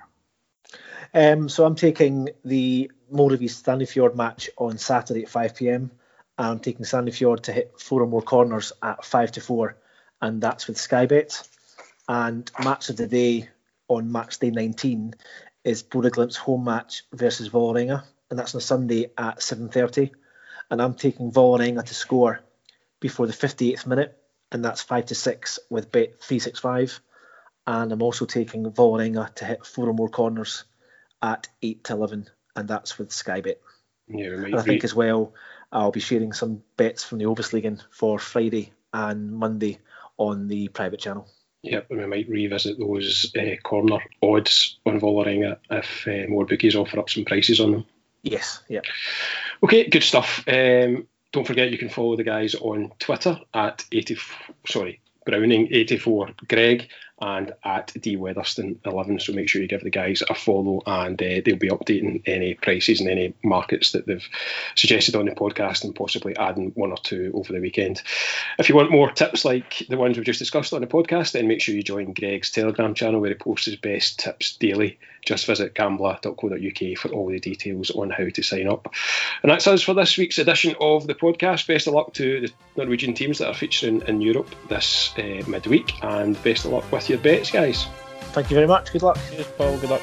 Um, 1.14 1.48
so 1.48 1.64
I'm 1.64 1.74
taking 1.74 2.30
the 2.44 2.90
Molde 3.10 3.38
Sandefjord 3.40 4.14
match 4.14 4.50
on 4.56 4.78
Saturday 4.78 5.22
at 5.22 5.28
5 5.28 5.56
pm. 5.56 5.90
I'm 6.38 6.58
taking 6.58 6.84
Sandefjord 6.84 7.42
to 7.44 7.52
hit 7.52 7.80
four 7.80 8.02
or 8.02 8.06
more 8.06 8.22
corners 8.22 8.72
at 8.82 9.04
5 9.04 9.32
to 9.32 9.40
4, 9.40 9.76
and 10.20 10.40
that's 10.40 10.66
with 10.66 10.76
Skybet. 10.76 11.48
And 12.08 12.50
match 12.62 12.90
of 12.90 12.96
the 12.96 13.06
day 13.08 13.48
on 13.88 14.12
match 14.12 14.38
day 14.38 14.50
19 14.50 15.14
is 15.64 15.82
Bodø/Glimt's 15.82 16.36
home 16.36 16.64
match 16.64 17.02
versus 17.12 17.48
Vålerenga, 17.48 18.04
and 18.30 18.38
that's 18.38 18.54
on 18.54 18.58
a 18.58 18.62
Sunday 18.62 19.10
at 19.18 19.38
7.30. 19.38 20.10
And 20.70 20.80
I'm 20.80 20.94
taking 20.94 21.32
Vålerenga 21.32 21.84
to 21.84 21.94
score 21.94 22.40
before 23.00 23.26
the 23.26 23.32
58th 23.32 23.86
minute, 23.86 24.16
and 24.52 24.64
that's 24.64 24.82
5 24.82 25.06
to 25.06 25.14
6 25.14 25.58
with 25.70 25.90
bet 25.90 26.20
365. 26.20 27.00
And 27.66 27.90
I'm 27.92 28.02
also 28.02 28.26
taking 28.26 28.70
Vålerenga 28.70 29.34
to 29.34 29.44
hit 29.44 29.66
four 29.66 29.88
or 29.88 29.94
more 29.94 30.08
corners 30.08 30.64
at 31.20 31.48
8 31.62 31.82
to 31.84 31.92
11, 31.94 32.30
and 32.54 32.68
that's 32.68 32.98
with 32.98 33.10
Skybet. 33.10 33.56
Yeah, 34.08 34.34
and 34.34 34.54
I 34.54 34.62
think 34.62 34.84
as 34.84 34.94
well, 34.94 35.34
I'll 35.72 35.90
be 35.90 35.98
sharing 35.98 36.32
some 36.32 36.62
bets 36.76 37.02
from 37.02 37.18
the 37.18 37.24
Obosligan 37.24 37.82
for 37.90 38.20
Friday 38.20 38.72
and 38.92 39.32
Monday 39.32 39.80
on 40.16 40.46
the 40.46 40.68
private 40.68 41.00
channel. 41.00 41.28
Yep, 41.66 41.90
and 41.90 41.98
we 41.98 42.06
might 42.06 42.28
revisit 42.28 42.78
those 42.78 43.32
uh, 43.36 43.56
corner 43.62 43.98
odds 44.22 44.78
on 44.86 45.00
Vålerenga 45.00 45.58
if 45.70 46.06
uh, 46.06 46.30
more 46.30 46.46
bookies 46.46 46.76
offer 46.76 47.00
up 47.00 47.10
some 47.10 47.24
prices 47.24 47.60
on 47.60 47.72
them. 47.72 47.84
Yes, 48.22 48.62
yeah. 48.68 48.80
Okay, 49.62 49.88
good 49.88 50.02
stuff. 50.02 50.44
Um, 50.46 51.08
don't 51.32 51.46
forget 51.46 51.70
you 51.70 51.78
can 51.78 51.88
follow 51.88 52.16
the 52.16 52.24
guys 52.24 52.54
on 52.54 52.92
Twitter 52.98 53.38
at 53.52 53.84
80, 53.90 54.16
sorry, 54.66 55.00
Browning84 55.26 56.48
Greg 56.48 56.88
and 57.20 57.52
at 57.64 57.92
D 57.98 58.16
Weatherston 58.16 58.78
11. 58.84 59.20
So 59.20 59.32
make 59.32 59.48
sure 59.48 59.62
you 59.62 59.68
give 59.68 59.82
the 59.82 59.90
guys 59.90 60.22
a 60.28 60.34
follow, 60.34 60.82
and 60.86 61.20
uh, 61.20 61.40
they'll 61.44 61.56
be 61.56 61.70
updating 61.70 62.22
any 62.26 62.54
prices 62.54 63.00
and 63.00 63.08
any 63.08 63.34
markets 63.42 63.92
that 63.92 64.06
they've 64.06 64.28
suggested 64.74 65.16
on 65.16 65.26
the 65.26 65.32
podcast, 65.32 65.84
and 65.84 65.94
possibly 65.94 66.36
adding 66.36 66.72
one 66.74 66.90
or 66.90 66.98
two 66.98 67.32
over 67.34 67.52
the 67.52 67.60
weekend. 67.60 68.02
If 68.58 68.68
you 68.68 68.74
want 68.74 68.90
more 68.90 69.10
tips 69.10 69.44
like 69.44 69.82
the 69.88 69.96
ones 69.96 70.16
we've 70.16 70.26
just 70.26 70.38
discussed 70.38 70.72
on 70.72 70.80
the 70.80 70.86
podcast, 70.86 71.32
then 71.32 71.48
make 71.48 71.60
sure 71.60 71.74
you 71.74 71.82
join 71.82 72.12
Greg's 72.12 72.50
Telegram 72.50 72.94
channel 72.94 73.20
where 73.20 73.30
he 73.30 73.36
posts 73.36 73.66
his 73.66 73.76
best 73.76 74.18
tips 74.18 74.56
daily. 74.56 74.98
Just 75.24 75.46
visit 75.46 75.74
gambler.co.uk 75.74 76.98
for 76.98 77.08
all 77.08 77.28
the 77.28 77.40
details 77.40 77.90
on 77.90 78.10
how 78.10 78.28
to 78.28 78.42
sign 78.42 78.68
up. 78.68 78.94
And 79.42 79.50
that's 79.50 79.66
us 79.66 79.82
for 79.82 79.92
this 79.92 80.16
week's 80.16 80.38
edition 80.38 80.76
of 80.80 81.06
the 81.08 81.16
podcast. 81.16 81.66
Best 81.66 81.88
of 81.88 81.94
luck 81.94 82.12
to 82.14 82.42
the 82.42 82.52
Norwegian 82.76 83.14
teams 83.14 83.38
that 83.38 83.48
are 83.48 83.54
featuring 83.54 84.02
in 84.02 84.20
Europe 84.20 84.54
this 84.68 85.12
uh, 85.18 85.42
midweek, 85.48 86.02
and 86.04 86.40
best 86.44 86.64
of 86.64 86.72
luck 86.72 86.88
with 87.08 87.24
your 87.24 87.38
bets, 87.38 87.50
guys. 87.50 87.86
Thank 88.32 88.50
you 88.50 88.54
very 88.54 88.66
much. 88.66 88.92
Good 88.92 89.02
luck. 89.02 89.18
Cheers, 89.30 89.46
Paul. 89.56 89.78
Good 89.78 89.90
luck. 89.90 90.02